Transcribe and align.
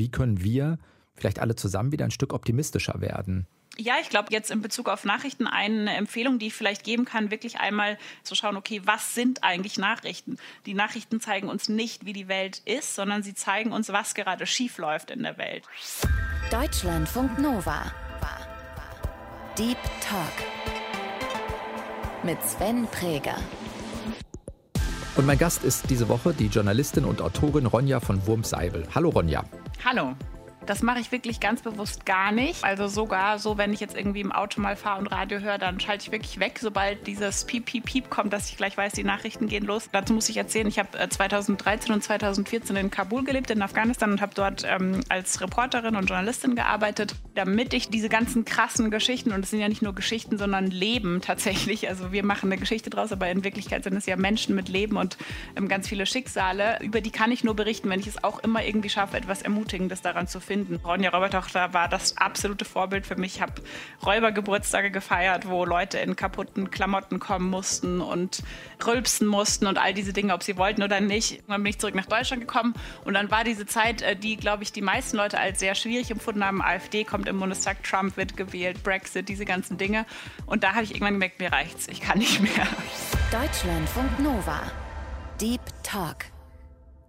Wie 0.00 0.10
können 0.10 0.42
wir 0.42 0.78
vielleicht 1.14 1.40
alle 1.40 1.56
zusammen 1.56 1.92
wieder 1.92 2.06
ein 2.06 2.10
Stück 2.10 2.32
optimistischer 2.32 3.02
werden? 3.02 3.46
Ja, 3.76 3.96
ich 4.00 4.08
glaube, 4.08 4.28
jetzt 4.30 4.50
in 4.50 4.62
Bezug 4.62 4.88
auf 4.88 5.04
Nachrichten 5.04 5.46
eine 5.46 5.94
Empfehlung, 5.94 6.38
die 6.38 6.46
ich 6.46 6.54
vielleicht 6.54 6.84
geben 6.84 7.04
kann, 7.04 7.30
wirklich 7.30 7.60
einmal 7.60 7.98
zu 8.22 8.34
schauen, 8.34 8.56
okay, 8.56 8.80
was 8.86 9.14
sind 9.14 9.44
eigentlich 9.44 9.76
Nachrichten? 9.76 10.38
Die 10.64 10.72
Nachrichten 10.72 11.20
zeigen 11.20 11.50
uns 11.50 11.68
nicht, 11.68 12.06
wie 12.06 12.14
die 12.14 12.28
Welt 12.28 12.62
ist, 12.64 12.94
sondern 12.94 13.22
sie 13.22 13.34
zeigen 13.34 13.72
uns, 13.72 13.90
was 13.90 14.14
gerade 14.14 14.46
schief 14.46 14.78
läuft 14.78 15.10
in 15.10 15.22
der 15.22 15.36
Welt. 15.36 15.64
Deutschlandfunk 16.50 17.38
Nova. 17.38 17.92
Deep 19.58 19.76
Talk. 20.00 20.32
Mit 22.22 22.42
Sven 22.42 22.86
Präger. 22.86 23.36
Und 25.16 25.26
mein 25.26 25.36
Gast 25.36 25.62
ist 25.62 25.90
diese 25.90 26.08
Woche 26.08 26.32
die 26.32 26.46
Journalistin 26.46 27.04
und 27.04 27.20
Autorin 27.20 27.66
Ronja 27.66 28.00
von 28.00 28.26
Wurmseibel. 28.26 28.86
Hallo 28.94 29.10
Ronja. 29.10 29.44
Hallo. 29.82 30.14
Das 30.66 30.82
mache 30.82 31.00
ich 31.00 31.10
wirklich 31.10 31.40
ganz 31.40 31.62
bewusst 31.62 32.04
gar 32.04 32.32
nicht. 32.32 32.62
Also 32.64 32.86
sogar 32.86 33.38
so, 33.38 33.56
wenn 33.56 33.72
ich 33.72 33.80
jetzt 33.80 33.96
irgendwie 33.96 34.20
im 34.20 34.30
Auto 34.30 34.60
mal 34.60 34.76
fahre 34.76 35.00
und 35.00 35.06
Radio 35.06 35.40
höre, 35.40 35.58
dann 35.58 35.80
schalte 35.80 36.04
ich 36.04 36.12
wirklich 36.12 36.38
weg, 36.38 36.58
sobald 36.60 37.06
dieses 37.06 37.44
Piep, 37.44 37.64
Piep, 37.64 37.86
Piep 37.86 38.10
kommt, 38.10 38.32
dass 38.32 38.50
ich 38.50 38.56
gleich 38.56 38.76
weiß, 38.76 38.92
die 38.92 39.04
Nachrichten 39.04 39.48
gehen 39.48 39.64
los. 39.64 39.88
Dazu 39.90 40.12
muss 40.12 40.28
ich 40.28 40.36
erzählen, 40.36 40.66
ich 40.66 40.78
habe 40.78 41.08
2013 41.08 41.90
äh, 41.90 41.94
und 41.94 42.02
2014 42.02 42.76
in 42.76 42.90
Kabul 42.90 43.24
gelebt, 43.24 43.50
in 43.50 43.62
Afghanistan 43.62 44.12
und 44.12 44.20
habe 44.20 44.32
dort 44.34 44.64
ähm, 44.68 45.00
als 45.08 45.40
Reporterin 45.40 45.96
und 45.96 46.06
Journalistin 46.06 46.54
gearbeitet, 46.54 47.14
damit 47.34 47.72
ich 47.72 47.88
diese 47.88 48.08
ganzen 48.08 48.44
krassen 48.44 48.90
Geschichten, 48.90 49.32
und 49.32 49.44
es 49.44 49.50
sind 49.50 49.60
ja 49.60 49.68
nicht 49.68 49.82
nur 49.82 49.94
Geschichten, 49.94 50.36
sondern 50.36 50.66
Leben 50.66 51.20
tatsächlich, 51.22 51.88
also 51.88 52.12
wir 52.12 52.24
machen 52.24 52.52
eine 52.52 52.60
Geschichte 52.60 52.90
draus, 52.90 53.12
aber 53.12 53.30
in 53.30 53.44
Wirklichkeit 53.44 53.84
sind 53.84 53.96
es 53.96 54.06
ja 54.06 54.16
Menschen 54.16 54.54
mit 54.54 54.68
Leben 54.68 54.96
und 54.96 55.16
ähm, 55.56 55.68
ganz 55.68 55.88
viele 55.88 56.06
Schicksale, 56.06 56.78
über 56.82 57.00
die 57.00 57.10
kann 57.10 57.32
ich 57.32 57.44
nur 57.44 57.56
berichten, 57.56 57.88
wenn 57.88 58.00
ich 58.00 58.06
es 58.06 58.22
auch 58.22 58.40
immer 58.40 58.64
irgendwie 58.64 58.90
schaffe, 58.90 59.16
etwas 59.16 59.42
Ermutigendes 59.42 60.02
daran 60.02 60.28
zu 60.28 60.38
finden 60.38 60.49
finden. 60.50 60.80
Ronja 60.84 61.10
Räubertochter 61.10 61.72
war 61.74 61.86
das 61.86 62.16
absolute 62.16 62.64
Vorbild 62.64 63.06
für 63.06 63.14
mich. 63.14 63.36
Ich 63.36 63.40
habe 63.40 63.62
Räubergeburtstage 64.04 64.90
gefeiert, 64.90 65.48
wo 65.48 65.64
Leute 65.64 65.98
in 65.98 66.16
kaputten 66.16 66.72
Klamotten 66.72 67.20
kommen 67.20 67.48
mussten 67.48 68.00
und 68.00 68.42
rülpsen 68.84 69.28
mussten 69.28 69.68
und 69.68 69.78
all 69.78 69.94
diese 69.94 70.12
Dinge, 70.12 70.34
ob 70.34 70.42
sie 70.42 70.56
wollten 70.56 70.82
oder 70.82 71.00
nicht. 71.00 71.44
Dann 71.46 71.62
bin 71.62 71.70
ich 71.70 71.78
zurück 71.78 71.94
nach 71.94 72.06
Deutschland 72.06 72.40
gekommen 72.40 72.74
und 73.04 73.14
dann 73.14 73.30
war 73.30 73.44
diese 73.44 73.64
Zeit, 73.64 74.02
äh, 74.02 74.16
die, 74.16 74.36
glaube 74.36 74.64
ich, 74.64 74.72
die 74.72 74.82
meisten 74.82 75.16
Leute 75.16 75.38
als 75.38 75.60
sehr 75.60 75.76
schwierig 75.76 76.10
empfunden 76.10 76.44
haben. 76.44 76.60
AfD 76.60 77.04
kommt 77.04 77.28
im 77.28 77.38
Bundestag, 77.38 77.84
Trump 77.84 78.16
wird 78.16 78.36
gewählt, 78.36 78.82
Brexit, 78.82 79.28
diese 79.28 79.44
ganzen 79.44 79.78
Dinge. 79.78 80.04
Und 80.46 80.64
da 80.64 80.72
habe 80.72 80.82
ich 80.82 80.90
irgendwann 80.90 81.14
gemerkt, 81.14 81.38
mir 81.38 81.52
reicht's, 81.52 81.86
ich 81.86 82.00
kann 82.00 82.18
nicht 82.18 82.40
mehr. 82.40 82.66
Deutschlandfunk 83.30 84.18
Nova. 84.18 84.62
Deep 85.40 85.60
Talk. 85.84 86.24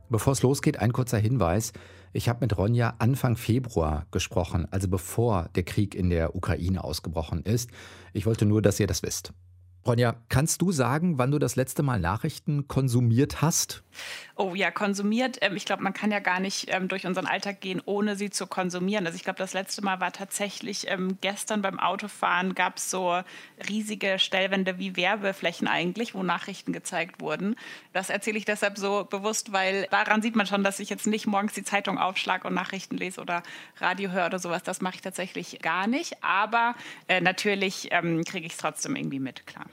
Bevor 0.10 0.34
es 0.34 0.44
losgeht, 0.44 0.78
ein 0.78 0.94
kurzer 0.94 1.18
Hinweis. 1.18 1.74
Ich 2.14 2.28
habe 2.28 2.40
mit 2.42 2.58
Ronja 2.58 2.96
Anfang 3.00 3.38
Februar 3.38 4.06
gesprochen, 4.12 4.68
also 4.70 4.90
bevor 4.90 5.50
der 5.56 5.64
Krieg 5.64 5.96
in 5.96 6.10
der 6.10 6.36
Ukraine 6.36 6.84
ausgebrochen 6.84 7.44
ist. 7.44 7.70
Ich 8.12 8.26
wollte 8.26 8.46
nur, 8.46 8.62
dass 8.62 8.80
ihr 8.80 8.88
das 8.88 9.02
wisst. 9.02 9.34
Ronja, 9.86 10.16
kannst 10.30 10.62
du 10.62 10.72
sagen, 10.72 11.18
wann 11.18 11.32
du 11.32 11.40
das 11.40 11.56
letzte 11.56 11.84
Mal 11.84 12.00
Nachrichten 12.00 12.68
konsumiert 12.68 13.42
hast? 13.42 13.84
Oh 14.44 14.56
ja, 14.56 14.72
konsumiert. 14.72 15.38
Ähm, 15.42 15.56
ich 15.56 15.66
glaube, 15.66 15.84
man 15.84 15.94
kann 15.94 16.10
ja 16.10 16.18
gar 16.18 16.40
nicht 16.40 16.66
ähm, 16.74 16.88
durch 16.88 17.06
unseren 17.06 17.28
Alltag 17.28 17.62
gehen, 17.62 17.80
ohne 17.86 18.16
sie 18.16 18.32
zu 18.32 18.48
konsumieren. 18.48 19.06
Also 19.06 19.16
ich 19.16 19.24
glaube, 19.24 19.38
das 19.38 19.54
letzte 19.54 19.84
Mal 19.84 20.00
war 20.00 20.12
tatsächlich 20.12 20.90
ähm, 20.90 21.20
gestern 21.22 21.62
beim 21.62 21.80
Autofahren 21.80 22.56
gab 22.56 22.78
es 22.78 22.90
so 22.90 23.22
riesige 23.70 24.18
Stellwände 24.18 24.80
wie 24.80 24.96
Werbeflächen 24.96 25.68
eigentlich, 25.68 26.16
wo 26.16 26.24
Nachrichten 26.24 26.74
gezeigt 26.74 27.22
wurden. 27.22 27.56
Das 27.94 28.10
erzähle 28.10 28.40
ich 28.40 28.46
deshalb 28.46 28.80
so 28.80 29.06
bewusst, 29.08 29.54
weil 29.54 29.86
daran 29.92 30.24
sieht 30.24 30.36
man 30.36 30.48
schon, 30.48 30.64
dass 30.64 30.80
ich 30.80 30.90
jetzt 30.90 31.06
nicht 31.06 31.28
morgens 31.28 31.54
die 31.54 31.64
Zeitung 31.64 32.00
aufschlage 32.00 32.48
und 32.48 32.56
Nachrichten 32.56 32.98
lese 32.98 33.22
oder 33.22 33.44
Radio 33.78 34.10
höre 34.10 34.26
oder 34.26 34.40
sowas. 34.40 34.64
Das 34.64 34.82
mache 34.82 34.96
ich 34.96 35.02
tatsächlich 35.02 35.60
gar 35.62 35.86
nicht. 35.86 36.24
Aber 36.24 36.74
äh, 37.08 37.22
natürlich 37.22 37.92
kriege 37.92 38.48
ich 38.48 38.54
es 38.54 38.58
trotzdem 38.58 38.96
irgendwie 38.96 39.20
mit, 39.20 39.46
klar. 39.46 39.68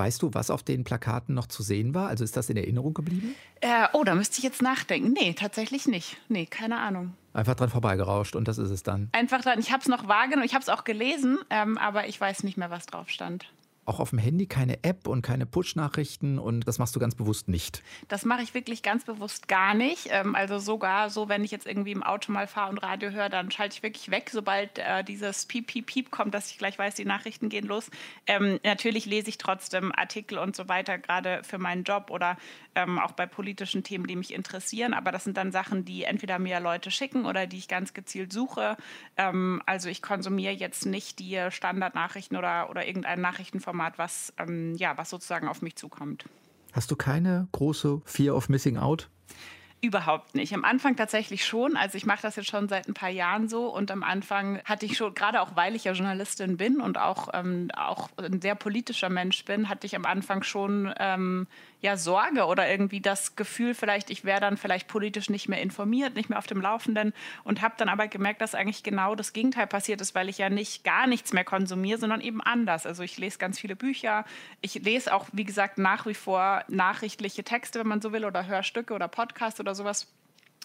Weißt 0.00 0.22
du, 0.22 0.32
was 0.32 0.48
auf 0.48 0.62
den 0.62 0.82
Plakaten 0.82 1.34
noch 1.34 1.46
zu 1.46 1.62
sehen 1.62 1.92
war? 1.94 2.08
Also 2.08 2.24
ist 2.24 2.34
das 2.34 2.48
in 2.48 2.56
Erinnerung 2.56 2.94
geblieben? 2.94 3.34
Äh, 3.60 3.86
oh, 3.92 4.02
da 4.02 4.14
müsste 4.14 4.38
ich 4.38 4.44
jetzt 4.44 4.62
nachdenken. 4.62 5.12
Nee, 5.12 5.34
tatsächlich 5.34 5.86
nicht. 5.86 6.16
Nee, 6.30 6.46
keine 6.46 6.78
Ahnung. 6.78 7.12
Einfach 7.34 7.54
dran 7.54 7.68
vorbeigerauscht 7.68 8.34
und 8.34 8.48
das 8.48 8.56
ist 8.56 8.70
es 8.70 8.82
dann. 8.82 9.10
Einfach 9.12 9.42
dran. 9.42 9.58
Ich 9.58 9.72
habe 9.72 9.82
es 9.82 9.88
noch 9.88 10.08
wahrgenommen, 10.08 10.46
ich 10.46 10.54
habe 10.54 10.62
es 10.62 10.70
auch 10.70 10.84
gelesen, 10.84 11.38
ähm, 11.50 11.76
aber 11.76 12.08
ich 12.08 12.18
weiß 12.18 12.44
nicht 12.44 12.56
mehr, 12.56 12.70
was 12.70 12.86
drauf 12.86 13.10
stand 13.10 13.52
auch 13.90 13.98
auf 13.98 14.10
dem 14.10 14.18
Handy 14.20 14.46
keine 14.46 14.84
App 14.84 15.08
und 15.08 15.22
keine 15.22 15.46
Push-Nachrichten 15.46 16.38
und 16.38 16.66
das 16.66 16.78
machst 16.78 16.94
du 16.94 17.00
ganz 17.00 17.16
bewusst 17.16 17.48
nicht? 17.48 17.82
Das 18.08 18.24
mache 18.24 18.42
ich 18.42 18.54
wirklich 18.54 18.82
ganz 18.82 19.04
bewusst 19.04 19.48
gar 19.48 19.74
nicht. 19.74 20.08
Ähm, 20.10 20.34
also 20.36 20.58
sogar 20.58 21.10
so, 21.10 21.28
wenn 21.28 21.42
ich 21.42 21.50
jetzt 21.50 21.66
irgendwie 21.66 21.90
im 21.90 22.04
Auto 22.04 22.30
mal 22.30 22.46
fahre 22.46 22.70
und 22.70 22.78
Radio 22.78 23.10
höre, 23.10 23.28
dann 23.28 23.50
schalte 23.50 23.74
ich 23.74 23.82
wirklich 23.82 24.10
weg, 24.10 24.30
sobald 24.32 24.78
äh, 24.78 25.02
dieses 25.02 25.46
Piep, 25.46 25.66
Piep, 25.66 25.86
Piep 25.86 26.10
kommt, 26.10 26.34
dass 26.34 26.50
ich 26.50 26.58
gleich 26.58 26.78
weiß, 26.78 26.94
die 26.94 27.04
Nachrichten 27.04 27.48
gehen 27.48 27.66
los. 27.66 27.90
Ähm, 28.28 28.60
natürlich 28.64 29.06
lese 29.06 29.28
ich 29.28 29.38
trotzdem 29.38 29.92
Artikel 29.92 30.38
und 30.38 30.54
so 30.54 30.68
weiter, 30.68 30.98
gerade 30.98 31.42
für 31.42 31.58
meinen 31.58 31.82
Job 31.82 32.10
oder 32.10 32.36
ähm, 32.74 32.98
auch 32.98 33.12
bei 33.12 33.26
politischen 33.26 33.82
Themen, 33.82 34.06
die 34.06 34.16
mich 34.16 34.34
interessieren. 34.34 34.94
Aber 34.94 35.12
das 35.12 35.24
sind 35.24 35.36
dann 35.36 35.52
Sachen, 35.52 35.84
die 35.84 36.04
entweder 36.04 36.38
mir 36.38 36.60
Leute 36.60 36.90
schicken 36.90 37.26
oder 37.26 37.46
die 37.46 37.58
ich 37.58 37.68
ganz 37.68 37.94
gezielt 37.94 38.32
suche. 38.32 38.76
Ähm, 39.16 39.62
also 39.66 39.88
ich 39.88 40.02
konsumiere 40.02 40.52
jetzt 40.52 40.86
nicht 40.86 41.18
die 41.18 41.46
Standardnachrichten 41.50 42.36
oder, 42.36 42.70
oder 42.70 42.86
irgendein 42.86 43.20
Nachrichtenformat, 43.20 43.98
was, 43.98 44.32
ähm, 44.38 44.74
ja, 44.76 44.96
was 44.96 45.10
sozusagen 45.10 45.48
auf 45.48 45.62
mich 45.62 45.76
zukommt. 45.76 46.24
Hast 46.72 46.90
du 46.90 46.96
keine 46.96 47.48
große 47.52 48.00
Fear 48.04 48.36
of 48.36 48.48
Missing 48.48 48.76
Out? 48.76 49.08
Überhaupt 49.82 50.34
nicht. 50.34 50.52
Am 50.52 50.64
Anfang 50.64 50.94
tatsächlich 50.94 51.46
schon. 51.46 51.74
Also 51.74 51.96
ich 51.96 52.04
mache 52.04 52.20
das 52.20 52.36
jetzt 52.36 52.50
schon 52.50 52.68
seit 52.68 52.86
ein 52.86 52.92
paar 52.92 53.08
Jahren 53.08 53.48
so 53.48 53.74
und 53.74 53.90
am 53.90 54.02
Anfang 54.02 54.60
hatte 54.66 54.84
ich 54.84 54.98
schon, 54.98 55.14
gerade 55.14 55.40
auch 55.40 55.56
weil 55.56 55.74
ich 55.74 55.84
ja 55.84 55.92
Journalistin 55.92 56.58
bin 56.58 56.82
und 56.82 56.98
auch, 56.98 57.28
ähm, 57.32 57.70
auch 57.74 58.10
ein 58.18 58.42
sehr 58.42 58.54
politischer 58.54 59.08
Mensch 59.08 59.42
bin, 59.46 59.70
hatte 59.70 59.86
ich 59.86 59.96
am 59.96 60.04
Anfang 60.04 60.42
schon 60.42 60.92
ähm, 60.98 61.46
ja, 61.80 61.96
Sorge 61.96 62.44
oder 62.44 62.68
irgendwie 62.68 63.00
das 63.00 63.36
Gefühl, 63.36 63.74
vielleicht 63.74 64.10
ich 64.10 64.24
wäre 64.24 64.40
dann 64.40 64.56
vielleicht 64.56 64.88
politisch 64.88 65.30
nicht 65.30 65.48
mehr 65.48 65.62
informiert, 65.62 66.14
nicht 66.14 66.28
mehr 66.28 66.38
auf 66.38 66.46
dem 66.46 66.60
Laufenden 66.60 67.14
und 67.44 67.62
habe 67.62 67.74
dann 67.78 67.88
aber 67.88 68.08
gemerkt, 68.08 68.40
dass 68.40 68.54
eigentlich 68.54 68.82
genau 68.82 69.14
das 69.14 69.32
Gegenteil 69.32 69.66
passiert 69.66 70.00
ist, 70.00 70.14
weil 70.14 70.28
ich 70.28 70.38
ja 70.38 70.50
nicht 70.50 70.84
gar 70.84 71.06
nichts 71.06 71.32
mehr 71.32 71.44
konsumiere, 71.44 71.98
sondern 71.98 72.20
eben 72.20 72.40
anders. 72.42 72.86
Also 72.86 73.02
ich 73.02 73.16
lese 73.18 73.38
ganz 73.38 73.58
viele 73.58 73.76
Bücher, 73.76 74.24
ich 74.60 74.74
lese 74.74 75.14
auch, 75.14 75.26
wie 75.32 75.44
gesagt, 75.44 75.78
nach 75.78 76.06
wie 76.06 76.14
vor 76.14 76.64
nachrichtliche 76.68 77.44
Texte, 77.44 77.80
wenn 77.80 77.88
man 77.88 78.00
so 78.00 78.12
will, 78.12 78.24
oder 78.24 78.46
Hörstücke 78.46 78.94
oder 78.94 79.08
Podcasts 79.08 79.60
oder 79.60 79.74
sowas 79.74 80.08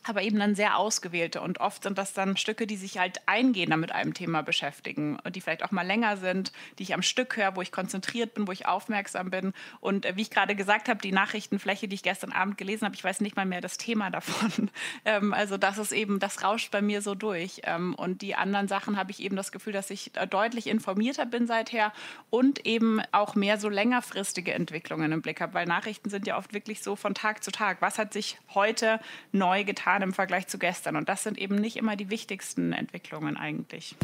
aber 0.07 0.21
eben 0.21 0.39
dann 0.39 0.55
sehr 0.55 0.77
ausgewählte. 0.77 1.41
Und 1.41 1.59
oft 1.59 1.83
sind 1.83 1.97
das 1.97 2.13
dann 2.13 2.37
Stücke, 2.37 2.67
die 2.67 2.77
sich 2.77 2.99
halt 2.99 3.19
eingehender 3.25 3.77
mit 3.77 3.91
einem 3.91 4.13
Thema 4.13 4.43
beschäftigen 4.43 5.17
und 5.23 5.35
die 5.35 5.41
vielleicht 5.41 5.63
auch 5.63 5.71
mal 5.71 5.85
länger 5.85 6.17
sind, 6.17 6.51
die 6.77 6.83
ich 6.83 6.93
am 6.93 7.01
Stück 7.01 7.37
höre, 7.37 7.55
wo 7.55 7.61
ich 7.61 7.71
konzentriert 7.71 8.33
bin, 8.35 8.47
wo 8.47 8.51
ich 8.51 8.67
aufmerksam 8.67 9.31
bin. 9.31 9.53
Und 9.79 10.05
äh, 10.05 10.15
wie 10.15 10.21
ich 10.21 10.29
gerade 10.29 10.55
gesagt 10.55 10.89
habe, 10.89 11.01
die 11.01 11.11
Nachrichtenfläche, 11.11 11.87
die 11.87 11.95
ich 11.95 12.03
gestern 12.03 12.31
Abend 12.31 12.57
gelesen 12.57 12.85
habe, 12.85 12.95
ich 12.95 13.03
weiß 13.03 13.21
nicht 13.21 13.35
mal 13.35 13.45
mehr 13.45 13.61
das 13.61 13.77
Thema 13.77 14.09
davon. 14.11 14.69
ähm, 15.05 15.33
also 15.33 15.57
das 15.57 15.77
ist 15.77 15.91
eben, 15.91 16.19
das 16.19 16.43
rauscht 16.43 16.71
bei 16.71 16.81
mir 16.81 17.01
so 17.01 17.15
durch. 17.15 17.61
Ähm, 17.63 17.95
und 17.95 18.21
die 18.21 18.35
anderen 18.35 18.67
Sachen 18.67 18.97
habe 18.97 19.11
ich 19.11 19.21
eben 19.21 19.35
das 19.35 19.51
Gefühl, 19.51 19.73
dass 19.73 19.89
ich 19.89 20.15
äh, 20.15 20.27
deutlich 20.27 20.67
informierter 20.67 21.25
bin 21.25 21.47
seither 21.47 21.91
und 22.29 22.65
eben 22.65 23.01
auch 23.11 23.35
mehr 23.35 23.57
so 23.57 23.69
längerfristige 23.69 24.53
Entwicklungen 24.53 25.11
im 25.11 25.21
Blick 25.21 25.41
habe, 25.41 25.53
weil 25.55 25.65
Nachrichten 25.65 26.09
sind 26.09 26.27
ja 26.27 26.37
oft 26.37 26.53
wirklich 26.53 26.83
so 26.83 26.95
von 26.95 27.15
Tag 27.15 27.43
zu 27.43 27.51
Tag. 27.51 27.81
Was 27.81 27.97
hat 27.97 28.13
sich 28.13 28.37
heute 28.53 28.99
neu 29.31 29.63
getan? 29.63 29.94
Getan 29.95 30.09
im 30.09 30.13
Vergleich 30.13 30.47
zu 30.47 30.57
gestern. 30.57 30.95
Und 30.95 31.09
das 31.09 31.23
sind 31.23 31.37
eben 31.37 31.55
nicht 31.55 31.77
immer 31.77 31.95
die 31.95 32.09
wichtigsten 32.09 32.73
Entwicklungen 32.73 33.37
eigentlich. 33.37 33.95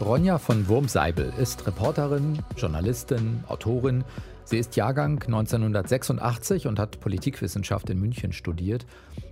Ronja 0.00 0.38
von 0.38 0.68
Wurmseibel 0.68 1.32
ist 1.38 1.66
Reporterin, 1.66 2.42
Journalistin, 2.56 3.44
Autorin. 3.48 4.04
Sie 4.44 4.58
ist 4.58 4.76
Jahrgang 4.76 5.22
1986 5.22 6.66
und 6.66 6.78
hat 6.78 7.00
Politikwissenschaft 7.00 7.88
in 7.88 8.00
München 8.00 8.32
studiert. 8.32 8.84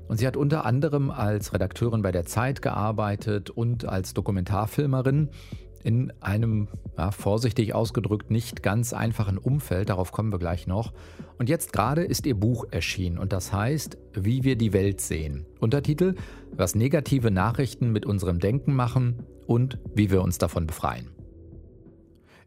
Und 0.09 0.19
sie 0.19 0.27
hat 0.27 0.37
unter 0.37 0.65
anderem 0.65 1.11
als 1.11 1.53
Redakteurin 1.53 2.03
bei 2.03 2.13
der 2.13 2.25
Zeit 2.25 2.63
gearbeitet 2.63 3.51
und 3.51 3.85
als 3.85 4.15
Dokumentarfilmerin 4.15 5.29
in 5.85 6.13
einem, 6.21 6.69
ja, 6.97 7.11
vorsichtig 7.11 7.75
ausgedrückt, 7.75 8.31
nicht 8.31 8.63
ganz 8.63 8.93
einfachen 8.93 9.39
Umfeld. 9.39 9.89
Darauf 9.89 10.13
kommen 10.13 10.33
wir 10.33 10.39
gleich 10.39 10.67
noch. 10.67 10.93
Und 11.39 11.49
jetzt 11.49 11.73
gerade 11.73 12.03
ist 12.03 12.27
ihr 12.27 12.39
Buch 12.39 12.67
erschienen 12.71 13.19
und 13.19 13.33
das 13.33 13.53
heißt, 13.53 13.99
wie 14.15 14.45
wir 14.45 14.57
die 14.57 14.73
Welt 14.73 15.01
sehen. 15.01 15.47
Untertitel, 15.61 16.15
was 16.53 16.75
negative 16.75 17.31
Nachrichten 17.31 17.91
mit 17.91 18.07
unserem 18.07 18.39
Denken 18.39 18.75
machen 18.75 19.25
und 19.47 19.79
wie 19.95 20.11
wir 20.11 20.23
uns 20.23 20.39
davon 20.39 20.67
befreien. 20.67 21.09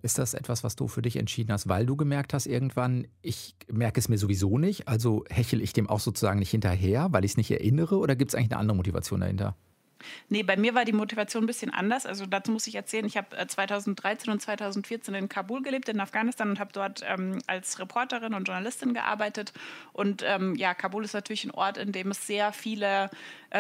Ist 0.02 0.20
das 0.20 0.36
etwas, 0.36 0.64
was 0.64 0.76
du 0.76 0.88
für 0.88 1.02
dich 1.02 1.16
entschieden 1.16 1.52
hast, 1.52 1.68
weil 1.68 1.88
du 1.88 1.96
gemerkt 1.96 2.36
hast 2.36 2.46
irgendwann, 2.46 3.08
ich 3.24 3.56
merke 3.72 4.00
es 4.00 4.08
mir 4.08 4.20
sowieso 4.20 4.60
nicht, 4.60 4.88
also 4.88 5.24
hechel 5.32 5.62
ich 5.62 5.74
dem 5.74 5.90
auch 5.90 6.00
sozusagen 6.00 6.38
nicht 6.38 6.52
hinterher, 6.52 7.08
weil 7.12 7.26
ich 7.26 7.32
es 7.32 7.38
nicht 7.38 7.50
erinnere 7.50 7.98
oder 7.98 8.16
gibt 8.16 8.30
es 8.30 8.36
eigentlich 8.36 8.52
eine 8.52 8.60
andere 8.60 8.78
Motivation 8.78 9.22
dahinter? 9.22 9.56
Nee, 10.30 10.44
bei 10.44 10.58
mir 10.58 10.74
war 10.76 10.86
die 10.86 10.94
Motivation 10.94 11.44
ein 11.44 11.48
bisschen 11.48 11.74
anders. 11.74 12.06
Also 12.06 12.26
dazu 12.26 12.52
muss 12.52 12.68
ich 12.68 12.76
erzählen, 12.76 13.06
ich 13.06 13.18
habe 13.18 13.48
2013 13.48 14.30
äh, 14.30 14.32
und 14.32 14.42
2014 14.42 15.14
in 15.16 15.30
Kabul 15.30 15.62
gelebt, 15.62 15.90
in 15.90 16.00
Afghanistan 16.00 16.50
und 16.50 16.60
habe 16.60 16.72
dort 16.74 17.04
ähm, 17.08 17.40
als 17.48 17.80
Reporterin 17.80 18.34
und 18.34 18.48
Journalistin 18.48 18.94
gearbeitet. 18.94 19.54
Und 19.94 20.24
ähm, 20.26 20.56
ja, 20.56 20.74
Kabul 20.74 21.04
ist 21.06 21.14
natürlich 21.14 21.46
ein 21.46 21.52
Ort, 21.52 21.78
in 21.78 21.92
dem 21.92 22.12
es 22.12 22.26
sehr 22.28 22.54
viele 22.54 23.10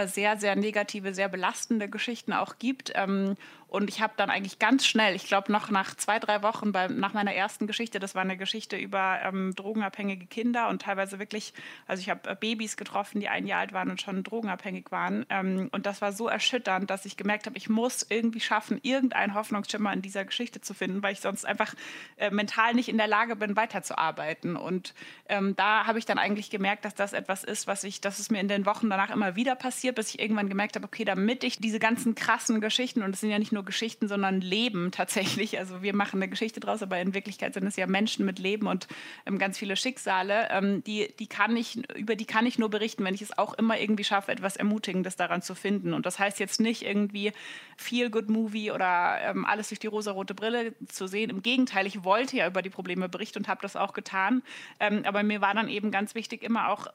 sehr, 0.07 0.37
sehr 0.37 0.55
negative, 0.55 1.13
sehr 1.13 1.29
belastende 1.29 1.89
Geschichten 1.89 2.33
auch 2.33 2.57
gibt. 2.59 2.91
Ähm, 2.95 3.35
und 3.75 3.89
ich 3.89 4.01
habe 4.01 4.13
dann 4.15 4.29
eigentlich 4.29 4.57
ganz 4.57 4.85
schnell, 4.85 5.15
ich 5.15 5.27
glaube 5.27 5.51
noch 5.51 5.69
nach 5.69 5.95
zwei, 5.95 6.17
drei 6.17 6.41
Wochen 6.43 6.71
bei, 6.71 6.87
nach 6.87 7.13
meiner 7.13 7.33
ersten 7.33 7.67
Geschichte, 7.67 7.99
das 7.99 8.15
war 8.15 8.21
eine 8.21 8.37
Geschichte 8.37 8.77
über 8.77 9.19
ähm, 9.21 9.53
drogenabhängige 9.53 10.27
Kinder 10.27 10.69
und 10.69 10.83
teilweise 10.83 11.19
wirklich, 11.19 11.53
also 11.85 11.99
ich 11.99 12.09
habe 12.09 12.29
äh, 12.29 12.35
Babys 12.39 12.77
getroffen, 12.77 13.19
die 13.19 13.27
ein 13.27 13.45
Jahr 13.45 13.59
alt 13.59 13.73
waren 13.73 13.89
und 13.89 13.99
schon 13.99 14.23
drogenabhängig 14.23 14.91
waren. 14.91 15.25
Ähm, 15.29 15.67
und 15.73 15.85
das 15.85 16.01
war 16.01 16.13
so 16.13 16.29
erschütternd, 16.29 16.89
dass 16.89 17.05
ich 17.05 17.17
gemerkt 17.17 17.47
habe, 17.47 17.57
ich 17.57 17.67
muss 17.67 18.05
irgendwie 18.07 18.39
schaffen, 18.39 18.79
irgendeinen 18.81 19.33
Hoffnungsschimmer 19.33 19.91
in 19.91 20.01
dieser 20.01 20.23
Geschichte 20.23 20.61
zu 20.61 20.73
finden, 20.73 21.03
weil 21.03 21.11
ich 21.11 21.19
sonst 21.19 21.45
einfach 21.45 21.73
äh, 22.15 22.29
mental 22.29 22.75
nicht 22.75 22.87
in 22.87 22.97
der 22.97 23.07
Lage 23.07 23.35
bin, 23.35 23.57
weiterzuarbeiten. 23.57 24.55
Und 24.55 24.93
ähm, 25.27 25.53
da 25.57 25.85
habe 25.85 25.99
ich 25.99 26.05
dann 26.05 26.17
eigentlich 26.17 26.49
gemerkt, 26.49 26.85
dass 26.85 26.95
das 26.95 27.11
etwas 27.11 27.43
ist, 27.43 27.67
was 27.67 27.83
ich, 27.83 27.99
dass 27.99 28.19
es 28.19 28.29
mir 28.29 28.39
in 28.39 28.47
den 28.47 28.65
Wochen 28.65 28.89
danach 28.89 29.09
immer 29.09 29.35
wieder 29.35 29.55
passiert, 29.55 29.84
bis 29.93 30.09
ich 30.09 30.19
irgendwann 30.19 30.49
gemerkt 30.49 30.75
habe, 30.75 30.85
okay, 30.85 31.05
damit 31.05 31.43
ich 31.43 31.57
diese 31.57 31.79
ganzen 31.79 32.15
krassen 32.15 32.61
Geschichten, 32.61 33.01
und 33.03 33.13
es 33.13 33.21
sind 33.21 33.29
ja 33.29 33.39
nicht 33.39 33.51
nur 33.51 33.65
Geschichten, 33.65 34.07
sondern 34.07 34.41
Leben 34.41 34.91
tatsächlich. 34.91 35.57
Also 35.57 35.81
wir 35.81 35.95
machen 35.95 36.21
eine 36.21 36.29
Geschichte 36.29 36.59
draus, 36.59 36.81
aber 36.81 36.99
in 36.99 37.13
Wirklichkeit 37.13 37.53
sind 37.53 37.65
es 37.65 37.75
ja 37.75 37.87
Menschen 37.87 38.25
mit 38.25 38.39
Leben 38.39 38.67
und 38.67 38.87
ähm, 39.25 39.37
ganz 39.37 39.57
viele 39.57 39.75
Schicksale. 39.75 40.49
Ähm, 40.51 40.83
die, 40.83 41.13
die 41.19 41.27
kann 41.27 41.55
ich, 41.57 41.77
über 41.95 42.15
die 42.15 42.25
kann 42.25 42.45
ich 42.45 42.59
nur 42.59 42.69
berichten, 42.69 43.03
wenn 43.03 43.15
ich 43.15 43.21
es 43.21 43.37
auch 43.37 43.53
immer 43.53 43.79
irgendwie 43.79 44.03
schaffe, 44.03 44.31
etwas 44.31 44.55
Ermutigendes 44.55 45.15
daran 45.15 45.41
zu 45.41 45.55
finden. 45.55 45.93
Und 45.93 46.05
das 46.05 46.19
heißt 46.19 46.39
jetzt 46.39 46.59
nicht 46.59 46.83
irgendwie 46.83 47.31
Feel 47.77 48.09
Good 48.09 48.29
Movie 48.29 48.71
oder 48.71 49.17
ähm, 49.21 49.45
alles 49.45 49.69
durch 49.69 49.79
die 49.79 49.87
rosarote 49.87 50.33
Brille 50.33 50.73
zu 50.87 51.07
sehen. 51.07 51.29
Im 51.29 51.41
Gegenteil, 51.41 51.87
ich 51.87 52.03
wollte 52.03 52.37
ja 52.37 52.47
über 52.47 52.61
die 52.61 52.69
Probleme 52.69 53.09
berichten 53.09 53.39
und 53.39 53.47
habe 53.47 53.61
das 53.61 53.75
auch 53.75 53.93
getan. 53.93 54.43
Ähm, 54.79 55.03
aber 55.05 55.23
mir 55.23 55.41
war 55.41 55.53
dann 55.53 55.69
eben 55.69 55.91
ganz 55.91 56.15
wichtig, 56.15 56.43
immer 56.43 56.69
auch 56.69 56.87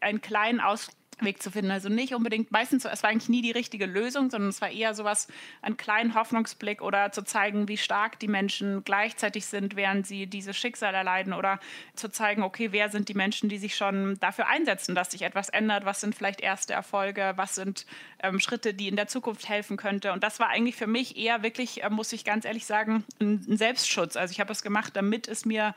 einen 0.00 0.20
kleinen 0.20 0.60
Ausdruck 0.60 0.94
Weg 1.20 1.42
zu 1.42 1.50
finden. 1.50 1.70
Also 1.70 1.88
nicht 1.88 2.14
unbedingt, 2.14 2.50
meistens, 2.50 2.84
es 2.84 3.02
war 3.02 3.10
eigentlich 3.10 3.28
nie 3.28 3.42
die 3.42 3.50
richtige 3.50 3.86
Lösung, 3.86 4.30
sondern 4.30 4.50
es 4.50 4.60
war 4.60 4.70
eher 4.70 4.94
sowas, 4.94 5.28
einen 5.62 5.76
kleinen 5.76 6.14
Hoffnungsblick 6.14 6.82
oder 6.82 7.12
zu 7.12 7.22
zeigen, 7.22 7.68
wie 7.68 7.76
stark 7.76 8.18
die 8.18 8.28
Menschen 8.28 8.84
gleichzeitig 8.84 9.46
sind, 9.46 9.76
während 9.76 10.06
sie 10.06 10.26
dieses 10.26 10.56
Schicksal 10.56 10.94
erleiden 10.94 11.32
oder 11.32 11.60
zu 11.94 12.08
zeigen, 12.08 12.42
okay, 12.42 12.72
wer 12.72 12.90
sind 12.90 13.08
die 13.08 13.14
Menschen, 13.14 13.48
die 13.48 13.58
sich 13.58 13.76
schon 13.76 14.18
dafür 14.20 14.48
einsetzen, 14.48 14.94
dass 14.94 15.12
sich 15.12 15.22
etwas 15.22 15.48
ändert, 15.48 15.84
was 15.84 16.00
sind 16.00 16.14
vielleicht 16.14 16.40
erste 16.40 16.72
Erfolge, 16.72 17.32
was 17.36 17.54
sind 17.54 17.86
ähm, 18.22 18.40
Schritte, 18.40 18.74
die 18.74 18.88
in 18.88 18.96
der 18.96 19.06
Zukunft 19.06 19.48
helfen 19.48 19.76
könnte. 19.76 20.12
Und 20.12 20.22
das 20.22 20.40
war 20.40 20.48
eigentlich 20.48 20.76
für 20.76 20.86
mich 20.86 21.16
eher 21.16 21.42
wirklich, 21.42 21.82
äh, 21.82 21.90
muss 21.90 22.12
ich 22.12 22.24
ganz 22.24 22.44
ehrlich 22.44 22.66
sagen, 22.66 23.04
ein, 23.20 23.44
ein 23.48 23.56
Selbstschutz. 23.56 24.16
Also 24.16 24.32
ich 24.32 24.40
habe 24.40 24.52
es 24.52 24.62
gemacht, 24.62 24.96
damit 24.96 25.28
es 25.28 25.44
mir 25.44 25.74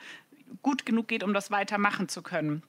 gut 0.62 0.86
genug 0.86 1.07
geht, 1.07 1.24
um 1.24 1.33
das 1.33 1.51
weitermachen 1.51 2.10
zu 2.10 2.22
können. 2.22 2.63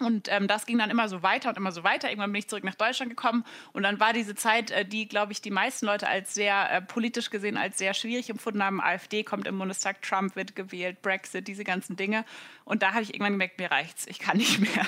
Und 0.00 0.28
ähm, 0.32 0.48
das 0.48 0.64
ging 0.64 0.78
dann 0.78 0.88
immer 0.88 1.08
so 1.08 1.22
weiter 1.22 1.50
und 1.50 1.58
immer 1.58 1.72
so 1.72 1.84
weiter. 1.84 2.08
Irgendwann 2.08 2.32
bin 2.32 2.38
ich 2.38 2.48
zurück 2.48 2.64
nach 2.64 2.74
Deutschland 2.74 3.10
gekommen 3.10 3.44
und 3.72 3.82
dann 3.82 4.00
war 4.00 4.14
diese 4.14 4.34
Zeit, 4.34 4.70
äh, 4.70 4.86
die, 4.86 5.06
glaube 5.06 5.32
ich, 5.32 5.42
die 5.42 5.50
meisten 5.50 5.84
Leute 5.84 6.08
als 6.08 6.34
sehr 6.34 6.72
äh, 6.72 6.80
politisch 6.80 7.28
gesehen 7.28 7.58
als 7.58 7.76
sehr 7.76 7.92
schwierig 7.92 8.30
empfunden 8.30 8.62
haben. 8.62 8.80
AfD 8.80 9.22
kommt 9.24 9.46
im 9.46 9.58
Bundestag, 9.58 10.00
Trump 10.00 10.36
wird 10.36 10.56
gewählt, 10.56 11.02
Brexit, 11.02 11.46
diese 11.48 11.64
ganzen 11.64 11.96
Dinge. 11.96 12.24
Und 12.64 12.82
da 12.82 12.92
habe 12.92 13.02
ich 13.02 13.10
irgendwann 13.10 13.32
gemerkt, 13.32 13.58
mir 13.58 13.70
reicht's, 13.70 14.06
ich 14.06 14.18
kann 14.18 14.36
nicht 14.38 14.58
mehr. 14.58 14.86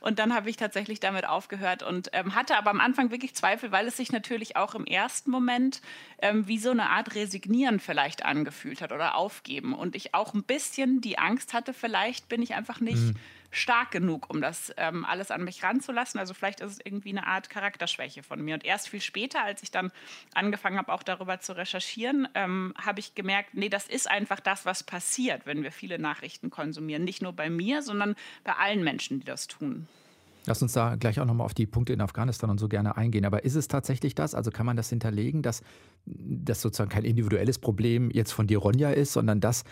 Und 0.00 0.18
dann 0.18 0.34
habe 0.34 0.50
ich 0.50 0.56
tatsächlich 0.56 1.00
damit 1.00 1.26
aufgehört 1.26 1.82
und 1.82 2.10
ähm, 2.12 2.34
hatte 2.34 2.58
aber 2.58 2.70
am 2.70 2.80
Anfang 2.80 3.10
wirklich 3.10 3.34
Zweifel, 3.34 3.72
weil 3.72 3.86
es 3.86 3.96
sich 3.96 4.12
natürlich 4.12 4.56
auch 4.56 4.74
im 4.74 4.84
ersten 4.84 5.30
Moment 5.30 5.80
ähm, 6.20 6.46
wie 6.46 6.58
so 6.58 6.70
eine 6.70 6.90
Art 6.90 7.14
Resignieren 7.14 7.80
vielleicht 7.80 8.26
angefühlt 8.26 8.82
hat 8.82 8.92
oder 8.92 9.14
Aufgeben. 9.14 9.72
Und 9.72 9.96
ich 9.96 10.12
auch 10.12 10.34
ein 10.34 10.42
bisschen 10.42 11.00
die 11.00 11.18
Angst 11.18 11.54
hatte, 11.54 11.72
vielleicht 11.72 12.28
bin 12.28 12.42
ich 12.42 12.54
einfach 12.54 12.80
nicht. 12.80 12.98
Mhm 12.98 13.16
stark 13.50 13.90
genug, 13.90 14.30
um 14.30 14.40
das 14.40 14.72
ähm, 14.76 15.04
alles 15.04 15.30
an 15.30 15.44
mich 15.44 15.62
ranzulassen. 15.62 16.20
Also 16.20 16.34
vielleicht 16.34 16.60
ist 16.60 16.72
es 16.72 16.78
irgendwie 16.84 17.10
eine 17.10 17.26
Art 17.26 17.50
Charakterschwäche 17.50 18.22
von 18.22 18.40
mir. 18.42 18.54
Und 18.54 18.64
erst 18.64 18.88
viel 18.88 19.00
später, 19.00 19.42
als 19.44 19.62
ich 19.62 19.70
dann 19.70 19.90
angefangen 20.34 20.78
habe, 20.78 20.92
auch 20.92 21.02
darüber 21.02 21.40
zu 21.40 21.56
recherchieren, 21.56 22.28
ähm, 22.34 22.74
habe 22.80 23.00
ich 23.00 23.14
gemerkt, 23.14 23.54
nee, 23.54 23.68
das 23.68 23.86
ist 23.88 24.10
einfach 24.10 24.40
das, 24.40 24.64
was 24.64 24.82
passiert, 24.82 25.46
wenn 25.46 25.62
wir 25.62 25.72
viele 25.72 25.98
Nachrichten 25.98 26.50
konsumieren. 26.50 27.04
Nicht 27.04 27.22
nur 27.22 27.32
bei 27.32 27.50
mir, 27.50 27.82
sondern 27.82 28.14
bei 28.44 28.52
allen 28.52 28.84
Menschen, 28.84 29.20
die 29.20 29.26
das 29.26 29.46
tun. 29.48 29.86
Lass 30.46 30.62
uns 30.62 30.72
da 30.72 30.94
gleich 30.96 31.20
auch 31.20 31.26
nochmal 31.26 31.44
auf 31.44 31.54
die 31.54 31.66
Punkte 31.66 31.92
in 31.92 32.00
Afghanistan 32.00 32.48
und 32.48 32.58
so 32.58 32.68
gerne 32.68 32.96
eingehen. 32.96 33.24
Aber 33.24 33.44
ist 33.44 33.56
es 33.56 33.68
tatsächlich 33.68 34.14
das? 34.14 34.34
Also 34.34 34.50
kann 34.50 34.64
man 34.64 34.76
das 34.76 34.88
hinterlegen, 34.88 35.42
dass 35.42 35.62
das 36.06 36.62
sozusagen 36.62 36.90
kein 36.90 37.04
individuelles 37.04 37.58
Problem 37.58 38.10
jetzt 38.10 38.32
von 38.32 38.46
dir, 38.46 38.58
Ronja, 38.58 38.90
ist, 38.90 39.12
sondern 39.12 39.40
dass 39.40 39.64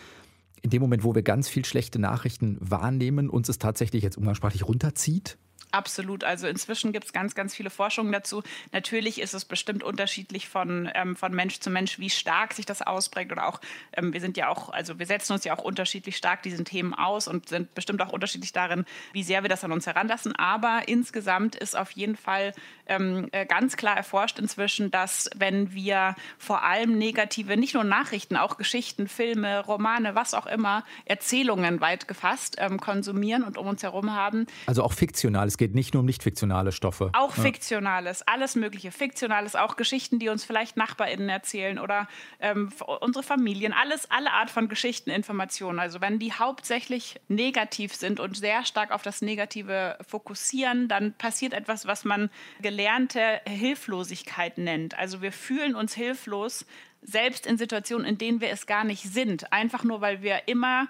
in 0.62 0.70
dem 0.70 0.82
Moment, 0.82 1.04
wo 1.04 1.14
wir 1.14 1.22
ganz 1.22 1.48
viel 1.48 1.64
schlechte 1.64 1.98
Nachrichten 1.98 2.56
wahrnehmen, 2.60 3.28
uns 3.28 3.48
es 3.48 3.58
tatsächlich 3.58 4.02
jetzt 4.02 4.16
umgangssprachlich 4.16 4.66
runterzieht? 4.66 5.38
Absolut. 5.70 6.24
Also 6.24 6.46
inzwischen 6.46 6.92
gibt 6.92 7.06
es 7.06 7.12
ganz, 7.12 7.34
ganz 7.34 7.54
viele 7.54 7.68
Forschungen 7.68 8.10
dazu. 8.10 8.42
Natürlich 8.72 9.20
ist 9.20 9.34
es 9.34 9.44
bestimmt 9.44 9.82
unterschiedlich 9.82 10.48
von, 10.48 10.90
ähm, 10.94 11.14
von 11.14 11.32
Mensch 11.34 11.60
zu 11.60 11.68
Mensch, 11.68 11.98
wie 11.98 12.08
stark 12.08 12.54
sich 12.54 12.64
das 12.64 12.80
ausprägt. 12.80 13.32
Oder 13.32 13.46
auch, 13.46 13.60
ähm, 13.92 14.14
wir 14.14 14.20
sind 14.20 14.38
ja 14.38 14.48
auch, 14.48 14.70
also 14.70 14.98
wir 14.98 15.04
setzen 15.04 15.34
uns 15.34 15.44
ja 15.44 15.54
auch 15.54 15.62
unterschiedlich 15.62 16.16
stark 16.16 16.42
diesen 16.42 16.64
Themen 16.64 16.94
aus 16.94 17.28
und 17.28 17.48
sind 17.48 17.74
bestimmt 17.74 18.00
auch 18.00 18.12
unterschiedlich 18.12 18.52
darin, 18.52 18.86
wie 19.12 19.22
sehr 19.22 19.42
wir 19.42 19.50
das 19.50 19.62
an 19.62 19.72
uns 19.72 19.86
heranlassen. 19.86 20.34
Aber 20.36 20.82
insgesamt 20.86 21.54
ist 21.54 21.76
auf 21.76 21.90
jeden 21.90 22.16
Fall 22.16 22.54
ähm, 22.86 23.28
äh, 23.32 23.44
ganz 23.44 23.76
klar 23.76 23.96
erforscht 23.96 24.38
inzwischen, 24.38 24.90
dass 24.90 25.28
wenn 25.36 25.74
wir 25.74 26.14
vor 26.38 26.62
allem 26.62 26.96
negative, 26.96 27.58
nicht 27.58 27.74
nur 27.74 27.84
Nachrichten, 27.84 28.36
auch 28.36 28.56
Geschichten, 28.56 29.06
Filme, 29.06 29.64
Romane, 29.66 30.14
was 30.14 30.32
auch 30.32 30.46
immer, 30.46 30.84
Erzählungen 31.04 31.82
weit 31.82 32.08
gefasst 32.08 32.56
ähm, 32.58 32.80
konsumieren 32.80 33.42
und 33.42 33.58
um 33.58 33.66
uns 33.66 33.82
herum 33.82 34.14
haben. 34.14 34.46
Also 34.64 34.82
auch 34.82 34.94
fiktionales 34.94 35.57
geht 35.58 35.74
nicht 35.74 35.94
nur 35.94 36.00
um 36.00 36.06
nicht 36.06 36.22
fiktionale 36.22 36.72
Stoffe. 36.72 37.10
Auch 37.12 37.36
ja. 37.36 37.42
fiktionales, 37.42 38.26
alles 38.26 38.54
Mögliche. 38.54 38.90
Fiktionales, 38.90 39.56
auch 39.56 39.76
Geschichten, 39.76 40.18
die 40.18 40.28
uns 40.28 40.44
vielleicht 40.44 40.76
NachbarInnen 40.76 41.28
erzählen 41.28 41.78
oder 41.78 42.08
ähm, 42.40 42.70
unsere 43.00 43.22
Familien. 43.22 43.72
Alles, 43.72 44.10
alle 44.10 44.32
Art 44.32 44.50
von 44.50 44.68
Geschichten, 44.68 45.10
Informationen. 45.10 45.78
Also 45.78 46.00
wenn 46.00 46.18
die 46.18 46.32
hauptsächlich 46.32 47.20
negativ 47.28 47.94
sind 47.94 48.20
und 48.20 48.36
sehr 48.36 48.64
stark 48.64 48.90
auf 48.92 49.02
das 49.02 49.20
Negative 49.20 49.98
fokussieren, 50.06 50.88
dann 50.88 51.12
passiert 51.14 51.52
etwas, 51.52 51.86
was 51.86 52.04
man 52.04 52.30
gelernte 52.62 53.40
Hilflosigkeit 53.46 54.58
nennt. 54.58 54.98
Also 54.98 55.20
wir 55.20 55.32
fühlen 55.32 55.74
uns 55.74 55.94
hilflos, 55.94 56.64
selbst 57.02 57.46
in 57.46 57.58
Situationen, 57.58 58.06
in 58.06 58.18
denen 58.18 58.40
wir 58.40 58.50
es 58.50 58.66
gar 58.66 58.84
nicht 58.84 59.02
sind. 59.02 59.52
Einfach 59.52 59.84
nur, 59.84 60.00
weil 60.00 60.22
wir 60.22 60.48
immer 60.48 60.88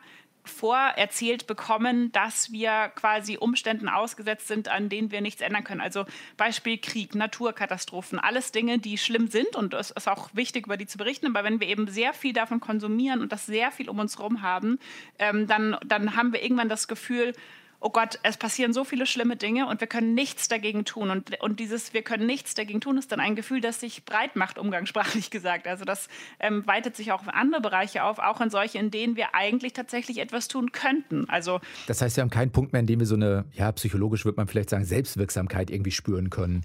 vorerzählt 0.48 1.46
bekommen, 1.46 2.10
dass 2.12 2.50
wir 2.50 2.90
quasi 2.94 3.36
Umständen 3.36 3.88
ausgesetzt 3.88 4.48
sind, 4.48 4.68
an 4.68 4.88
denen 4.88 5.10
wir 5.10 5.20
nichts 5.20 5.40
ändern 5.40 5.64
können. 5.64 5.80
Also 5.80 6.04
Beispiel 6.36 6.78
Krieg, 6.78 7.14
Naturkatastrophen, 7.14 8.18
alles 8.18 8.52
Dinge, 8.52 8.78
die 8.78 8.98
schlimm 8.98 9.28
sind 9.28 9.54
und 9.54 9.74
es 9.74 9.90
ist 9.90 10.08
auch 10.08 10.30
wichtig, 10.32 10.66
über 10.66 10.76
die 10.76 10.86
zu 10.86 10.98
berichten. 10.98 11.26
Aber 11.26 11.44
wenn 11.44 11.60
wir 11.60 11.68
eben 11.68 11.88
sehr 11.88 12.12
viel 12.12 12.32
davon 12.32 12.60
konsumieren 12.60 13.20
und 13.20 13.32
das 13.32 13.46
sehr 13.46 13.70
viel 13.70 13.88
um 13.88 13.98
uns 13.98 14.18
herum 14.18 14.42
haben, 14.42 14.78
ähm, 15.18 15.46
dann, 15.46 15.76
dann 15.86 16.16
haben 16.16 16.32
wir 16.32 16.42
irgendwann 16.42 16.68
das 16.68 16.88
Gefühl, 16.88 17.34
oh 17.80 17.90
Gott, 17.90 18.18
es 18.22 18.36
passieren 18.36 18.72
so 18.72 18.84
viele 18.84 19.06
schlimme 19.06 19.36
Dinge 19.36 19.66
und 19.66 19.80
wir 19.80 19.88
können 19.88 20.14
nichts 20.14 20.48
dagegen 20.48 20.84
tun. 20.84 21.10
Und, 21.10 21.40
und 21.40 21.60
dieses 21.60 21.94
Wir 21.94 22.02
können 22.02 22.26
nichts 22.26 22.54
dagegen 22.54 22.80
tun 22.80 22.98
ist 22.98 23.12
dann 23.12 23.20
ein 23.20 23.36
Gefühl, 23.36 23.60
das 23.60 23.80
sich 23.80 24.04
breit 24.04 24.36
macht, 24.36 24.58
umgangssprachlich 24.58 25.30
gesagt. 25.30 25.66
Also 25.66 25.84
das 25.84 26.08
ähm, 26.40 26.66
weitet 26.66 26.96
sich 26.96 27.12
auch 27.12 27.20
auf 27.20 27.28
andere 27.28 27.60
Bereiche 27.60 28.02
auf, 28.04 28.18
auch 28.18 28.40
in 28.40 28.50
solche, 28.50 28.78
in 28.78 28.90
denen 28.90 29.16
wir 29.16 29.34
eigentlich 29.34 29.72
tatsächlich 29.72 30.18
etwas 30.18 30.48
tun 30.48 30.72
könnten. 30.72 31.28
Also 31.28 31.60
das 31.86 32.02
heißt, 32.02 32.16
wir 32.16 32.22
haben 32.22 32.30
keinen 32.30 32.50
Punkt 32.50 32.72
mehr, 32.72 32.80
in 32.80 32.86
dem 32.86 33.00
wir 33.00 33.06
so 33.06 33.14
eine, 33.14 33.44
ja, 33.52 33.70
psychologisch 33.72 34.24
würde 34.24 34.36
man 34.36 34.48
vielleicht 34.48 34.70
sagen, 34.70 34.84
Selbstwirksamkeit 34.84 35.70
irgendwie 35.70 35.92
spüren 35.92 36.30
können. 36.30 36.64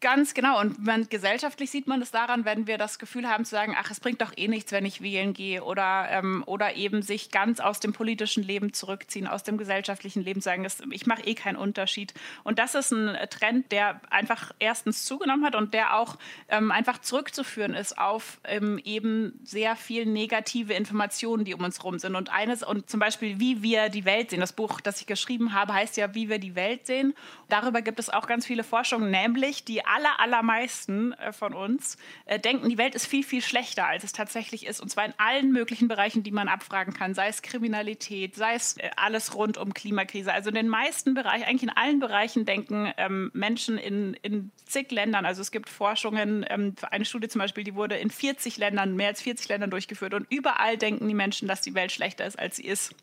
Ganz 0.00 0.32
genau. 0.32 0.58
Und 0.58 0.82
man, 0.82 1.10
gesellschaftlich 1.10 1.70
sieht 1.70 1.86
man 1.86 2.00
es 2.00 2.10
daran, 2.10 2.46
wenn 2.46 2.66
wir 2.66 2.78
das 2.78 2.98
Gefühl 2.98 3.28
haben 3.28 3.44
zu 3.44 3.50
sagen, 3.50 3.76
ach, 3.78 3.90
es 3.90 4.00
bringt 4.00 4.22
doch 4.22 4.32
eh 4.34 4.48
nichts, 4.48 4.72
wenn 4.72 4.86
ich 4.86 5.02
wählen 5.02 5.34
gehe. 5.34 5.62
Oder, 5.62 6.08
ähm, 6.10 6.42
oder 6.46 6.74
eben 6.74 7.02
sich 7.02 7.30
ganz 7.30 7.60
aus 7.60 7.80
dem 7.80 7.92
politischen 7.92 8.42
Leben 8.42 8.72
zurückziehen, 8.72 9.26
aus 9.26 9.42
dem 9.42 9.58
gesellschaftlichen 9.58 10.24
Leben 10.24 10.40
sagen, 10.40 10.66
ich 10.90 11.06
mache 11.06 11.24
eh 11.24 11.34
keinen 11.34 11.56
Unterschied. 11.56 12.14
Und 12.44 12.58
das 12.58 12.74
ist 12.74 12.92
ein 12.92 13.14
Trend, 13.28 13.72
der 13.72 14.00
einfach 14.08 14.52
erstens 14.58 15.04
zugenommen 15.04 15.44
hat 15.44 15.54
und 15.54 15.74
der 15.74 15.94
auch 15.94 16.16
ähm, 16.48 16.70
einfach 16.70 17.02
zurückzuführen 17.02 17.74
ist 17.74 17.98
auf 17.98 18.40
ähm, 18.44 18.80
eben 18.82 19.38
sehr 19.44 19.76
viel 19.76 20.06
negative 20.06 20.72
Informationen, 20.72 21.44
die 21.44 21.52
um 21.52 21.62
uns 21.62 21.78
herum 21.78 21.98
sind. 21.98 22.16
Und 22.16 22.32
eines, 22.32 22.62
und 22.62 22.88
zum 22.88 23.00
Beispiel, 23.00 23.38
wie 23.38 23.62
wir 23.62 23.90
die 23.90 24.06
Welt 24.06 24.30
sehen. 24.30 24.40
Das 24.40 24.54
Buch, 24.54 24.80
das 24.80 25.02
ich 25.02 25.06
geschrieben 25.06 25.52
habe, 25.52 25.74
heißt 25.74 25.98
ja, 25.98 26.14
wie 26.14 26.30
wir 26.30 26.38
die 26.38 26.54
Welt 26.54 26.86
sehen. 26.86 27.12
Darüber 27.50 27.82
gibt 27.82 27.98
es 27.98 28.08
auch 28.08 28.26
ganz 28.26 28.46
viele 28.46 28.64
Forschungen, 28.64 29.10
nämlich 29.10 29.66
die 29.66 29.89
aller, 29.90 30.20
allermeisten 30.20 31.12
äh, 31.14 31.32
von 31.32 31.52
uns 31.54 31.96
äh, 32.26 32.38
denken, 32.38 32.68
die 32.68 32.78
Welt 32.78 32.94
ist 32.94 33.06
viel, 33.06 33.24
viel 33.24 33.42
schlechter, 33.42 33.86
als 33.86 34.04
es 34.04 34.12
tatsächlich 34.12 34.66
ist. 34.66 34.80
Und 34.80 34.88
zwar 34.88 35.04
in 35.04 35.14
allen 35.18 35.52
möglichen 35.52 35.88
Bereichen, 35.88 36.22
die 36.22 36.30
man 36.30 36.48
abfragen 36.48 36.94
kann. 36.94 37.14
Sei 37.14 37.28
es 37.28 37.42
Kriminalität, 37.42 38.36
sei 38.36 38.54
es 38.54 38.76
äh, 38.76 38.90
alles 38.96 39.34
rund 39.34 39.58
um 39.58 39.74
Klimakrise. 39.74 40.32
Also 40.32 40.50
in 40.50 40.54
den 40.54 40.68
meisten 40.68 41.14
Bereichen, 41.14 41.44
eigentlich 41.44 41.64
in 41.64 41.70
allen 41.70 41.98
Bereichen 41.98 42.44
denken 42.44 42.92
ähm, 42.96 43.30
Menschen 43.34 43.78
in, 43.78 44.14
in 44.22 44.52
zig 44.66 44.90
Ländern. 44.90 45.26
Also 45.26 45.42
es 45.42 45.50
gibt 45.50 45.68
Forschungen, 45.68 46.44
ähm, 46.48 46.74
eine 46.90 47.04
Studie 47.04 47.28
zum 47.28 47.40
Beispiel, 47.40 47.64
die 47.64 47.74
wurde 47.74 47.96
in 47.96 48.10
40 48.10 48.56
Ländern, 48.58 48.94
mehr 48.94 49.08
als 49.08 49.22
40 49.22 49.48
Ländern 49.48 49.70
durchgeführt. 49.70 50.14
Und 50.14 50.26
überall 50.30 50.76
denken 50.76 51.08
die 51.08 51.14
Menschen, 51.14 51.48
dass 51.48 51.60
die 51.60 51.74
Welt 51.74 51.92
schlechter 51.92 52.26
ist, 52.26 52.38
als 52.38 52.56
sie 52.56 52.64
ist. 52.64 52.94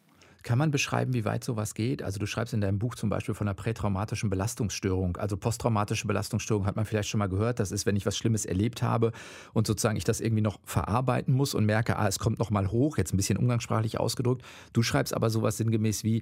Kann 0.47 0.59
man 0.59 0.71
beschreiben, 0.71 1.13
wie 1.13 1.25
weit 1.25 1.43
sowas 1.43 1.73
geht? 1.73 2.01
Also 2.01 2.19
du 2.19 2.25
schreibst 2.25 2.53
in 2.53 2.61
deinem 2.61 2.79
Buch 2.79 2.95
zum 2.95 3.09
Beispiel 3.09 3.35
von 3.35 3.49
einer 3.49 3.53
prätraumatischen 3.53 4.29
Belastungsstörung. 4.29 5.17
Also 5.17 5.35
posttraumatische 5.35 6.07
Belastungsstörung 6.07 6.65
hat 6.65 6.77
man 6.77 6.85
vielleicht 6.85 7.09
schon 7.09 7.19
mal 7.19 7.27
gehört. 7.27 7.59
Das 7.59 7.73
ist, 7.73 7.85
wenn 7.85 7.97
ich 7.97 8.05
was 8.05 8.15
Schlimmes 8.15 8.45
erlebt 8.45 8.81
habe 8.81 9.11
und 9.51 9.67
sozusagen 9.67 9.97
ich 9.97 10.05
das 10.05 10.21
irgendwie 10.21 10.41
noch 10.41 10.61
verarbeiten 10.63 11.33
muss 11.33 11.53
und 11.53 11.65
merke, 11.65 11.97
ah, 11.97 12.07
es 12.07 12.17
kommt 12.17 12.39
noch 12.39 12.49
mal 12.49 12.71
hoch, 12.71 12.97
jetzt 12.97 13.13
ein 13.13 13.17
bisschen 13.17 13.37
umgangssprachlich 13.37 13.99
ausgedrückt. 13.99 14.41
Du 14.71 14.83
schreibst 14.83 15.13
aber 15.13 15.29
sowas 15.29 15.57
sinngemäß 15.57 16.05
wie, 16.05 16.21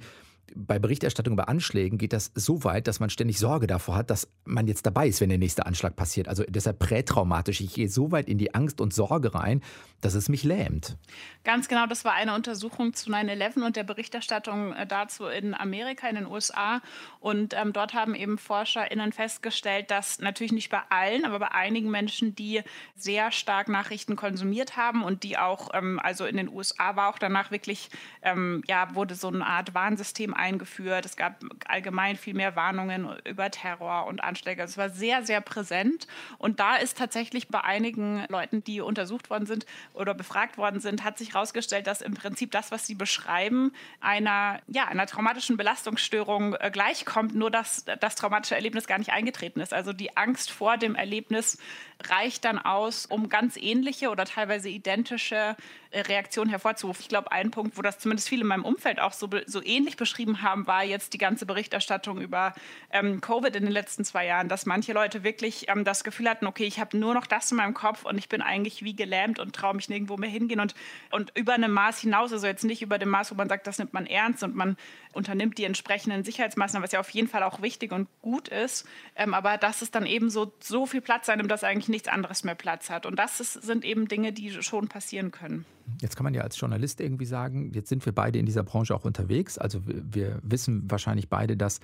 bei 0.54 0.80
Berichterstattung 0.80 1.34
über 1.34 1.50
Anschlägen 1.50 1.98
geht 1.98 2.14
das 2.14 2.32
so 2.36 2.64
weit, 2.64 2.88
dass 2.88 3.00
man 3.00 3.10
ständig 3.10 3.40
Sorge 3.40 3.68
davor 3.68 3.96
hat, 3.96 4.10
dass 4.10 4.28
man 4.44 4.68
jetzt 4.68 4.86
dabei 4.86 5.08
ist, 5.08 5.22
wenn 5.22 5.30
der 5.30 5.38
nächste 5.38 5.66
Anschlag 5.66 5.96
passiert. 5.96 6.28
Also 6.28 6.44
deshalb 6.48 6.80
prätraumatisch. 6.80 7.62
Ich 7.62 7.74
gehe 7.74 7.90
so 7.90 8.12
weit 8.12 8.28
in 8.28 8.38
die 8.38 8.54
Angst 8.54 8.80
und 8.80 8.94
Sorge 8.94 9.34
rein, 9.34 9.62
dass 10.02 10.14
es 10.14 10.30
mich 10.30 10.44
lähmt. 10.44 10.98
Ganz 11.44 11.68
genau, 11.68 11.88
das 11.88 12.06
war 12.06 12.14
eine 12.14 12.36
Untersuchung 12.36 12.94
zu 12.94 13.10
9-11 13.10 13.66
und 13.66 13.76
der 13.76 13.84
Berichterstattung 13.84 14.74
äh, 14.74 14.86
dazu 14.86 15.26
in 15.26 15.54
Amerika, 15.54 16.08
in 16.08 16.16
den 16.16 16.28
USA. 16.28 16.82
Und 17.20 17.54
ähm, 17.56 17.74
dort 17.74 17.94
haben 17.94 18.14
eben 18.14 18.38
ForscherInnen 18.38 19.14
festgestellt, 19.14 19.90
dass 19.90 20.20
natürlich 20.20 20.52
nicht 20.52 20.70
bei 20.70 20.82
allen, 20.90 21.26
aber 21.26 21.40
bei 21.40 21.52
einigen 21.52 21.90
Menschen, 21.90 22.36
die 22.36 22.62
sehr 22.96 23.32
stark 23.32 23.68
Nachrichten 23.68 24.16
konsumiert 24.16 24.78
haben 24.78 25.04
und 25.04 25.24
die 25.24 25.38
auch, 25.38 25.70
ähm, 25.74 26.00
also 26.04 26.26
in 26.26 26.38
den 26.38 26.50
USA 26.50 26.96
war 26.96 27.10
auch 27.10 27.18
danach 27.18 27.50
wirklich, 27.50 27.90
ähm, 28.22 28.64
ja, 28.68 28.94
wurde 28.94 29.16
so 29.16 29.28
eine 29.28 29.46
Art 29.46 29.74
Warnsystem 29.74 30.35
eingeführt. 30.36 31.06
Es 31.06 31.16
gab 31.16 31.44
allgemein 31.68 32.16
viel 32.16 32.34
mehr 32.34 32.56
Warnungen 32.56 33.10
über 33.26 33.50
Terror 33.52 34.08
und 34.08 34.24
Anschläge. 34.24 34.64
Es 34.64 34.78
war 34.78 34.90
sehr, 34.90 35.24
sehr 35.24 35.42
präsent. 35.42 36.08
Und 36.38 36.60
da 36.60 36.76
ist 36.76 36.98
tatsächlich 36.98 37.48
bei 37.48 37.62
einigen 37.62 38.26
Leuten, 38.30 38.64
die 38.64 38.82
untersucht 38.82 39.30
worden 39.30 39.46
sind 39.46 39.66
oder 39.94 40.14
befragt 40.14 40.58
worden 40.58 40.80
sind, 40.80 41.04
hat 41.04 41.18
sich 41.18 41.34
herausgestellt, 41.34 41.88
dass 41.88 42.02
im 42.02 42.14
Prinzip 42.14 42.52
das, 42.52 42.72
was 42.72 42.86
sie 42.86 42.96
beschreiben, 42.96 43.72
einer, 44.00 44.60
ja, 44.68 44.86
einer 44.86 45.06
traumatischen 45.06 45.58
Belastungsstörung 45.58 46.56
äh, 46.56 46.70
gleichkommt, 46.72 47.36
nur 47.36 47.52
dass 47.52 47.86
das 48.00 48.16
traumatische 48.16 48.56
Erlebnis 48.56 48.88
gar 48.88 48.98
nicht 48.98 49.12
eingetreten 49.12 49.60
ist. 49.60 49.74
Also 49.74 49.94
die 49.94 50.16
Angst 50.18 50.52
vor 50.52 50.78
dem 50.78 50.96
Erlebnis 50.96 51.58
reicht 52.04 52.46
dann 52.46 52.60
aus, 52.60 53.06
um 53.06 53.30
ganz 53.30 53.58
ähnliche 53.58 54.10
oder 54.10 54.26
teilweise 54.26 54.70
identische 54.70 55.56
Reaktionen 55.96 56.50
hervorzurufen. 56.50 57.02
Ich 57.02 57.10
glaube, 57.10 57.32
ein 57.32 57.52
Punkt, 57.52 57.78
wo 57.78 57.82
das 57.82 58.00
zumindest 58.00 58.30
viele 58.30 58.42
in 58.42 58.48
meinem 58.48 58.66
Umfeld 58.66 59.00
auch 59.00 59.14
so, 59.14 59.30
so 59.46 59.64
ähnlich 59.64 59.98
beschrieben 59.98 60.42
haben, 60.42 60.68
war 60.68 60.84
jetzt 60.84 61.14
die 61.14 61.18
ganze 61.18 61.46
Berichterstattung 61.46 62.20
über 62.22 62.54
ähm, 62.92 63.22
Covid 63.22 63.56
in 63.56 63.64
den 63.64 63.72
letzten 63.72 64.04
zwei 64.04 64.26
Jahren, 64.26 64.50
dass 64.50 64.66
manche 64.66 64.94
Leute 64.94 65.24
wirklich 65.24 65.70
ähm, 65.70 65.86
das 65.86 66.04
Gefühl 66.04 66.30
hatten, 66.30 66.48
okay, 66.48 66.66
ich 66.66 66.80
habe 66.80 66.98
nur 66.98 67.14
noch 67.14 67.28
das 67.28 67.52
in 67.52 67.58
meinem 67.58 67.74
Kopf 67.74 68.06
und 68.06 68.18
ich 68.18 68.30
bin 68.30 68.42
eigentlich 68.42 68.84
wie 68.84 68.96
gelähmt 68.96 69.40
und 69.40 69.56
traue 69.56 69.76
mich 69.76 69.90
nirgendwo 69.90 70.18
mehr 70.18 70.30
hingehen 70.30 70.60
und, 70.60 70.76
und 71.12 71.32
über 71.36 71.54
einem 71.54 71.72
Maß 71.72 72.00
hinaus, 72.00 72.34
also 72.34 72.48
jetzt 72.48 72.64
nicht 72.64 72.82
über 72.82 72.98
dem 72.98 73.10
Maß, 73.10 73.32
wo 73.32 73.36
man 73.36 73.50
sagt, 73.50 73.68
das 73.68 73.80
nimmt 73.80 73.94
man 73.94 74.06
ernst 74.06 74.44
und 74.44 74.56
man 74.56 74.78
unternimmt 75.14 75.58
die 75.58 75.64
entsprechenden 75.64 76.24
Sicherheitsmaßnahmen, 76.24 76.84
was 76.84 76.92
ja 76.92 77.00
auf 77.00 77.10
jeden 77.12 77.28
Fall 77.28 77.44
auch 77.44 77.62
wichtig 77.62 77.92
und 77.92 78.08
gut 78.22 78.50
ist, 78.50 78.88
ähm, 79.16 79.34
aber 79.34 79.58
dass 79.58 79.82
es 79.82 79.92
dann 79.92 80.06
eben 80.06 80.30
so, 80.30 80.54
so 80.60 80.86
viel 80.86 81.02
Platz 81.02 81.26
sein, 81.26 81.46
dass 81.48 81.64
eigentlich 81.64 81.90
nichts 81.90 82.08
anderes 82.08 82.44
mehr 82.44 82.56
Platz 82.56 82.90
hat. 82.90 83.06
Und 83.06 83.18
das 83.18 83.40
ist, 83.40 83.54
sind 83.54 83.86
eben 83.86 84.08
Dinge, 84.08 84.34
die 84.34 84.52
schon 84.62 84.88
passieren 84.88 85.32
können. 85.32 85.66
Jetzt 86.02 86.16
kann 86.16 86.24
man 86.24 86.34
ja 86.34 86.42
als 86.42 86.60
Journalist 86.60 87.00
irgendwie 87.00 87.26
sagen, 87.26 87.72
jetzt 87.74 87.90
sind 87.90 88.06
wir 88.06 88.14
beide 88.14 88.40
in 88.40 88.46
dieser 88.46 88.64
Branche 88.64 88.96
auch 88.96 89.06
unterwegs. 89.06 89.58
Also 89.58 89.82
wir, 89.86 90.40
wissen 90.44 90.90
wahrscheinlich 90.90 91.30
beide, 91.30 91.58
dass 91.58 91.80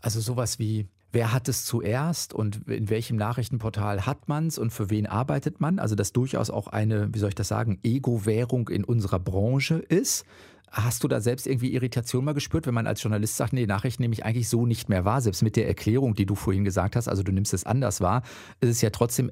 also 0.00 0.20
sowas 0.20 0.58
wie 0.58 0.86
wer 1.12 1.32
hat 1.32 1.48
es 1.48 1.64
zuerst 1.64 2.34
und 2.34 2.68
in 2.68 2.90
welchem 2.90 3.16
Nachrichtenportal 3.16 4.04
hat 4.04 4.28
man 4.28 4.48
es 4.48 4.58
und 4.58 4.70
für 4.70 4.90
wen 4.90 5.06
arbeitet 5.06 5.60
man? 5.60 5.78
Also 5.78 5.94
dass 5.94 6.12
durchaus 6.12 6.50
auch 6.50 6.66
eine, 6.68 7.12
wie 7.14 7.18
soll 7.18 7.30
ich 7.30 7.34
das 7.34 7.48
sagen, 7.48 7.78
Ego-Währung 7.82 8.68
in 8.68 8.84
unserer 8.84 9.18
Branche 9.18 9.76
ist. 9.76 10.26
Hast 10.70 11.04
du 11.04 11.08
da 11.08 11.20
selbst 11.20 11.46
irgendwie 11.46 11.72
Irritation 11.72 12.24
mal 12.24 12.34
gespürt, 12.34 12.66
wenn 12.66 12.74
man 12.74 12.86
als 12.86 13.02
Journalist 13.02 13.36
sagt, 13.36 13.52
nee, 13.52 13.66
Nachrichten 13.66 14.02
nehme 14.02 14.12
ich 14.14 14.24
eigentlich 14.26 14.48
so 14.48 14.66
nicht 14.66 14.88
mehr 14.88 15.04
wahr, 15.04 15.22
selbst 15.22 15.42
mit 15.42 15.56
der 15.56 15.66
Erklärung, 15.68 16.14
die 16.14 16.26
du 16.26 16.34
vorhin 16.34 16.64
gesagt 16.64 16.96
hast, 16.96 17.08
also 17.08 17.22
du 17.22 17.32
nimmst 17.32 17.54
es 17.54 17.64
anders 17.64 18.00
wahr, 18.00 18.22
ist 18.60 18.70
es 18.70 18.80
ja 18.82 18.90
trotzdem 18.90 19.30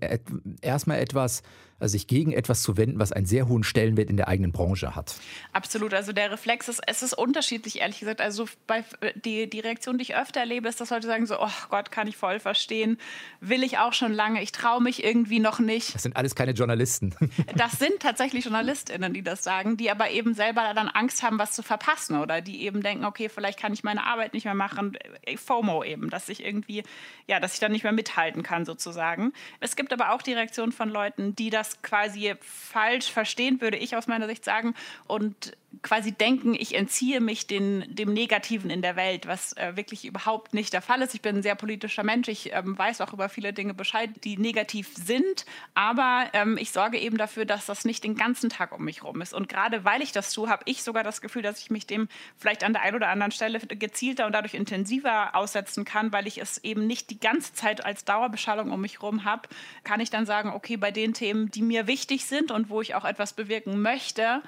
erstmal 0.62 1.00
etwas, 1.00 1.42
also 1.80 1.92
sich 1.92 2.06
gegen 2.06 2.32
etwas 2.32 2.62
zu 2.62 2.76
wenden, 2.76 2.98
was 2.98 3.12
einen 3.12 3.26
sehr 3.26 3.48
hohen 3.48 3.64
Stellenwert 3.64 4.08
in 4.08 4.16
der 4.16 4.28
eigenen 4.28 4.52
Branche 4.52 4.94
hat. 4.94 5.16
Absolut, 5.52 5.92
also 5.92 6.12
der 6.12 6.30
Reflex 6.30 6.68
ist, 6.68 6.80
es 6.86 7.02
ist 7.02 7.14
unterschiedlich, 7.14 7.80
ehrlich 7.80 8.00
gesagt. 8.00 8.20
Also 8.20 8.46
bei, 8.66 8.84
die, 9.16 9.50
die 9.50 9.60
Reaktion, 9.60 9.98
die 9.98 10.02
ich 10.02 10.16
öfter 10.16 10.40
erlebe, 10.40 10.68
ist, 10.68 10.80
dass 10.80 10.90
Leute 10.90 11.06
sagen 11.06 11.26
so, 11.26 11.40
oh 11.40 11.48
Gott, 11.70 11.90
kann 11.90 12.06
ich 12.06 12.16
voll 12.16 12.40
verstehen, 12.40 12.98
will 13.40 13.62
ich 13.62 13.78
auch 13.78 13.92
schon 13.92 14.12
lange, 14.12 14.42
ich 14.42 14.52
traue 14.52 14.82
mich 14.82 15.04
irgendwie 15.04 15.40
noch 15.40 15.58
nicht. 15.58 15.94
Das 15.94 16.02
sind 16.02 16.16
alles 16.16 16.34
keine 16.34 16.52
Journalisten. 16.52 17.14
Das 17.56 17.72
sind 17.72 18.00
tatsächlich 18.00 18.44
JournalistInnen, 18.44 19.12
die 19.12 19.22
das 19.22 19.44
sagen, 19.44 19.76
die 19.76 19.90
aber 19.90 20.10
eben 20.10 20.34
selber 20.34 20.72
dann 20.74 20.88
Angst 20.88 21.22
haben, 21.22 21.38
was 21.38 21.52
zu 21.52 21.62
verpassen 21.62 22.16
oder 22.18 22.40
die 22.40 22.62
eben 22.62 22.82
denken, 22.82 23.04
okay, 23.04 23.28
vielleicht 23.28 23.58
kann 23.58 23.72
ich 23.72 23.84
meine 23.84 24.04
Arbeit 24.04 24.34
nicht 24.34 24.44
mehr 24.44 24.54
machen, 24.54 24.96
FOMO 25.36 25.84
eben, 25.84 26.10
dass 26.10 26.28
ich 26.28 26.44
irgendwie, 26.44 26.82
ja, 27.26 27.40
dass 27.40 27.54
ich 27.54 27.60
dann 27.60 27.72
nicht 27.72 27.84
mehr 27.84 27.92
mithalten 27.92 28.42
kann 28.42 28.64
sozusagen. 28.64 29.32
Es 29.60 29.76
gibt 29.76 29.92
aber 29.92 30.12
auch 30.12 30.22
die 30.22 30.32
Reaktion 30.32 30.72
von 30.72 30.88
Leuten, 30.88 31.34
die 31.36 31.50
das 31.50 31.63
quasi 31.82 32.34
falsch 32.40 33.10
verstehen, 33.10 33.60
würde 33.60 33.76
ich 33.76 33.96
aus 33.96 34.06
meiner 34.06 34.26
Sicht 34.26 34.44
sagen, 34.44 34.74
und 35.06 35.56
quasi 35.82 36.12
denken, 36.12 36.54
ich 36.54 36.74
entziehe 36.74 37.20
mich 37.20 37.46
den, 37.46 37.84
dem 37.88 38.12
Negativen 38.12 38.70
in 38.70 38.82
der 38.82 38.96
Welt, 38.96 39.26
was 39.26 39.52
äh, 39.56 39.76
wirklich 39.76 40.04
überhaupt 40.04 40.54
nicht 40.54 40.72
der 40.72 40.82
Fall 40.82 41.02
ist. 41.02 41.14
Ich 41.14 41.22
bin 41.22 41.36
ein 41.36 41.42
sehr 41.42 41.54
politischer 41.54 42.02
Mensch. 42.02 42.28
Ich 42.28 42.52
ähm, 42.52 42.76
weiß 42.78 43.00
auch 43.00 43.12
über 43.12 43.28
viele 43.28 43.52
Dinge 43.52 43.74
Bescheid, 43.74 44.10
die 44.24 44.36
negativ 44.36 44.90
sind. 44.94 45.46
Aber 45.74 46.26
ähm, 46.32 46.56
ich 46.58 46.70
sorge 46.70 46.98
eben 46.98 47.16
dafür, 47.16 47.44
dass 47.44 47.66
das 47.66 47.84
nicht 47.84 48.04
den 48.04 48.14
ganzen 48.16 48.50
Tag 48.50 48.72
um 48.72 48.84
mich 48.84 49.02
rum 49.02 49.20
ist. 49.20 49.34
Und 49.34 49.48
gerade 49.48 49.84
weil 49.84 50.02
ich 50.02 50.12
das 50.12 50.32
tue, 50.32 50.48
habe 50.48 50.62
ich 50.66 50.82
sogar 50.82 51.04
das 51.04 51.20
Gefühl, 51.20 51.42
dass 51.42 51.60
ich 51.60 51.70
mich 51.70 51.86
dem 51.86 52.08
vielleicht 52.36 52.64
an 52.64 52.72
der 52.72 52.82
einen 52.82 52.96
oder 52.96 53.08
anderen 53.08 53.32
Stelle 53.32 53.60
gezielter 53.60 54.26
und 54.26 54.32
dadurch 54.32 54.54
intensiver 54.54 55.34
aussetzen 55.34 55.84
kann, 55.84 56.12
weil 56.12 56.26
ich 56.26 56.38
es 56.38 56.58
eben 56.64 56.86
nicht 56.86 57.10
die 57.10 57.20
ganze 57.20 57.54
Zeit 57.54 57.84
als 57.84 58.04
Dauerbeschallung 58.04 58.70
um 58.70 58.80
mich 58.80 59.00
herum 59.00 59.24
habe. 59.24 59.48
Kann 59.82 60.00
ich 60.00 60.10
dann 60.10 60.26
sagen, 60.26 60.50
okay, 60.50 60.76
bei 60.76 60.90
den 60.90 61.14
Themen, 61.14 61.50
die 61.50 61.62
mir 61.62 61.86
wichtig 61.86 62.26
sind 62.26 62.50
und 62.50 62.70
wo 62.70 62.80
ich 62.80 62.94
auch 62.94 63.04
etwas 63.04 63.32
bewirken 63.32 63.80
möchte, 63.80 64.42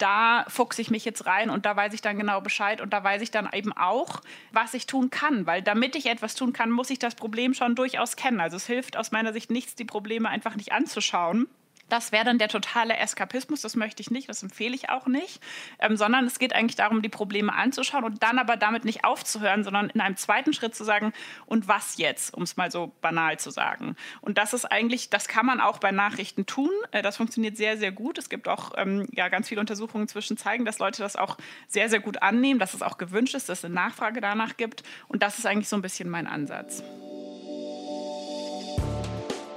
da 0.00 0.44
fuchse 0.48 0.82
ich 0.82 0.90
mich 0.90 1.04
jetzt 1.04 1.26
rein 1.26 1.50
und 1.50 1.66
da 1.66 1.76
weiß 1.76 1.92
ich 1.92 2.00
dann 2.00 2.18
genau 2.18 2.40
Bescheid 2.40 2.80
und 2.80 2.92
da 2.92 3.04
weiß 3.04 3.22
ich 3.22 3.30
dann 3.30 3.48
eben 3.52 3.72
auch, 3.72 4.20
was 4.52 4.74
ich 4.74 4.86
tun 4.86 5.10
kann. 5.10 5.46
Weil 5.46 5.62
damit 5.62 5.96
ich 5.96 6.06
etwas 6.06 6.34
tun 6.34 6.52
kann, 6.52 6.70
muss 6.70 6.90
ich 6.90 6.98
das 6.98 7.14
Problem 7.14 7.54
schon 7.54 7.74
durchaus 7.74 8.16
kennen. 8.16 8.40
Also 8.40 8.56
es 8.56 8.66
hilft 8.66 8.96
aus 8.96 9.12
meiner 9.12 9.32
Sicht 9.32 9.50
nichts, 9.50 9.74
die 9.74 9.84
Probleme 9.84 10.28
einfach 10.28 10.56
nicht 10.56 10.72
anzuschauen 10.72 11.48
das 11.92 12.12
wäre 12.12 12.24
dann 12.24 12.38
der 12.38 12.48
totale 12.48 12.96
Eskapismus, 12.96 13.60
das 13.60 13.76
möchte 13.76 14.00
ich 14.00 14.10
nicht, 14.10 14.28
das 14.28 14.42
empfehle 14.42 14.74
ich 14.74 14.88
auch 14.90 15.06
nicht, 15.06 15.40
ähm, 15.78 15.96
sondern 15.96 16.26
es 16.26 16.38
geht 16.38 16.54
eigentlich 16.54 16.76
darum, 16.76 17.02
die 17.02 17.08
Probleme 17.08 17.52
anzuschauen 17.52 18.04
und 18.04 18.22
dann 18.22 18.38
aber 18.38 18.56
damit 18.56 18.84
nicht 18.84 19.04
aufzuhören, 19.04 19.64
sondern 19.64 19.90
in 19.90 20.00
einem 20.00 20.16
zweiten 20.16 20.52
Schritt 20.52 20.74
zu 20.74 20.84
sagen, 20.84 21.12
und 21.46 21.68
was 21.68 21.96
jetzt, 21.98 22.34
um 22.34 22.42
es 22.42 22.56
mal 22.56 22.70
so 22.70 22.92
banal 23.00 23.38
zu 23.38 23.50
sagen. 23.50 23.96
Und 24.20 24.38
das 24.38 24.52
ist 24.52 24.64
eigentlich, 24.64 25.10
das 25.10 25.28
kann 25.28 25.46
man 25.46 25.60
auch 25.60 25.78
bei 25.78 25.90
Nachrichten 25.90 26.46
tun, 26.46 26.70
äh, 26.92 27.02
das 27.02 27.16
funktioniert 27.16 27.56
sehr, 27.56 27.76
sehr 27.76 27.92
gut. 27.92 28.18
Es 28.18 28.28
gibt 28.28 28.48
auch 28.48 28.72
ähm, 28.76 29.06
ja, 29.12 29.28
ganz 29.28 29.48
viele 29.48 29.60
Untersuchungen 29.60 30.08
zwischen 30.08 30.36
zeigen, 30.36 30.64
dass 30.64 30.78
Leute 30.78 31.02
das 31.02 31.16
auch 31.16 31.36
sehr, 31.68 31.88
sehr 31.88 32.00
gut 32.00 32.22
annehmen, 32.22 32.60
dass 32.60 32.74
es 32.74 32.82
auch 32.82 32.98
gewünscht 32.98 33.34
ist, 33.34 33.48
dass 33.48 33.58
es 33.58 33.64
eine 33.64 33.74
Nachfrage 33.74 34.20
danach 34.20 34.56
gibt 34.56 34.82
und 35.08 35.22
das 35.22 35.38
ist 35.38 35.46
eigentlich 35.46 35.68
so 35.68 35.76
ein 35.76 35.82
bisschen 35.82 36.08
mein 36.08 36.26
Ansatz. 36.26 36.82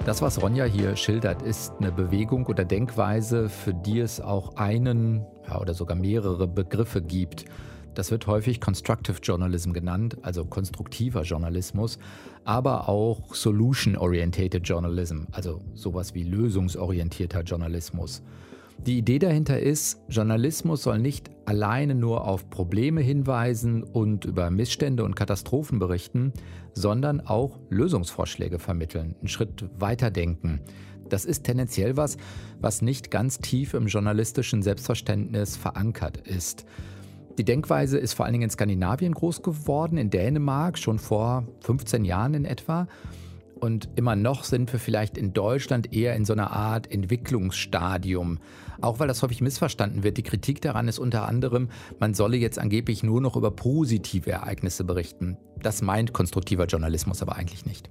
Das, 0.04 0.20
was 0.20 0.42
Ronja 0.42 0.66
hier 0.66 0.96
schildert, 0.96 1.40
ist 1.40 1.72
eine 1.78 1.90
Bewegung 1.90 2.44
oder 2.44 2.66
Denkweise, 2.66 3.48
für 3.48 3.72
die 3.72 4.00
es 4.00 4.20
auch 4.20 4.56
einen 4.56 5.24
ja, 5.48 5.58
oder 5.58 5.72
sogar 5.72 5.96
mehrere 5.96 6.46
Begriffe 6.46 7.00
gibt. 7.00 7.46
Das 7.94 8.10
wird 8.10 8.26
häufig 8.26 8.60
Constructive 8.60 9.16
Journalism 9.22 9.72
genannt, 9.72 10.18
also 10.20 10.44
konstruktiver 10.44 11.22
Journalismus, 11.22 11.98
aber 12.44 12.90
auch 12.90 13.34
Solution-Orientated 13.34 14.68
Journalism, 14.68 15.22
also 15.32 15.62
sowas 15.72 16.14
wie 16.14 16.24
lösungsorientierter 16.24 17.40
Journalismus. 17.40 18.22
Die 18.86 18.98
Idee 18.98 19.18
dahinter 19.18 19.58
ist, 19.58 20.00
Journalismus 20.08 20.82
soll 20.82 20.98
nicht 20.98 21.30
alleine 21.46 21.94
nur 21.94 22.26
auf 22.26 22.50
Probleme 22.50 23.00
hinweisen 23.00 23.82
und 23.82 24.26
über 24.26 24.50
Missstände 24.50 25.04
und 25.04 25.16
Katastrophen 25.16 25.78
berichten, 25.78 26.34
sondern 26.74 27.20
auch 27.20 27.58
Lösungsvorschläge 27.70 28.58
vermitteln, 28.58 29.14
einen 29.18 29.28
Schritt 29.28 29.64
weiterdenken. 29.78 30.60
Das 31.08 31.24
ist 31.24 31.44
tendenziell 31.44 31.96
was, 31.96 32.16
was 32.60 32.82
nicht 32.82 33.10
ganz 33.10 33.38
tief 33.38 33.74
im 33.74 33.86
journalistischen 33.86 34.62
Selbstverständnis 34.62 35.56
verankert 35.56 36.18
ist. 36.18 36.64
Die 37.38 37.44
Denkweise 37.44 37.98
ist 37.98 38.14
vor 38.14 38.24
allen 38.24 38.32
Dingen 38.34 38.44
in 38.44 38.50
Skandinavien 38.50 39.12
groß 39.12 39.42
geworden, 39.42 39.98
in 39.98 40.10
Dänemark 40.10 40.78
schon 40.78 40.98
vor 40.98 41.46
15 41.60 42.04
Jahren 42.04 42.34
in 42.34 42.44
etwa. 42.44 42.86
Und 43.64 43.88
immer 43.96 44.14
noch 44.14 44.44
sind 44.44 44.70
wir 44.74 44.78
vielleicht 44.78 45.16
in 45.16 45.32
Deutschland 45.32 45.90
eher 45.90 46.14
in 46.16 46.26
so 46.26 46.34
einer 46.34 46.50
Art 46.50 46.92
Entwicklungsstadium. 46.92 48.38
Auch 48.82 48.98
weil 48.98 49.08
das 49.08 49.22
häufig 49.22 49.40
missverstanden 49.40 50.02
wird. 50.02 50.18
Die 50.18 50.22
Kritik 50.22 50.60
daran 50.60 50.86
ist 50.86 50.98
unter 50.98 51.26
anderem, 51.26 51.70
man 51.98 52.12
solle 52.12 52.36
jetzt 52.36 52.58
angeblich 52.58 53.02
nur 53.02 53.22
noch 53.22 53.36
über 53.36 53.50
positive 53.50 54.30
Ereignisse 54.30 54.84
berichten. 54.84 55.38
Das 55.62 55.80
meint 55.80 56.12
konstruktiver 56.12 56.66
Journalismus 56.66 57.22
aber 57.22 57.36
eigentlich 57.36 57.64
nicht. 57.64 57.88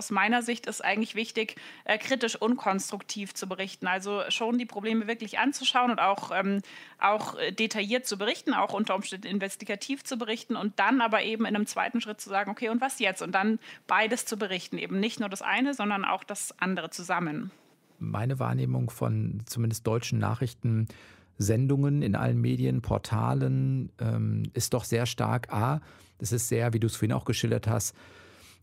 Aus 0.00 0.10
meiner 0.10 0.40
Sicht 0.40 0.66
ist 0.66 0.82
eigentlich 0.82 1.14
wichtig, 1.14 1.56
äh, 1.84 1.98
kritisch 1.98 2.34
unkonstruktiv 2.34 3.34
zu 3.34 3.46
berichten. 3.46 3.86
Also 3.86 4.22
schon 4.30 4.56
die 4.56 4.64
Probleme 4.64 5.06
wirklich 5.06 5.38
anzuschauen 5.38 5.90
und 5.90 6.00
auch, 6.00 6.30
ähm, 6.34 6.62
auch 6.98 7.38
äh, 7.38 7.52
detailliert 7.52 8.06
zu 8.06 8.16
berichten, 8.16 8.54
auch 8.54 8.72
unter 8.72 8.94
Umständen 8.94 9.26
investigativ 9.26 10.02
zu 10.02 10.16
berichten 10.16 10.56
und 10.56 10.78
dann 10.78 11.02
aber 11.02 11.22
eben 11.22 11.44
in 11.44 11.54
einem 11.54 11.66
zweiten 11.66 12.00
Schritt 12.00 12.18
zu 12.18 12.30
sagen, 12.30 12.50
okay, 12.50 12.70
und 12.70 12.80
was 12.80 12.98
jetzt? 12.98 13.20
Und 13.20 13.32
dann 13.32 13.58
beides 13.86 14.24
zu 14.24 14.38
berichten, 14.38 14.78
eben 14.78 15.00
nicht 15.00 15.20
nur 15.20 15.28
das 15.28 15.42
eine, 15.42 15.74
sondern 15.74 16.06
auch 16.06 16.24
das 16.24 16.58
andere 16.58 16.88
zusammen. 16.88 17.50
Meine 17.98 18.38
Wahrnehmung 18.38 18.88
von 18.88 19.42
zumindest 19.44 19.86
deutschen 19.86 20.18
Nachrichtensendungen 20.18 22.00
in 22.00 22.16
allen 22.16 22.40
Medien, 22.40 22.80
Portalen 22.80 23.92
ähm, 24.00 24.44
ist 24.54 24.72
doch 24.72 24.84
sehr 24.84 25.04
stark, 25.04 25.52
a, 25.52 25.82
das 26.16 26.32
ist 26.32 26.48
sehr, 26.48 26.72
wie 26.72 26.80
du 26.80 26.86
es 26.86 26.96
vorhin 26.96 27.12
auch 27.12 27.26
geschildert 27.26 27.66
hast, 27.66 27.94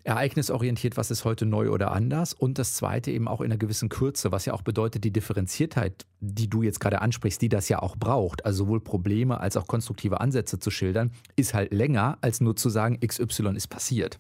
ereignisorientiert, 0.08 0.96
was 0.96 1.12
ist 1.12 1.26
heute 1.26 1.46
neu 1.46 1.70
oder 1.70 1.92
anders. 1.92 2.34
Und 2.34 2.58
das 2.60 2.74
Zweite 2.74 3.12
eben 3.12 3.28
auch 3.28 3.42
in 3.42 3.48
einer 3.48 3.58
gewissen 3.58 3.90
Kürze, 3.90 4.32
was 4.32 4.46
ja 4.46 4.54
auch 4.54 4.62
bedeutet, 4.62 5.04
die 5.04 5.12
Differenziertheit, 5.12 6.06
die 6.22 6.50
du 6.50 6.64
jetzt 6.64 6.80
gerade 6.80 7.02
ansprichst, 7.02 7.42
die 7.42 7.50
das 7.50 7.68
ja 7.68 7.80
auch 7.80 7.98
braucht, 7.98 8.46
also 8.46 8.66
sowohl 8.66 8.80
Probleme 8.80 9.40
als 9.40 9.58
auch 9.58 9.68
konstruktive 9.68 10.22
Ansätze 10.22 10.60
zu 10.60 10.72
schildern, 10.72 11.12
ist 11.36 11.54
halt 11.54 11.74
länger, 11.74 12.18
als 12.22 12.40
nur 12.40 12.56
zu 12.56 12.70
sagen, 12.70 13.00
XY 13.06 13.56
ist 13.56 13.68
passiert. 13.68 14.20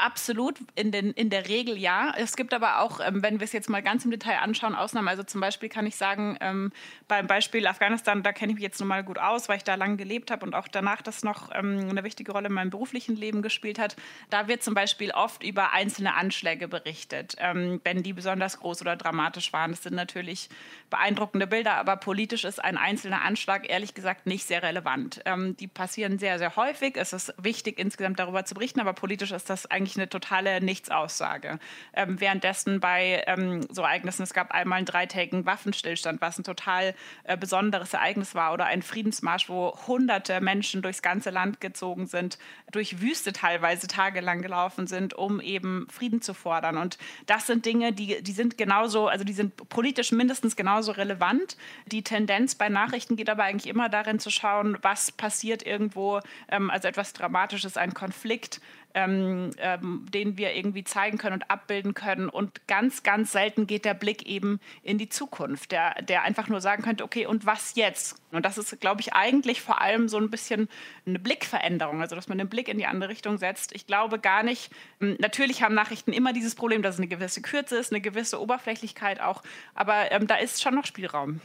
Absolut, 0.00 0.58
in, 0.76 0.92
den, 0.92 1.12
in 1.12 1.28
der 1.28 1.48
Regel 1.48 1.76
ja. 1.76 2.14
Es 2.16 2.34
gibt 2.34 2.54
aber 2.54 2.80
auch, 2.80 3.00
ähm, 3.00 3.22
wenn 3.22 3.38
wir 3.38 3.44
es 3.44 3.52
jetzt 3.52 3.68
mal 3.68 3.82
ganz 3.82 4.04
im 4.06 4.10
Detail 4.10 4.38
anschauen, 4.38 4.74
Ausnahmen. 4.74 5.08
Also 5.08 5.22
zum 5.22 5.42
Beispiel 5.42 5.68
kann 5.68 5.86
ich 5.86 5.96
sagen, 5.96 6.38
ähm, 6.40 6.72
beim 7.06 7.26
Beispiel 7.26 7.66
Afghanistan, 7.66 8.22
da 8.22 8.32
kenne 8.32 8.52
ich 8.52 8.54
mich 8.54 8.62
jetzt 8.62 8.80
nun 8.80 8.88
mal 8.88 9.04
gut 9.04 9.18
aus, 9.18 9.50
weil 9.50 9.58
ich 9.58 9.64
da 9.64 9.74
lange 9.74 9.96
gelebt 9.96 10.30
habe 10.30 10.46
und 10.46 10.54
auch 10.54 10.68
danach 10.68 11.02
das 11.02 11.22
noch 11.22 11.50
ähm, 11.54 11.88
eine 11.90 12.02
wichtige 12.02 12.32
Rolle 12.32 12.46
in 12.46 12.54
meinem 12.54 12.70
beruflichen 12.70 13.14
Leben 13.14 13.42
gespielt 13.42 13.78
hat. 13.78 13.96
Da 14.30 14.48
wird 14.48 14.62
zum 14.62 14.72
Beispiel 14.72 15.10
oft 15.10 15.42
über 15.44 15.72
einzelne 15.72 16.14
Anschläge 16.14 16.66
berichtet, 16.66 17.36
ähm, 17.38 17.82
wenn 17.84 18.02
die 18.02 18.14
besonders 18.14 18.58
groß 18.58 18.80
oder 18.80 18.96
dramatisch 18.96 19.52
waren. 19.52 19.72
Das 19.72 19.82
sind 19.82 19.94
natürlich 19.94 20.48
beeindruckende 20.88 21.46
Bilder, 21.46 21.74
aber 21.74 21.96
politisch 21.96 22.44
ist 22.44 22.64
ein 22.64 22.78
einzelner 22.78 23.22
Anschlag 23.22 23.68
ehrlich 23.68 23.92
gesagt 23.92 24.26
nicht 24.26 24.46
sehr 24.46 24.62
relevant. 24.62 25.20
Ähm, 25.26 25.58
die 25.58 25.66
passieren 25.66 26.18
sehr, 26.18 26.38
sehr 26.38 26.56
häufig. 26.56 26.96
Es 26.96 27.12
ist 27.12 27.34
wichtig, 27.36 27.78
insgesamt 27.78 28.18
darüber 28.18 28.46
zu 28.46 28.54
berichten, 28.54 28.80
aber 28.80 28.94
politisch 28.94 29.32
ist 29.32 29.50
das 29.50 29.66
eigentlich 29.66 29.89
eine 29.96 30.08
totale 30.08 30.60
Nichtsaussage. 30.60 31.58
Ähm, 31.92 32.20
währenddessen 32.20 32.80
bei 32.80 33.22
ähm, 33.26 33.60
so 33.70 33.82
Ereignissen, 33.82 34.22
es 34.22 34.34
gab 34.34 34.52
einmal 34.52 34.78
einen 34.78 34.86
dreitägigen 34.86 35.46
Waffenstillstand, 35.46 36.20
was 36.20 36.38
ein 36.38 36.44
total 36.44 36.94
äh, 37.24 37.36
besonderes 37.36 37.94
Ereignis 37.94 38.34
war, 38.34 38.52
oder 38.52 38.66
einen 38.66 38.82
Friedensmarsch, 38.82 39.48
wo 39.48 39.76
hunderte 39.86 40.40
Menschen 40.40 40.82
durchs 40.82 41.02
ganze 41.02 41.30
Land 41.30 41.60
gezogen 41.60 42.06
sind, 42.06 42.38
durch 42.70 43.00
Wüste 43.00 43.32
teilweise 43.32 43.86
tagelang 43.86 44.42
gelaufen 44.42 44.86
sind, 44.86 45.14
um 45.14 45.40
eben 45.40 45.86
Frieden 45.90 46.22
zu 46.22 46.34
fordern. 46.34 46.76
Und 46.76 46.98
das 47.26 47.46
sind 47.46 47.66
Dinge, 47.66 47.92
die, 47.92 48.22
die 48.22 48.32
sind 48.32 48.58
genauso, 48.58 49.08
also 49.08 49.24
die 49.24 49.32
sind 49.32 49.68
politisch 49.68 50.12
mindestens 50.12 50.56
genauso 50.56 50.92
relevant. 50.92 51.56
Die 51.86 52.02
Tendenz 52.02 52.54
bei 52.54 52.68
Nachrichten 52.68 53.16
geht 53.16 53.30
aber 53.30 53.44
eigentlich 53.44 53.68
immer 53.68 53.88
darin 53.88 54.18
zu 54.18 54.30
schauen, 54.30 54.78
was 54.82 55.12
passiert 55.12 55.64
irgendwo, 55.64 56.20
ähm, 56.48 56.70
also 56.70 56.88
etwas 56.88 57.12
Dramatisches, 57.12 57.76
ein 57.76 57.94
Konflikt, 57.94 58.60
ähm, 58.94 59.50
ähm, 59.58 60.06
den 60.12 60.36
wir 60.36 60.54
irgendwie 60.54 60.84
zeigen 60.84 61.18
können 61.18 61.34
und 61.34 61.50
abbilden 61.50 61.94
können. 61.94 62.28
Und 62.28 62.66
ganz, 62.66 63.02
ganz 63.02 63.32
selten 63.32 63.66
geht 63.66 63.84
der 63.84 63.94
Blick 63.94 64.26
eben 64.26 64.60
in 64.82 64.98
die 64.98 65.08
Zukunft, 65.08 65.72
der, 65.72 66.02
der 66.02 66.22
einfach 66.22 66.48
nur 66.48 66.60
sagen 66.60 66.82
könnte, 66.82 67.04
okay, 67.04 67.26
und 67.26 67.46
was 67.46 67.74
jetzt? 67.74 68.20
Und 68.32 68.44
das 68.44 68.58
ist, 68.58 68.80
glaube 68.80 69.00
ich, 69.00 69.12
eigentlich 69.12 69.60
vor 69.60 69.80
allem 69.80 70.08
so 70.08 70.18
ein 70.18 70.30
bisschen 70.30 70.68
eine 71.06 71.18
Blickveränderung, 71.18 72.00
also 72.00 72.16
dass 72.16 72.28
man 72.28 72.38
den 72.38 72.48
Blick 72.48 72.68
in 72.68 72.78
die 72.78 72.86
andere 72.86 73.10
Richtung 73.10 73.38
setzt. 73.38 73.74
Ich 73.74 73.86
glaube 73.86 74.18
gar 74.18 74.42
nicht, 74.42 74.70
hm, 75.00 75.16
natürlich 75.18 75.62
haben 75.62 75.74
Nachrichten 75.74 76.12
immer 76.12 76.32
dieses 76.32 76.54
Problem, 76.54 76.82
dass 76.82 76.94
es 76.94 77.00
eine 77.00 77.08
gewisse 77.08 77.42
Kürze 77.42 77.76
ist, 77.76 77.92
eine 77.92 78.00
gewisse 78.00 78.40
Oberflächlichkeit 78.40 79.20
auch, 79.20 79.42
aber 79.74 80.12
ähm, 80.12 80.26
da 80.26 80.36
ist 80.36 80.62
schon 80.62 80.74
noch 80.74 80.86
Spielraum. 80.86 81.40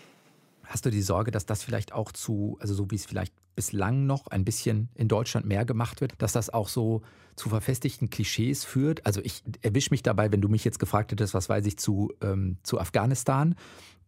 Hast 0.63 0.85
du 0.85 0.89
die 0.89 1.01
Sorge, 1.01 1.31
dass 1.31 1.45
das 1.45 1.63
vielleicht 1.63 1.93
auch 1.93 2.11
zu, 2.11 2.57
also 2.59 2.73
so 2.73 2.89
wie 2.89 2.95
es 2.95 3.05
vielleicht 3.05 3.33
bislang 3.55 4.05
noch 4.05 4.27
ein 4.27 4.45
bisschen 4.45 4.89
in 4.95 5.07
Deutschland 5.07 5.45
mehr 5.45 5.65
gemacht 5.65 6.01
wird, 6.01 6.13
dass 6.19 6.33
das 6.33 6.49
auch 6.49 6.69
so 6.69 7.01
zu 7.35 7.49
verfestigten 7.49 8.09
Klischees 8.09 8.63
führt. 8.63 9.05
Also 9.05 9.21
ich 9.23 9.43
erwische 9.61 9.91
mich 9.91 10.03
dabei, 10.03 10.31
wenn 10.31 10.41
du 10.41 10.47
mich 10.47 10.63
jetzt 10.63 10.79
gefragt 10.79 11.11
hättest, 11.11 11.33
was 11.33 11.49
weiß 11.49 11.65
ich 11.65 11.77
zu, 11.77 12.13
ähm, 12.21 12.57
zu 12.63 12.79
Afghanistan. 12.79 13.55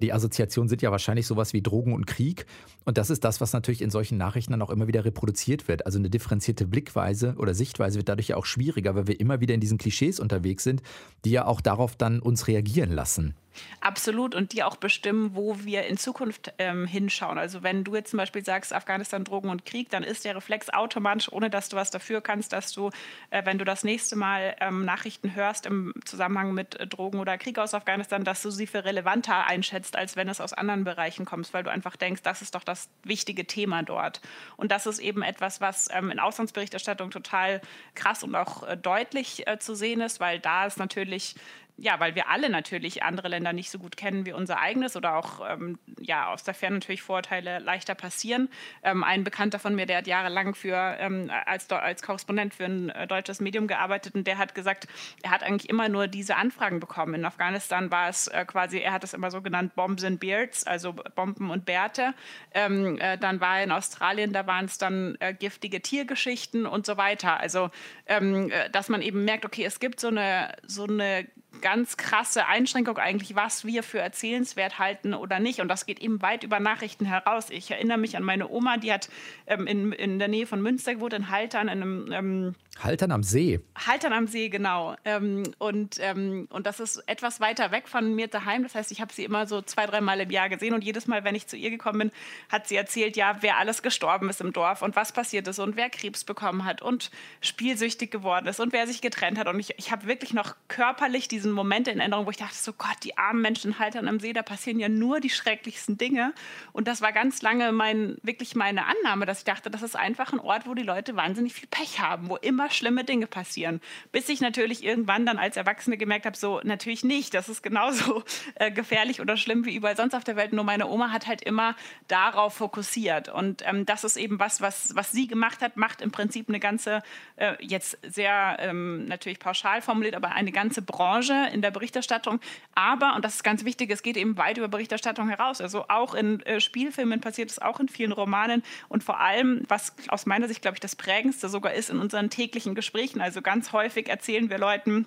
Die 0.02 0.14
Assoziationen 0.14 0.70
sind 0.70 0.84
ja 0.84 0.92
wahrscheinlich 0.92 1.26
sowas 1.26 1.54
wie 1.54 1.62
Drogen 1.62 1.94
und 1.94 2.06
Krieg. 2.06 2.46
Und 2.86 2.98
das 2.98 3.10
ist 3.10 3.24
das, 3.24 3.42
was 3.42 3.54
natürlich 3.54 3.82
in 3.82 3.90
solchen 3.90 4.18
Nachrichten 4.18 4.52
dann 4.52 4.62
auch 4.62 4.70
immer 4.70 4.88
wieder 4.88 5.04
reproduziert 5.04 5.68
wird. 5.68 5.86
Also 5.86 5.98
eine 5.98 6.10
differenzierte 6.10 6.68
Blickweise 6.68 7.36
oder 7.38 7.56
Sichtweise 7.56 7.98
wird 7.98 8.10
dadurch 8.10 8.30
ja 8.30 8.38
auch 8.38 8.46
schwieriger, 8.46 8.96
weil 8.96 9.08
wir 9.08 9.20
immer 9.20 9.40
wieder 9.40 9.56
in 9.56 9.60
diesen 9.60 9.80
Klischees 9.80 10.20
unterwegs 10.20 10.64
sind, 10.64 10.84
die 11.26 11.32
ja 11.32 11.46
auch 11.46 11.62
darauf 11.62 11.96
dann 11.96 12.20
uns 12.20 12.48
reagieren 12.48 12.92
lassen. 12.92 13.36
Absolut 13.82 14.36
und 14.36 14.54
die 14.54 14.62
auch 14.64 14.76
bestimmen, 14.76 15.32
wo 15.34 15.58
wir 15.64 15.88
in 15.88 15.98
Zukunft 15.98 16.54
ähm, 16.60 16.86
hinschauen. 16.86 17.40
Also 17.40 17.64
wenn 17.64 17.84
du 17.84 17.96
jetzt 17.96 18.12
zum 18.12 18.18
Beispiel 18.18 18.46
sagst, 18.46 18.74
Afghanistan, 18.74 19.24
Drogen 19.24 19.37
und 19.46 19.66
Krieg, 19.66 19.90
dann 19.90 20.04
ist 20.04 20.26
der 20.26 20.36
Reflex 20.36 20.70
automatisch, 20.70 21.32
ohne 21.32 21.50
dass 21.50 21.70
du 21.70 21.78
was 21.78 21.92
dafür 21.92 22.22
kannst, 22.22 22.54
dass 22.54 22.72
du, 22.72 22.90
äh, 23.30 23.46
wenn 23.46 23.58
du 23.58 23.66
das 23.66 23.84
nächste 23.84 24.16
Mal 24.16 24.56
ähm, 24.60 24.86
Nachrichten 24.86 25.36
hörst 25.36 25.66
im 25.66 25.94
Zusammenhang 26.06 26.54
mit 26.54 26.76
äh, 26.76 26.88
Drogen 26.88 27.20
oder 27.20 27.38
Krieg 27.38 27.60
aus 27.60 27.74
Afghanistan, 27.74 28.24
dass 28.24 28.42
du 28.42 28.50
sie 28.50 28.68
für 28.68 28.86
relevanter 28.86 29.46
einschätzt, 29.46 29.96
als 29.96 30.16
wenn 30.16 30.30
es 30.30 30.42
aus 30.42 30.54
anderen 30.54 30.84
Bereichen 30.84 31.26
kommt, 31.26 31.54
weil 31.54 31.64
du 31.64 31.72
einfach 31.72 31.96
denkst, 31.96 32.24
das 32.24 32.42
ist 32.42 32.56
doch 32.56 32.64
das 32.64 32.90
wichtige 33.04 33.46
Thema 33.46 33.84
dort. 33.84 34.22
Und 34.56 34.72
das 34.72 34.86
ist 34.86 35.00
eben 35.00 35.22
etwas, 35.22 35.62
was 35.62 35.90
ähm, 35.92 36.10
in 36.12 36.20
Auslandsberichterstattung 36.20 37.12
total 37.12 37.62
krass 37.96 38.24
und 38.24 38.36
auch 38.36 38.64
äh, 38.64 38.78
deutlich 38.78 39.48
äh, 39.48 39.60
zu 39.60 39.76
sehen 39.76 40.02
ist, 40.02 40.20
weil 40.20 40.40
da 40.40 40.66
ist 40.66 40.78
natürlich 40.78 41.36
ja, 41.78 42.00
weil 42.00 42.16
wir 42.16 42.28
alle 42.28 42.50
natürlich 42.50 43.04
andere 43.04 43.28
Länder 43.28 43.54
nicht 43.54 43.70
so 43.70 43.78
gut 43.78 43.98
kennen 43.98 44.26
wie 44.26 44.34
unser 44.34 44.60
eigenes 44.60 44.96
oder 44.96 45.16
auch 45.16 45.48
ähm, 45.48 45.78
ja, 46.00 46.28
aus 46.28 46.44
der 46.44 46.56
Ferne 46.56 46.78
natürlich 46.78 47.04
Vorurteile 47.04 47.60
leichter 47.60 47.94
passieren. 47.94 48.50
Ähm, 48.82 49.04
ein 49.04 49.24
Bekannter 49.24 49.60
von 49.60 49.76
mir, 49.76 49.86
der 49.86 50.00
hat 50.00 50.08
jahrelang 50.08 50.56
für, 50.56 50.98
ähm, 51.00 51.32
als, 51.46 51.70
als 51.70 52.02
Korrespondent 52.02 52.56
für 52.56 52.66
ein 52.66 52.90
äh, 52.90 53.06
deutsches 53.06 53.40
Medium 53.42 53.68
gearbeitet 53.68 54.16
und 54.16 54.26
der 54.26 54.40
hat 54.40 54.56
gesagt, 54.56 54.88
er 55.22 55.30
hat 55.30 55.44
eigentlich 55.44 55.70
immer 55.70 55.88
nur 55.88 56.08
diese 56.08 56.36
Anfragen 56.36 56.80
bekommen. 56.80 57.14
In 57.14 57.26
Afghanistan 57.26 57.92
war 57.92 58.10
es 58.10 58.28
äh, 58.28 58.44
quasi, 58.46 58.80
er 58.80 58.94
hat 58.94 59.04
es 59.04 59.14
immer 59.14 59.30
so 59.30 59.42
genannt, 59.42 59.76
Bombs 59.76 60.04
and 60.04 60.20
Beards, 60.20 60.66
also 60.66 60.94
Bomben 60.94 61.52
und 61.52 61.66
Bärte. 61.66 62.16
Ähm, 62.56 62.98
äh, 63.00 63.20
dann 63.20 63.40
war 63.40 63.60
er 63.60 63.66
in 63.66 63.72
Australien, 63.72 64.34
da 64.34 64.48
waren 64.48 64.66
es 64.66 64.80
dann 64.80 65.16
äh, 65.20 65.34
giftige 65.34 65.82
Tiergeschichten 65.82 66.66
und 66.66 66.88
so 66.88 66.98
weiter. 66.98 67.40
Also, 67.40 67.70
ähm, 68.08 68.50
äh, 68.50 68.70
dass 68.72 68.90
man 68.90 69.04
eben 69.04 69.26
merkt, 69.26 69.46
okay, 69.46 69.64
es 69.64 69.80
gibt 69.80 70.00
so 70.00 70.08
eine, 70.08 70.56
so 70.66 70.86
eine 70.86 71.28
ganz 71.62 71.98
krasse 71.98 72.48
Einschränkung 72.48 72.98
eigentlich, 72.98 73.36
was 73.36 73.66
wir 73.66 73.84
für 73.84 74.00
erzählenswert 74.00 74.80
halten 74.80 75.14
oder 75.14 75.40
nicht. 75.40 75.60
Und 75.60 75.68
das 75.68 75.86
geht 75.86 76.00
eben 76.00 76.22
weit 76.22 76.44
über 76.44 76.60
Nachrichten 76.60 77.06
heraus. 77.06 77.50
Ich 77.50 77.72
erinnere 77.72 77.98
mich 77.98 78.18
an 78.18 78.24
meine 78.24 78.50
Oma, 78.50 78.78
die 78.78 78.92
hat 78.92 79.10
ähm, 79.48 79.68
in, 79.68 79.92
in 79.92 80.20
der 80.20 80.28
Nähe 80.28 80.48
von 80.48 80.62
Münster 80.62 80.96
gewohnt, 80.96 81.14
in 81.14 81.30
Haltern, 81.30 81.68
in 81.68 81.82
einem 81.82 82.12
ähm, 82.12 82.56
Haltern 82.84 83.12
am 83.12 83.24
See. 83.24 83.60
Haltern 83.76 84.14
am 84.14 84.28
See, 84.28 84.50
genau. 84.50 84.96
Ähm, 85.06 85.44
und, 85.58 85.98
ähm, 86.00 86.48
und 86.52 86.68
das 86.68 86.80
ist 86.80 86.98
etwas 87.08 87.40
weiter 87.40 87.72
weg 87.72 87.88
von 87.88 88.14
mir 88.14 88.28
daheim. 88.28 88.64
Das 88.64 88.76
heißt, 88.76 88.92
ich 88.92 89.02
habe 89.02 89.14
sie 89.14 89.24
immer 89.24 89.48
so 89.48 89.62
zwei, 89.62 89.86
dreimal 89.86 90.20
im 90.20 90.30
Jahr 90.30 90.50
gesehen. 90.50 90.74
Und 90.74 90.84
jedes 90.84 91.08
Mal, 91.08 91.24
wenn 91.24 91.36
ich 91.36 91.48
zu 91.48 91.58
ihr 91.58 91.70
gekommen 91.70 92.00
bin, 92.00 92.12
hat 92.50 92.68
sie 92.68 92.76
erzählt, 92.76 93.18
ja, 93.18 93.38
wer 93.42 93.58
alles 93.58 93.82
gestorben 93.82 94.30
ist 94.30 94.42
im 94.42 94.54
Dorf 94.54 94.82
und 94.82 94.96
was 94.96 95.12
passiert 95.12 95.48
ist 95.48 95.60
und 95.60 95.76
wer 95.76 95.90
Krebs 95.90 96.24
bekommen 96.24 96.66
hat 96.66 96.82
und 96.82 97.10
spielsüchtig 97.42 98.12
geworden 98.12 98.48
ist 98.48 98.60
und 98.60 98.74
wer 98.74 98.86
sich 98.88 99.02
getrennt 99.02 99.40
hat. 99.40 99.48
Und 99.48 99.60
ich, 99.60 99.74
ich 99.78 99.92
habe 99.92 100.08
wirklich 100.08 100.34
noch 100.34 100.56
körperlich 100.68 101.28
diesen 101.28 101.52
Moment 101.52 101.88
in 101.88 102.00
Erinnerung, 102.00 102.26
wo 102.26 102.30
ich 102.30 102.38
dachte, 102.38 102.56
so 102.56 102.74
Gott, 102.74 102.98
die 103.04 103.18
armen 103.18 103.42
Menschen 103.42 103.72
in 103.72 103.80
Haltern 103.80 104.08
am 104.08 104.20
See, 104.20 104.34
da 104.34 104.44
passieren 104.44 104.80
ja 104.80 104.90
nur 104.90 105.20
die 105.20 105.30
schrecklichsten 105.30 105.98
Dinge. 105.98 106.34
Und 106.74 106.88
das 106.88 107.02
war 107.02 107.12
ganz 107.12 107.42
lange 107.42 107.72
mein, 107.72 108.18
wirklich 108.22 108.56
meine 108.56 108.86
Annahme, 108.86 109.26
dass 109.26 109.40
ich 109.40 109.46
dachte, 109.46 109.70
das 109.72 109.82
ist 109.82 109.96
einfach 109.96 110.32
ein 110.32 110.40
Ort, 110.40 110.68
wo 110.68 110.74
die 110.74 110.84
Leute 110.84 111.16
wahnsinnig 111.16 111.54
viel 111.54 111.68
Pech 111.68 112.00
haben, 112.00 112.30
wo 112.30 112.36
immer 112.36 112.67
schlimme 112.72 113.04
Dinge 113.04 113.28
passieren. 113.28 113.82
Bis 114.12 114.30
ich 114.30 114.42
natürlich 114.42 114.84
irgendwann 114.84 115.26
dann 115.26 115.38
als 115.38 115.58
Erwachsene 115.58 115.98
gemerkt 115.98 116.26
habe, 116.26 116.38
so 116.38 116.62
natürlich 116.64 117.04
nicht, 117.04 117.34
das 117.34 117.50
ist 117.50 117.64
genauso 117.64 118.24
äh, 118.56 118.72
gefährlich 118.72 119.22
oder 119.22 119.38
schlimm 119.38 119.66
wie 119.66 119.76
überall 119.76 119.96
sonst 119.96 120.16
auf 120.16 120.24
der 120.24 120.36
Welt. 120.36 120.54
Nur 120.54 120.64
meine 120.64 120.88
Oma 120.88 121.12
hat 121.12 121.28
halt 121.28 121.42
immer 121.42 121.76
darauf 122.08 122.56
fokussiert. 122.56 123.30
Und 123.30 123.64
ähm, 123.66 123.86
das 123.86 124.04
ist 124.04 124.18
eben 124.18 124.40
was, 124.40 124.62
was, 124.62 124.96
was 124.96 125.12
sie 125.12 125.28
gemacht 125.28 125.62
hat, 125.62 125.78
macht 125.78 126.02
im 126.02 126.12
Prinzip 126.12 126.50
eine 126.50 126.60
ganze, 126.60 127.02
äh, 127.36 127.54
jetzt 127.60 127.98
sehr 128.04 128.58
ähm, 128.60 129.06
natürlich 129.06 129.40
pauschal 129.40 129.82
formuliert, 129.82 130.16
aber 130.16 130.32
eine 130.32 130.52
ganze 130.52 130.82
Branche 130.82 131.48
in 131.54 131.62
der 131.62 131.72
Berichterstattung. 131.72 132.40
Aber, 132.76 133.16
und 133.16 133.26
das 133.26 133.36
ist 133.36 133.44
ganz 133.44 133.66
wichtig, 133.66 133.90
es 133.92 134.04
geht 134.04 134.18
eben 134.18 134.38
weit 134.38 134.58
über 134.58 134.68
Berichterstattung 134.68 135.30
heraus. 135.30 135.62
Also 135.62 135.86
auch 135.90 136.14
in 136.14 136.42
äh, 136.42 136.60
Spielfilmen 136.60 137.22
passiert 137.22 137.52
es, 137.52 137.60
auch 137.60 137.80
in 137.80 137.88
vielen 137.88 138.12
Romanen 138.12 138.64
und 138.90 139.04
vor 139.04 139.20
allem, 139.20 139.64
was 139.68 139.94
aus 140.10 140.26
meiner 140.26 140.48
Sicht, 140.48 140.62
glaube 140.62 140.76
ich, 140.76 140.80
das 140.82 140.96
Prägendste 140.96 141.50
sogar 141.50 141.74
ist 141.74 141.90
in 141.90 142.00
unseren 142.00 142.30
täglichen 142.30 142.57
Gesprächen. 142.66 143.22
Also 143.22 143.42
ganz 143.42 143.72
häufig 143.72 144.10
erzählen 144.10 144.50
wir 144.50 144.58
Leuten, 144.58 145.06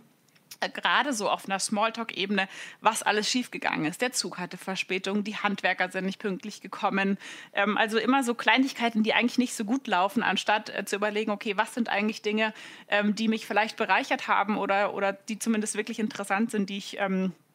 äh, 0.60 0.68
gerade 0.68 1.12
so 1.12 1.28
auf 1.28 1.46
einer 1.46 1.58
Smalltalk-Ebene, 1.58 2.48
was 2.80 3.02
alles 3.02 3.28
schiefgegangen 3.28 3.86
ist. 3.86 4.02
Der 4.02 4.12
Zug 4.12 4.38
hatte 4.38 4.56
Verspätung, 4.56 5.24
die 5.24 5.36
Handwerker 5.36 5.90
sind 5.90 6.06
nicht 6.06 6.18
pünktlich 6.18 6.60
gekommen. 6.60 7.18
Ähm, 7.52 7.76
also 7.76 7.98
immer 7.98 8.22
so 8.22 8.34
Kleinigkeiten, 8.34 9.02
die 9.02 9.14
eigentlich 9.14 9.38
nicht 9.38 9.54
so 9.54 9.64
gut 9.64 9.86
laufen, 9.86 10.22
anstatt 10.22 10.68
äh, 10.70 10.84
zu 10.84 10.96
überlegen, 10.96 11.30
okay, 11.30 11.56
was 11.56 11.74
sind 11.74 11.88
eigentlich 11.88 12.22
Dinge, 12.22 12.52
ähm, 12.88 13.14
die 13.14 13.28
mich 13.28 13.46
vielleicht 13.46 13.76
bereichert 13.76 14.28
haben 14.28 14.58
oder, 14.58 14.94
oder 14.94 15.12
die 15.12 15.38
zumindest 15.38 15.76
wirklich 15.76 15.98
interessant 15.98 16.50
sind, 16.50 16.68
die 16.68 16.78
ich 16.78 16.98
ähm, 16.98 17.32
äh, 17.32 17.49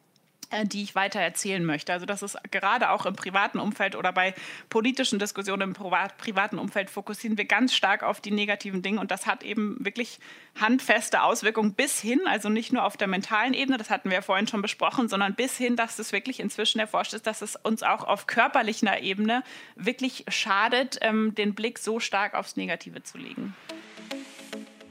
die 0.64 0.84
ich 0.84 0.96
weiter 0.96 1.20
erzählen 1.20 1.64
möchte. 1.64 1.94
Also 1.94 2.06
das 2.06 2.22
ist 2.22 2.38
gerade 2.52 2.92
auch 2.92 3.06
im 3.06 3.16
privaten 3.16 3.60
Umfeld 3.60 3.96
oder 3.96 4.12
bei 4.12 4.34
politischen 4.70 5.20
Diskussionen 5.20 5.62
im 5.62 5.74
privaten 5.74 6.60
Umfeld 6.60 6.90
fokussieren 6.90 7.38
wir 7.38 7.46
ganz 7.46 7.74
stark 7.74 8.04
auf 8.04 8.22
die 8.22 8.32
negativen 8.32 8.82
Dinge 8.82 9.00
und 9.00 9.12
das 9.12 9.26
hat 9.26 9.44
eben 9.44 9.78
wirklich 9.84 10.20
handfeste 10.60 11.24
Auswirkungen 11.24 11.74
bis 11.74 12.00
hin, 12.00 12.22
also 12.26 12.50
nicht 12.50 12.72
nur 12.72 12.84
auf 12.84 12.98
der 12.98 13.08
mentalen 13.08 13.54
Ebene, 13.54 13.78
das 13.78 13.90
hatten 13.90 14.10
wir 14.10 14.16
ja 14.16 14.22
vorhin 14.22 14.48
schon 14.48 14.62
besprochen, 14.62 15.10
sondern 15.10 15.36
bis 15.36 15.58
hin, 15.58 15.76
dass 15.76 16.00
es 16.00 16.12
wirklich 16.12 16.40
inzwischen 16.40 16.80
erforscht 16.80 17.14
ist, 17.14 17.28
dass 17.28 17.42
es 17.42 17.56
uns 17.56 17.84
auch 17.84 18.04
auf 18.04 18.28
körperlicher 18.28 19.02
Ebene 19.02 19.44
wirklich 19.76 20.26
schadet, 20.30 20.98
ähm, 21.02 21.36
den 21.36 21.56
Blick 21.56 21.80
so 21.80 22.00
stark 22.00 22.34
aufs 22.34 22.56
Negative 22.56 23.04
zu 23.04 23.18
legen. 23.18 23.56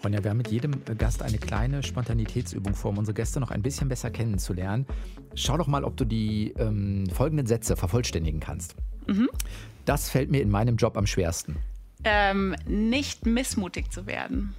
Ronja, 0.05 0.23
wir 0.23 0.31
haben 0.31 0.37
mit 0.37 0.49
jedem 0.49 0.73
Gast 0.99 1.23
eine 1.23 1.38
kleine 1.38 1.83
Spontanitätsübung 1.83 2.75
vor, 2.75 2.90
um 2.90 2.99
unsere 2.99 3.14
Gäste 3.14 3.40
noch 3.40 3.51
ein 3.51 3.62
bisschen 3.62 3.88
besser 3.88 4.11
kennenzulernen. 4.11 4.87
Schau 5.35 5.57
doch 5.57 5.67
mal, 5.67 5.83
ob 5.83 5.97
du 5.97 6.05
die 6.05 6.53
ähm, 6.59 7.07
folgenden 7.11 7.47
Sätze 7.47 7.75
vervollständigen 7.75 8.38
kannst. 8.38 8.77
Mhm. 9.07 9.31
Das 9.87 10.11
fällt 10.11 10.31
mir 10.31 10.43
in 10.43 10.51
meinem 10.51 10.77
Job 10.77 10.97
am 10.99 11.07
schwersten. 11.07 11.57
Ähm, 12.05 12.55
nicht 12.67 13.25
missmutig 13.25 13.90
zu 13.90 14.07
werden. 14.07 14.55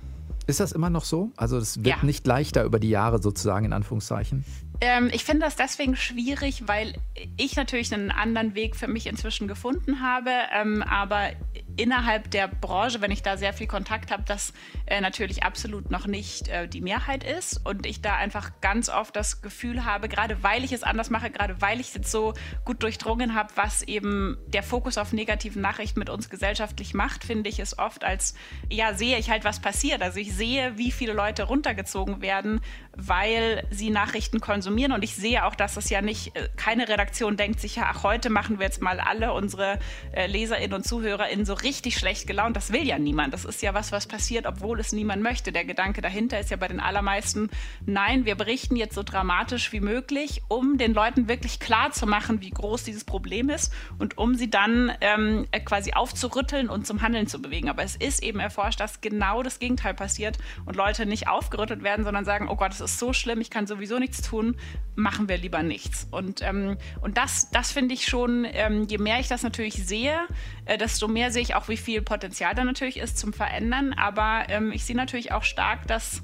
Ist 0.48 0.60
das 0.60 0.72
immer 0.72 0.90
noch 0.90 1.06
so? 1.06 1.32
Also 1.38 1.58
es 1.58 1.78
wird 1.78 1.98
ja. 1.98 2.04
nicht 2.04 2.26
leichter 2.26 2.64
über 2.64 2.80
die 2.80 2.90
Jahre 2.90 3.22
sozusagen 3.22 3.66
in 3.66 3.74
Anführungszeichen? 3.74 4.46
Ähm, 4.82 5.10
ich 5.14 5.24
finde 5.24 5.46
das 5.46 5.56
deswegen 5.56 5.96
schwierig, 5.96 6.68
weil 6.68 6.94
ich 7.38 7.56
natürlich 7.56 7.94
einen 7.94 8.12
anderen 8.12 8.56
Weg 8.56 8.76
für 8.76 8.88
mich 8.88 9.08
inzwischen 9.08 9.48
gefunden 9.48 10.02
habe. 10.02 10.32
Ähm, 10.54 10.84
aber 10.84 11.32
innerhalb 11.78 12.32
der 12.32 12.48
Branche, 12.48 13.02
wenn 13.02 13.12
ich 13.12 13.22
da 13.22 13.38
sehr 13.38 13.54
viel 13.54 13.68
Kontakt 13.68 14.12
habe, 14.12 14.24
das 14.26 14.54
äh, 14.86 15.02
natürlich 15.02 15.44
absolut 15.44 15.92
noch 15.92 16.08
nicht 16.08 16.48
äh, 16.48 16.68
die 16.68 16.82
Mehrheit 16.82 17.24
ist. 17.24 17.66
Und 17.66 17.86
ich 17.86 18.02
da 18.02 18.16
einfach 18.16 18.52
ganz 18.62 18.90
oft 18.90 19.16
das 19.16 19.42
Gefühl 19.42 19.86
habe, 19.86 20.08
gerade 20.10 20.44
weil 20.44 20.64
ich 20.64 20.72
es 20.72 20.84
anders 20.84 21.10
mache, 21.10 21.30
gerade 21.32 21.62
weil 21.62 21.80
ich 21.80 21.88
es 21.90 21.94
jetzt 21.96 22.12
so 22.12 22.34
gut 22.64 22.84
durchdrungen 22.84 23.36
habe, 23.36 23.52
was 23.56 23.82
eben 23.84 24.38
der 24.48 24.64
Fokus 24.64 24.98
auf 24.98 25.14
negativen 25.14 25.62
Nachrichten 25.62 26.00
mit 26.00 26.10
uns 26.10 26.30
gesellschaftlich 26.30 26.94
macht, 26.94 27.24
finde 27.24 27.50
ich 27.50 27.60
es 27.60 27.78
oft 27.78 28.04
als, 28.04 28.36
ja, 28.70 28.94
sehe 28.94 29.18
ich 29.18 29.30
halt, 29.30 29.44
was 29.44 29.60
passiert. 29.60 30.02
Also 30.02 30.20
ich 30.20 30.34
sehe, 30.34 30.78
wie 30.78 30.92
viele 30.92 31.14
Leute 31.14 31.44
runtergezogen 31.44 32.22
werden, 32.22 32.62
weil 32.96 33.66
sie 33.72 33.90
Nachrichten 33.90 34.40
konsumieren. 34.40 34.75
Und 34.92 35.04
ich 35.04 35.16
sehe 35.16 35.46
auch, 35.46 35.56
dass 35.56 35.78
es 35.78 35.90
ja 35.90 36.02
nicht, 36.02 36.36
äh, 36.36 36.50
keine 36.56 36.88
Redaktion 36.88 37.38
denkt 37.38 37.60
sich, 37.60 37.78
ja, 37.78 37.88
ach, 37.88 38.04
heute 38.04 38.30
machen 38.30 38.60
wir 38.60 38.66
jetzt 38.66 38.82
mal 38.82 39.00
alle 39.00 39.34
unsere 39.34 39.80
äh, 40.14 40.28
LeserInnen 40.28 40.74
und 40.74 40.86
ZuhörerInnen 40.86 41.46
so 41.46 41.54
richtig 41.54 41.98
schlecht 41.98 42.28
gelaunt. 42.28 42.56
Das 42.56 42.72
will 42.74 42.84
ja 42.84 43.00
niemand. 43.00 43.34
Das 43.34 43.46
ist 43.46 43.62
ja 43.62 43.74
was, 43.74 43.92
was 43.92 44.08
passiert, 44.08 44.46
obwohl 44.46 44.80
es 44.80 44.92
niemand 44.92 45.24
möchte. 45.24 45.52
Der 45.52 45.66
Gedanke 45.66 46.02
dahinter 46.02 46.40
ist 46.40 46.52
ja 46.52 46.58
bei 46.58 46.68
den 46.68 46.80
allermeisten, 46.80 47.50
nein, 47.86 48.26
wir 48.26 48.36
berichten 48.36 48.76
jetzt 48.76 48.96
so 48.96 49.04
dramatisch 49.04 49.72
wie 49.72 49.80
möglich, 49.80 50.42
um 50.48 50.78
den 50.78 50.94
Leuten 50.94 51.28
wirklich 51.28 51.60
klar 51.60 51.92
zu 51.92 52.06
machen, 52.06 52.42
wie 52.42 52.50
groß 52.50 52.84
dieses 52.84 53.06
Problem 53.06 53.50
ist 53.50 53.74
und 53.98 54.18
um 54.18 54.36
sie 54.36 54.50
dann 54.50 54.92
ähm, 55.02 55.48
äh, 55.52 55.60
quasi 55.60 55.94
aufzurütteln 55.94 56.70
und 56.70 56.86
zum 56.86 57.02
Handeln 57.02 57.28
zu 57.28 57.42
bewegen. 57.42 57.70
Aber 57.70 57.84
es 57.84 57.96
ist 57.96 58.24
eben 58.24 58.40
erforscht, 58.40 58.80
dass 58.80 59.02
genau 59.02 59.44
das 59.44 59.60
Gegenteil 59.60 59.94
passiert 59.94 60.38
und 60.66 60.76
Leute 60.76 61.06
nicht 61.06 61.28
aufgerüttelt 61.28 61.84
werden, 61.84 62.04
sondern 62.04 62.26
sagen, 62.26 62.48
oh 62.50 62.56
Gott, 62.56 62.72
es 62.72 62.82
ist 62.82 63.00
so 63.00 63.14
schlimm, 63.14 63.42
ich 63.42 63.50
kann 63.50 63.68
sowieso 63.68 64.00
nichts 64.00 64.22
tun, 64.22 64.55
machen 64.96 65.28
wir 65.28 65.38
lieber 65.38 65.62
nichts. 65.62 66.08
Und, 66.12 66.42
ähm, 66.42 66.78
und 67.02 67.18
das, 67.18 67.52
das 67.52 67.72
finde 67.72 67.94
ich 67.94 68.06
schon, 68.06 68.46
ähm, 68.50 68.88
je 68.88 68.98
mehr 68.98 69.20
ich 69.20 69.28
das 69.28 69.44
natürlich 69.44 69.86
sehe, 69.86 70.18
äh, 70.66 70.78
desto 70.78 71.08
mehr 71.08 71.32
sehe 71.32 71.42
ich 71.42 71.56
auch, 71.56 71.68
wie 71.68 71.78
viel 71.78 72.02
Potenzial 72.02 72.56
da 72.56 72.64
natürlich 72.64 72.98
ist 72.98 73.18
zum 73.18 73.34
Verändern. 73.34 73.94
Aber 73.94 74.46
ähm, 74.50 74.72
ich 74.72 74.86
sehe 74.86 74.96
natürlich 74.96 75.32
auch 75.32 75.44
stark, 75.44 75.88
dass 75.88 76.24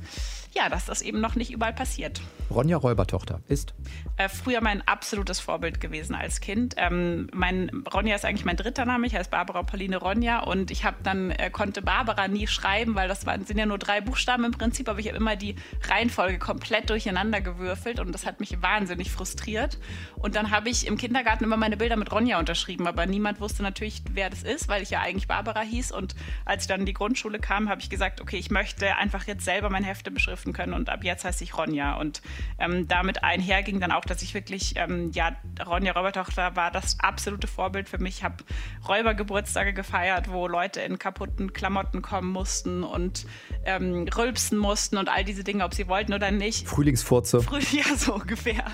ja, 0.54 0.70
dass 0.70 0.86
das 0.86 1.02
eben 1.02 1.22
noch 1.22 1.36
nicht 1.36 1.52
überall 1.52 1.74
passiert. 1.74 2.22
Ronja 2.50 2.78
Räubertochter 2.78 3.40
ist? 3.48 3.74
Äh, 4.18 4.28
früher 4.28 4.62
mein 4.62 4.86
absolutes 4.88 5.40
Vorbild 5.40 5.80
gewesen 5.80 6.16
als 6.16 6.42
Kind. 6.42 6.76
Ähm, 6.78 7.28
mein, 7.34 7.84
Ronja 7.94 8.16
ist 8.16 8.26
eigentlich 8.26 8.44
mein 8.44 8.58
dritter 8.58 8.86
Name. 8.86 9.08
Ich 9.08 9.16
heiße 9.16 9.30
Barbara 9.30 9.64
Pauline 9.64 9.98
Ronja 9.98 10.40
und 10.40 10.70
ich 10.70 10.84
habe 10.84 10.98
dann 11.04 11.32
äh, 11.32 11.50
konnte 11.50 11.82
Barbara 11.82 12.28
nie 12.28 12.48
schreiben, 12.48 12.96
weil 12.96 13.08
das 13.08 13.26
waren, 13.26 13.46
sind 13.46 13.58
ja 13.58 13.66
nur 13.66 13.78
drei 13.78 14.02
Buchstaben 14.02 14.44
im 14.44 14.52
Prinzip, 14.52 14.90
aber 14.90 15.00
ich 15.00 15.08
habe 15.08 15.18
immer 15.18 15.38
die 15.38 15.56
Reihenfolge 15.90 16.40
komplett 16.40 16.90
durcheinander 16.90 17.40
gewürfelt 17.40 18.00
und 18.02 18.12
das 18.12 18.26
hat 18.26 18.42
mich 18.42 18.62
wahnsinnig 18.62 19.12
frustriert. 19.12 19.80
Und 20.16 20.36
dann 20.36 20.52
habe 20.52 20.70
ich 20.70 20.86
im 20.86 20.98
Kindergarten 20.98 21.46
immer 21.46 21.58
meine 21.58 21.78
Bilder 21.78 21.96
mit 21.96 22.12
Ronja 22.12 22.38
unterschrieben, 22.38 22.86
aber 22.88 23.06
niemand 23.06 23.40
wusste 23.40 23.64
natürlich, 23.64 24.04
wer 24.12 24.30
das 24.30 24.44
ist, 24.44 24.68
weil 24.68 24.84
ich 24.84 24.90
ja 24.90 25.00
eigentlich 25.00 25.30
Barbara 25.30 25.62
hieß. 25.62 25.94
Und 25.94 26.16
als 26.44 26.64
ich 26.64 26.68
dann 26.68 26.82
in 26.82 26.86
die 26.86 26.94
Grundschule 26.94 27.40
kam, 27.40 27.70
habe 27.70 27.80
ich 27.80 27.90
gesagt, 27.90 28.20
okay, 28.20 28.38
ich 28.38 28.52
möchte 28.52 28.96
einfach 28.98 29.26
jetzt 29.26 29.46
selber 29.46 29.70
meine 29.70 29.88
Hefte 29.88 30.12
beschriften 30.12 30.41
beschriften 30.42 30.54
können 30.54 30.74
und 30.74 30.90
ab 30.90 31.04
jetzt 31.04 31.26
heiße 31.26 31.44
ich 31.44 31.58
Ronja. 31.58 31.96
Und 31.96 32.22
ähm, 32.60 32.88
damit 32.88 33.24
einherging 33.24 33.80
dann 33.80 33.92
auch, 33.92 34.06
dass 34.06 34.22
ich 34.22 34.34
wirklich, 34.34 34.74
ähm, 34.76 35.12
ja, 35.14 35.36
Ronja 35.66 35.94
Räubertochter 35.94 36.56
war 36.56 36.72
das 36.72 37.00
absolute 37.00 37.48
Vorbild 37.48 37.90
für 37.90 37.98
mich. 37.98 38.18
Ich 38.18 38.24
habe 38.24 38.44
Räubergeburtstage 38.88 39.74
gefeiert, 39.74 40.32
wo 40.32 40.48
Leute 40.48 40.82
in 40.82 40.98
kaputten 41.00 41.54
Klamotten 41.54 42.02
kommen 42.02 42.32
mussten 42.32 42.84
und 42.84 43.26
ähm, 43.66 44.08
rülpsen 44.16 44.58
mussten 44.58 44.98
und 44.98 45.10
all 45.10 45.24
diese 45.24 45.44
Dinge, 45.44 45.64
ob 45.64 45.74
sie 45.74 45.88
wollten 45.88 46.14
oder 46.14 46.32
nicht. 46.32 46.68
Frühlingsfurze. 46.68 47.42
Früh, 47.42 47.60
ja, 47.72 47.96
so 47.96 48.16
ungefähr. 48.16 48.66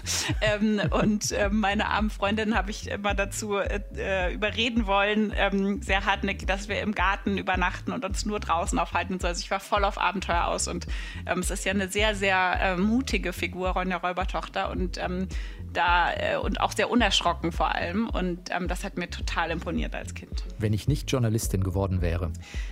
ähm, 0.42 0.82
und 0.92 1.32
äh, 1.32 1.50
meine 1.50 1.88
armen 1.88 2.10
Freundinnen 2.10 2.56
habe 2.56 2.72
ich 2.72 2.90
immer 2.90 3.14
dazu 3.14 3.58
äh, 3.58 4.34
überreden 4.34 4.88
wollen, 4.88 5.34
ähm, 5.36 5.82
sehr 5.82 6.06
hartnäckig, 6.06 6.48
dass 6.48 6.70
wir 6.70 6.82
im 6.82 6.94
Garten 6.94 7.38
übernachten 7.38 7.92
und 7.92 8.06
uns 8.06 8.26
nur 8.26 8.40
draußen 8.40 8.80
aufhalten 8.80 9.14
und 9.14 9.22
so. 9.22 9.28
Also 9.28 9.42
ich 9.42 9.52
war 9.52 9.60
voll 9.60 9.84
auf 9.84 9.98
Abenteuer 9.98 10.46
aus 10.46 10.68
und 10.68 10.88
ähm, 11.26 11.40
es 11.40 11.52
ist 11.52 11.57
ja 11.66 11.72
eine 11.72 11.88
sehr, 11.88 12.16
sehr 12.16 12.60
äh, 12.62 12.78
mutige 12.78 13.34
Figur, 13.34 13.70
Ronja 13.70 13.98
Räubertochter. 13.98 14.70
Und 14.70 14.98
ähm, 14.98 15.28
da 15.74 16.14
äh, 16.14 16.38
und 16.38 16.60
auch 16.60 16.72
sehr 16.72 16.90
unerschrocken 16.90 17.52
vor 17.52 17.74
allem. 17.74 18.10
Und 18.10 18.50
ähm, 18.52 18.68
das 18.68 18.84
hat 18.84 18.98
mir 18.98 19.10
total 19.10 19.52
imponiert 19.52 19.96
als 19.96 20.14
Kind. 20.14 20.44
Wenn 20.58 20.74
ich 20.74 20.88
nicht 20.88 21.12
Journalistin 21.12 21.64
geworden 21.64 22.02
wäre? 22.02 22.32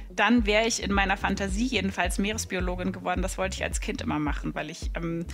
Dann 0.09 0.45
wäre 0.45 0.65
ich 0.65 0.81
in 0.81 0.93
meiner 0.93 1.17
Fantasie 1.17 1.65
jedenfalls 1.65 2.19
Meeresbiologin 2.19 2.93
geworden. 2.93 3.21
Das 3.21 3.37
wollte 3.37 3.57
ich 3.57 3.63
als 3.63 3.81
Kind 3.81 4.01
immer 4.01 4.17
machen, 4.17 4.55
weil 4.55 4.69
ich 4.69 4.91
ähm, 4.95 5.25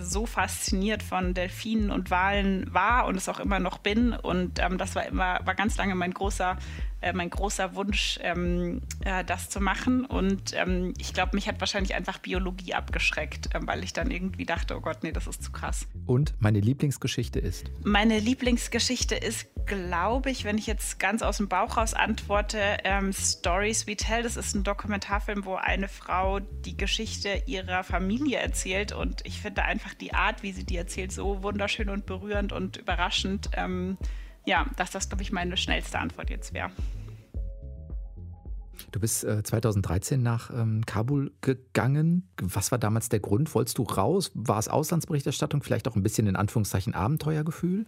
so 0.00 0.26
fasziniert 0.26 1.02
von 1.02 1.34
Delfinen 1.34 1.90
und 1.90 2.10
Walen 2.10 2.72
war 2.74 3.06
und 3.06 3.16
es 3.16 3.28
auch 3.28 3.38
immer 3.38 3.60
noch 3.60 3.78
bin. 3.78 4.12
Und 4.12 4.58
ähm, 4.58 4.76
das 4.76 4.96
war 4.96 5.06
immer, 5.06 5.40
war 5.44 5.54
ganz 5.54 5.76
lange 5.76 5.94
mein 5.94 6.12
großer 6.12 6.58
äh, 7.04 7.12
mein 7.12 7.28
großer 7.28 7.74
Wunsch, 7.74 8.18
ähm, 8.22 8.80
äh, 9.04 9.24
das 9.24 9.50
zu 9.50 9.60
machen. 9.60 10.06
Und 10.06 10.54
ähm, 10.54 10.94
ich 10.98 11.12
glaube, 11.12 11.32
mich 11.34 11.46
hat 11.48 11.60
wahrscheinlich 11.60 11.94
einfach 11.94 12.18
Biologie 12.18 12.74
abgeschreckt, 12.74 13.54
äh, 13.54 13.60
weil 13.62 13.84
ich 13.84 13.92
dann 13.92 14.10
irgendwie 14.10 14.46
dachte, 14.46 14.76
oh 14.76 14.80
Gott, 14.80 15.02
nee, 15.02 15.12
das 15.12 15.26
ist 15.26 15.42
zu 15.42 15.52
krass. 15.52 15.86
Und 16.06 16.34
meine 16.38 16.60
Lieblingsgeschichte 16.60 17.38
ist? 17.38 17.70
Meine 17.82 18.18
Lieblingsgeschichte 18.18 19.14
ist, 19.14 19.46
glaube 19.66 20.30
ich, 20.30 20.44
wenn 20.44 20.56
ich 20.56 20.66
jetzt 20.66 20.98
ganz 20.98 21.22
aus 21.22 21.36
dem 21.36 21.48
Bauch 21.48 21.76
raus 21.76 21.92
antworte, 21.92 22.58
ähm, 22.84 23.12
Stories 23.12 23.86
We 23.86 23.96
Tell. 23.96 24.22
Das 24.22 24.36
ist 24.36 24.54
ein 24.54 24.64
Dokumentarfilm, 24.64 25.44
wo 25.44 25.56
eine 25.56 25.88
Frau 25.88 26.40
die 26.40 26.76
Geschichte 26.76 27.42
ihrer 27.46 27.84
Familie 27.84 28.38
erzählt. 28.38 28.92
Und 28.92 29.20
ich 29.26 29.40
finde 29.42 29.62
einfach 29.62 29.92
die 29.92 30.14
Art, 30.14 30.42
wie 30.42 30.52
sie 30.52 30.64
die 30.64 30.76
erzählt, 30.76 31.12
so 31.12 31.42
wunderschön 31.42 31.90
und 31.90 32.06
berührend 32.06 32.52
und 32.52 32.78
überraschend. 32.78 33.50
Ähm, 33.54 33.98
ja, 34.44 34.66
dass 34.76 34.90
das, 34.90 35.08
glaube 35.08 35.22
ich, 35.22 35.32
meine 35.32 35.56
schnellste 35.56 35.98
Antwort 35.98 36.30
jetzt 36.30 36.52
wäre. 36.52 36.70
Du 38.92 39.00
bist 39.00 39.24
äh, 39.24 39.42
2013 39.42 40.22
nach 40.22 40.50
ähm, 40.50 40.86
Kabul 40.86 41.32
gegangen. 41.40 42.28
Was 42.40 42.70
war 42.70 42.78
damals 42.78 43.08
der 43.08 43.20
Grund? 43.20 43.52
Wolltest 43.54 43.78
du 43.78 43.82
raus? 43.82 44.30
War 44.34 44.58
es 44.58 44.68
Auslandsberichterstattung? 44.68 45.62
Vielleicht 45.62 45.88
auch 45.88 45.96
ein 45.96 46.02
bisschen 46.02 46.26
in 46.26 46.36
Anführungszeichen 46.36 46.94
Abenteuergefühl? 46.94 47.86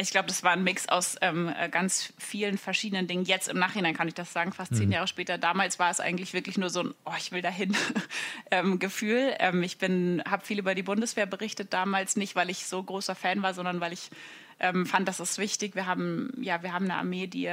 Ich 0.00 0.12
glaube, 0.12 0.28
das 0.28 0.44
war 0.44 0.52
ein 0.52 0.62
Mix 0.62 0.88
aus 0.88 1.16
ähm, 1.22 1.52
äh, 1.58 1.68
ganz 1.68 2.12
vielen 2.18 2.56
verschiedenen 2.56 3.08
Dingen. 3.08 3.24
Jetzt 3.24 3.48
im 3.48 3.58
Nachhinein 3.58 3.96
kann 3.96 4.06
ich 4.06 4.14
das 4.14 4.32
sagen, 4.32 4.52
fast 4.52 4.76
zehn 4.76 4.86
mhm. 4.86 4.92
Jahre 4.92 5.08
später. 5.08 5.38
Damals 5.38 5.80
war 5.80 5.90
es 5.90 5.98
eigentlich 5.98 6.34
wirklich 6.34 6.56
nur 6.56 6.70
so 6.70 6.84
ein, 6.84 6.94
oh, 7.04 7.14
ich 7.18 7.32
will 7.32 7.42
dahin 7.42 7.76
ähm, 8.52 8.78
Gefühl. 8.78 9.34
Ähm, 9.40 9.64
ich 9.64 9.76
habe 9.82 10.44
viel 10.44 10.60
über 10.60 10.76
die 10.76 10.84
Bundeswehr 10.84 11.26
berichtet 11.26 11.72
damals, 11.72 12.14
nicht 12.14 12.36
weil 12.36 12.48
ich 12.48 12.66
so 12.66 12.80
großer 12.80 13.16
Fan 13.16 13.42
war, 13.42 13.54
sondern 13.54 13.80
weil 13.80 13.92
ich 13.92 14.10
ähm, 14.60 14.86
fand, 14.86 15.08
das 15.08 15.20
ist 15.20 15.38
wichtig. 15.38 15.74
Wir 15.74 15.86
haben, 15.86 16.32
ja, 16.40 16.62
wir 16.62 16.72
haben 16.72 16.86
eine 16.86 16.96
Armee, 16.96 17.26
die 17.26 17.50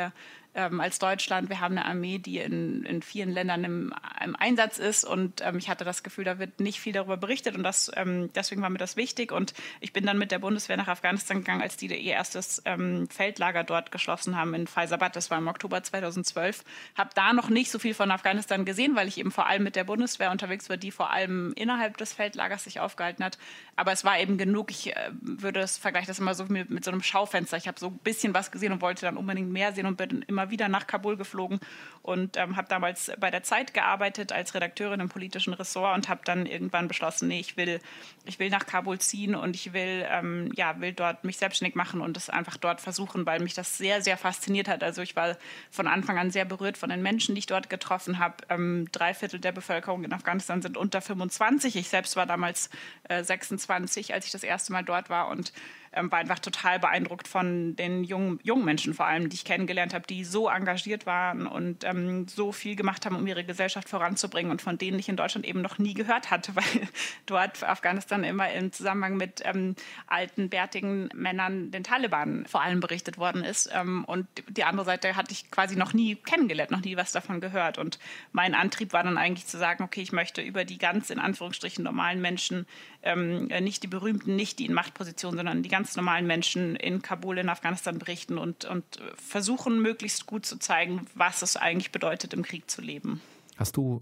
ähm, 0.56 0.80
als 0.80 1.00
Deutschland. 1.00 1.50
Wir 1.50 1.60
haben 1.60 1.78
eine 1.78 1.86
Armee, 1.86 2.18
die 2.18 2.40
in, 2.40 2.84
in 2.84 3.02
vielen 3.02 3.30
Ländern 3.30 3.64
im, 3.64 3.94
im 4.24 4.36
Einsatz 4.36 4.80
ist 4.80 5.04
und 5.04 5.42
ähm, 5.42 5.58
ich 5.58 5.70
hatte 5.70 5.86
das 5.86 6.04
Gefühl, 6.04 6.24
da 6.24 6.40
wird 6.40 6.60
nicht 6.60 6.80
viel 6.80 6.94
darüber 6.94 7.18
berichtet 7.18 7.56
und 7.56 7.64
das, 7.64 7.92
ähm, 7.96 8.32
deswegen 8.34 8.62
war 8.62 8.70
mir 8.70 8.78
das 8.78 8.96
wichtig 8.96 9.32
und 9.32 9.54
ich 9.82 9.94
bin 9.94 10.06
dann 10.06 10.18
mit 10.18 10.32
der 10.32 10.40
Bundeswehr 10.40 10.78
nach 10.78 10.88
Afghanistan 10.88 11.40
gegangen, 11.40 11.62
als 11.62 11.78
die 11.78 11.88
ihr 11.88 12.14
erstes 12.14 12.62
ähm, 12.66 13.08
Feldlager 13.10 13.64
dort 13.64 13.92
geschlossen 13.92 14.38
haben 14.38 14.54
in 14.54 14.68
Faisabad, 14.68 15.16
das 15.16 15.30
war 15.30 15.38
im 15.38 15.48
Oktober 15.48 15.84
2012. 15.84 16.64
Habe 16.98 17.10
da 17.14 17.34
noch 17.34 17.50
nicht 17.50 17.70
so 17.70 17.80
viel 17.80 17.94
von 17.94 18.12
Afghanistan 18.12 18.66
gesehen, 18.66 18.96
weil 18.96 19.08
ich 19.08 19.18
eben 19.18 19.32
vor 19.32 19.48
allem 19.48 19.64
mit 19.64 19.76
der 19.76 19.84
Bundeswehr 19.84 20.32
unterwegs 20.32 20.70
war, 20.70 20.78
die 20.78 20.92
vor 20.92 21.12
allem 21.12 21.54
innerhalb 21.56 21.98
des 21.98 22.14
Feldlagers 22.14 22.64
sich 22.64 22.80
aufgehalten 22.80 23.24
hat. 23.24 23.38
Aber 23.76 23.92
es 23.92 24.04
war 24.04 24.20
eben 24.20 24.38
genug. 24.38 24.72
Ich 24.72 24.96
äh, 24.96 25.12
würde 25.20 25.60
das 25.60 25.78
vergleichen 25.78 26.08
das 26.08 26.20
immer 26.20 26.34
so 26.34 26.46
mit, 26.46 26.70
mit 26.70 26.84
so 26.84 26.92
einem 26.92 27.04
Schaufenster. 27.04 27.58
Ich 27.58 27.68
habe 27.68 27.80
so 27.80 27.88
ein 27.88 27.98
bisschen 28.00 28.34
was 28.34 28.52
gesehen 28.52 28.72
und 28.72 28.82
wollte 28.82 29.06
dann 29.06 29.18
unbedingt 29.18 29.52
mehr 29.52 29.74
sehen 29.74 29.86
und 29.86 29.98
bin 29.98 30.24
immer 30.28 30.45
wieder 30.50 30.70
nach 30.70 30.88
Kabul 30.88 31.18
geflogen 31.18 31.60
und 32.02 32.38
ähm, 32.38 32.56
habe 32.56 32.68
damals 32.68 33.12
bei 33.20 33.32
der 33.32 33.44
Zeit 33.44 33.74
gearbeitet 33.74 34.32
als 34.32 34.54
Redakteurin 34.54 35.00
im 35.00 35.10
politischen 35.10 35.54
Ressort 35.54 35.96
und 35.96 36.08
habe 36.08 36.22
dann 36.24 36.46
irgendwann 36.46 36.88
beschlossen, 36.88 37.28
nee, 37.28 37.40
ich 37.40 37.58
will, 37.58 37.80
ich 38.26 38.38
will 38.38 38.50
nach 38.50 38.66
Kabul 38.66 39.00
ziehen 39.00 39.34
und 39.34 39.56
ich 39.56 39.74
will, 39.74 40.06
ähm, 40.10 40.52
ja, 40.56 40.80
will 40.80 40.94
dort 40.94 41.24
mich 41.24 41.38
selbstständig 41.38 41.76
machen 41.76 42.02
und 42.02 42.16
es 42.16 42.30
einfach 42.30 42.58
dort 42.58 42.80
versuchen, 42.80 43.26
weil 43.26 43.40
mich 43.40 43.56
das 43.56 43.78
sehr, 43.78 44.02
sehr 44.02 44.18
fasziniert 44.18 44.68
hat. 44.68 44.84
Also 44.84 45.02
ich 45.02 45.16
war 45.16 45.36
von 45.72 45.88
Anfang 45.88 46.18
an 46.20 46.30
sehr 46.30 46.46
berührt 46.46 46.78
von 46.78 46.90
den 46.90 47.02
Menschen, 47.02 47.34
die 47.34 47.40
ich 47.40 47.48
dort 47.48 47.70
getroffen 47.70 48.20
habe. 48.20 48.36
Ähm, 48.50 48.88
drei 48.92 49.14
Viertel 49.14 49.40
der 49.40 49.52
Bevölkerung 49.52 50.04
in 50.04 50.14
Afghanistan 50.14 50.62
sind 50.62 50.78
unter 50.78 51.02
25. 51.02 51.76
Ich 51.76 51.90
selbst 51.90 52.16
war 52.16 52.26
damals 52.26 52.70
äh, 53.10 53.24
26, 53.24 54.14
als 54.14 54.28
ich 54.28 54.32
das 54.32 54.44
erste 54.44 54.74
Mal 54.74 54.84
dort 54.84 55.10
war 55.10 55.30
und 55.30 55.54
ähm, 55.96 56.12
war 56.12 56.20
einfach 56.20 56.40
total 56.40 56.80
beeindruckt 56.80 57.28
von 57.28 57.76
den 57.76 58.04
jungen, 58.04 58.40
jungen 58.44 58.66
Menschen 58.66 58.94
vor 58.94 59.06
allem, 59.06 59.30
die 59.30 59.36
ich 59.36 59.46
kennengelernt 59.46 59.94
habe, 59.94 60.06
die 60.08 60.24
so 60.24 60.50
engagiert 60.50 61.06
waren 61.06 61.48
und 61.48 61.84
ähm, 61.84 62.28
so 62.28 62.52
viel 62.52 62.76
gemacht 62.76 63.06
haben, 63.06 63.16
um 63.16 63.26
ihre 63.28 63.44
Gesellschaft 63.44 63.90
voranzubringen 63.90 64.52
und 64.52 64.62
von 64.62 64.78
denen 64.78 65.00
ich 65.00 65.10
in 65.10 65.16
Deutschland 65.16 65.46
eben 65.46 65.62
noch 65.62 65.78
nie 65.78 65.94
gehört 65.94 66.32
hatte, 66.32 66.56
weil 66.56 66.88
dort 67.26 67.64
Afghanistan 67.64 68.24
immer 68.24 68.52
im 68.52 68.72
Zusammenhang 68.72 69.18
mit 69.18 69.42
ähm, 69.46 69.76
alten, 70.08 70.50
bärtigen 70.50 71.10
Männern, 71.14 71.72
den 71.72 71.84
Taliban 71.84 72.46
vor 72.48 72.62
allem 72.62 72.80
berichtet 72.80 73.18
worden 73.18 73.44
ist. 73.44 73.70
Ähm, 73.74 74.06
und 74.06 74.28
die 74.50 74.64
andere 74.64 74.86
Seite 74.86 75.16
hatte 75.16 75.32
ich 75.32 75.50
quasi 75.52 75.76
noch 75.76 75.94
nie 75.94 76.16
kennengelernt, 76.16 76.72
noch 76.72 76.82
nie 76.82 76.98
was 76.98 77.12
davon 77.12 77.42
gehört. 77.42 77.78
Und 77.78 78.00
mein 78.32 78.54
Antrieb 78.54 78.94
war 78.94 79.04
dann 79.04 79.18
eigentlich 79.18 79.48
zu 79.48 79.58
sagen, 79.58 79.84
okay, 79.84 80.02
ich 80.02 80.12
möchte 80.12 80.42
über 80.42 80.66
die 80.66 80.78
ganz 80.78 81.10
in 81.10 81.20
Anführungsstrichen 81.20 81.84
normalen 81.84 82.22
Menschen, 82.22 82.66
ähm, 83.04 83.48
nicht 83.48 83.84
die 83.84 83.88
berühmten, 83.88 84.36
nicht 84.36 84.60
die 84.60 84.66
in 84.66 84.74
Machtpositionen, 84.74 85.38
sondern 85.38 85.64
die 85.64 85.70
ganz 85.70 85.85
ganz 85.86 85.96
normalen 85.96 86.26
Menschen 86.26 86.76
in 86.76 87.04
Kabul 87.04 87.38
in 87.38 87.48
Afghanistan 87.48 88.00
berichten 88.00 88.40
und, 88.40 88.66
und 88.66 88.84
versuchen 89.18 89.84
möglichst 89.84 90.26
gut 90.26 90.44
zu 90.44 90.58
zeigen, 90.58 91.06
was 91.14 91.44
es 91.44 91.58
eigentlich 91.58 91.92
bedeutet, 91.92 92.34
im 92.34 92.42
Krieg 92.42 92.72
zu 92.72 92.82
leben. 92.82 93.22
Hast 93.56 93.78
du 93.78 94.02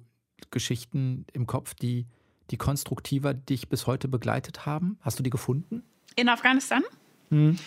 Geschichten 0.50 1.26
im 1.34 1.46
Kopf, 1.46 1.74
die, 1.74 2.06
die 2.52 2.58
konstruktiver 2.58 3.34
dich 3.34 3.68
bis 3.68 3.86
heute 3.86 4.08
begleitet 4.08 4.66
haben? 4.66 4.98
Hast 5.02 5.20
du 5.20 5.24
die 5.24 5.30
gefunden? 5.30 5.84
In 6.16 6.30
Afghanistan? 6.30 6.84
Hm. 7.32 7.60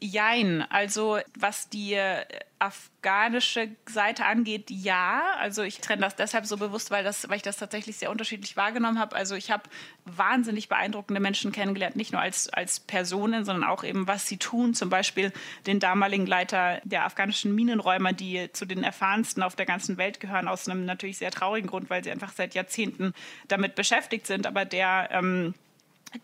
Jein, 0.00 0.62
also 0.70 1.18
was 1.38 1.68
die 1.70 1.94
äh, 1.94 2.24
afghanische 2.58 3.68
Seite 3.86 4.24
angeht, 4.24 4.70
ja. 4.70 5.22
Also 5.38 5.62
ich 5.62 5.80
trenne 5.80 6.02
das 6.02 6.16
deshalb 6.16 6.46
so 6.46 6.56
bewusst, 6.56 6.90
weil, 6.90 7.04
das, 7.04 7.28
weil 7.28 7.36
ich 7.36 7.42
das 7.42 7.56
tatsächlich 7.56 7.96
sehr 7.96 8.10
unterschiedlich 8.10 8.56
wahrgenommen 8.56 8.98
habe. 8.98 9.14
Also 9.14 9.34
ich 9.34 9.50
habe 9.50 9.64
wahnsinnig 10.04 10.68
beeindruckende 10.68 11.20
Menschen 11.20 11.52
kennengelernt, 11.52 11.96
nicht 11.96 12.12
nur 12.12 12.20
als, 12.20 12.48
als 12.48 12.80
Personen, 12.80 13.44
sondern 13.44 13.68
auch 13.68 13.84
eben, 13.84 14.06
was 14.06 14.26
sie 14.26 14.36
tun. 14.36 14.74
Zum 14.74 14.90
Beispiel 14.90 15.32
den 15.66 15.80
damaligen 15.80 16.26
Leiter 16.26 16.80
der 16.84 17.04
afghanischen 17.04 17.54
Minenräumer, 17.54 18.12
die 18.12 18.50
zu 18.52 18.64
den 18.66 18.82
erfahrensten 18.82 19.42
auf 19.42 19.56
der 19.56 19.66
ganzen 19.66 19.96
Welt 19.96 20.20
gehören, 20.20 20.48
aus 20.48 20.68
einem 20.68 20.84
natürlich 20.84 21.18
sehr 21.18 21.30
traurigen 21.30 21.68
Grund, 21.68 21.90
weil 21.90 22.02
sie 22.02 22.10
einfach 22.10 22.32
seit 22.32 22.54
Jahrzehnten 22.54 23.14
damit 23.48 23.74
beschäftigt 23.74 24.26
sind, 24.26 24.46
aber 24.46 24.64
der... 24.64 25.08
Ähm, 25.12 25.54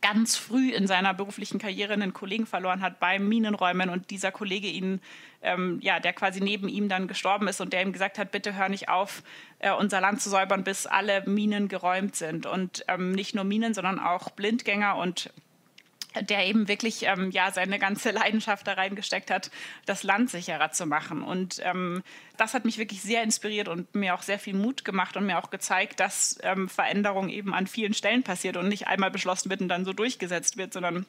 ganz 0.00 0.36
früh 0.36 0.70
in 0.70 0.86
seiner 0.86 1.14
beruflichen 1.14 1.58
Karriere 1.58 1.92
einen 1.92 2.12
Kollegen 2.12 2.46
verloren 2.46 2.80
hat 2.80 3.00
beim 3.00 3.28
Minenräumen 3.28 3.90
und 3.90 4.10
dieser 4.10 4.32
Kollege 4.32 4.68
ihn, 4.68 5.00
ähm, 5.42 5.78
ja, 5.82 6.00
der 6.00 6.12
quasi 6.12 6.40
neben 6.40 6.68
ihm 6.68 6.88
dann 6.88 7.08
gestorben 7.08 7.48
ist 7.48 7.60
und 7.60 7.72
der 7.72 7.82
ihm 7.82 7.92
gesagt 7.92 8.18
hat, 8.18 8.30
bitte 8.30 8.54
hör 8.54 8.68
nicht 8.68 8.88
auf, 8.88 9.22
äh, 9.58 9.72
unser 9.72 10.00
Land 10.00 10.20
zu 10.20 10.30
säubern, 10.30 10.64
bis 10.64 10.86
alle 10.86 11.26
Minen 11.26 11.68
geräumt 11.68 12.16
sind. 12.16 12.46
Und 12.46 12.84
ähm, 12.88 13.12
nicht 13.12 13.34
nur 13.34 13.44
Minen, 13.44 13.74
sondern 13.74 13.98
auch 13.98 14.30
Blindgänger 14.30 14.96
und 14.96 15.32
der 16.22 16.46
eben 16.46 16.68
wirklich 16.68 17.04
ähm, 17.04 17.30
ja 17.30 17.50
seine 17.52 17.78
ganze 17.78 18.10
Leidenschaft 18.10 18.66
da 18.66 18.74
reingesteckt 18.74 19.30
hat, 19.30 19.50
das 19.86 20.02
Land 20.02 20.30
sicherer 20.30 20.72
zu 20.72 20.86
machen. 20.86 21.22
Und 21.22 21.60
ähm, 21.64 22.02
das 22.36 22.54
hat 22.54 22.64
mich 22.64 22.78
wirklich 22.78 23.02
sehr 23.02 23.22
inspiriert 23.22 23.68
und 23.68 23.94
mir 23.94 24.14
auch 24.14 24.22
sehr 24.22 24.38
viel 24.38 24.54
Mut 24.54 24.84
gemacht 24.84 25.16
und 25.16 25.26
mir 25.26 25.38
auch 25.38 25.50
gezeigt, 25.50 26.00
dass 26.00 26.38
ähm, 26.42 26.68
Veränderung 26.68 27.28
eben 27.28 27.54
an 27.54 27.66
vielen 27.66 27.94
Stellen 27.94 28.22
passiert 28.22 28.56
und 28.56 28.68
nicht 28.68 28.86
einmal 28.86 29.10
beschlossen 29.10 29.50
wird 29.50 29.60
und 29.60 29.68
dann 29.68 29.84
so 29.84 29.92
durchgesetzt 29.92 30.56
wird, 30.56 30.72
sondern 30.72 31.06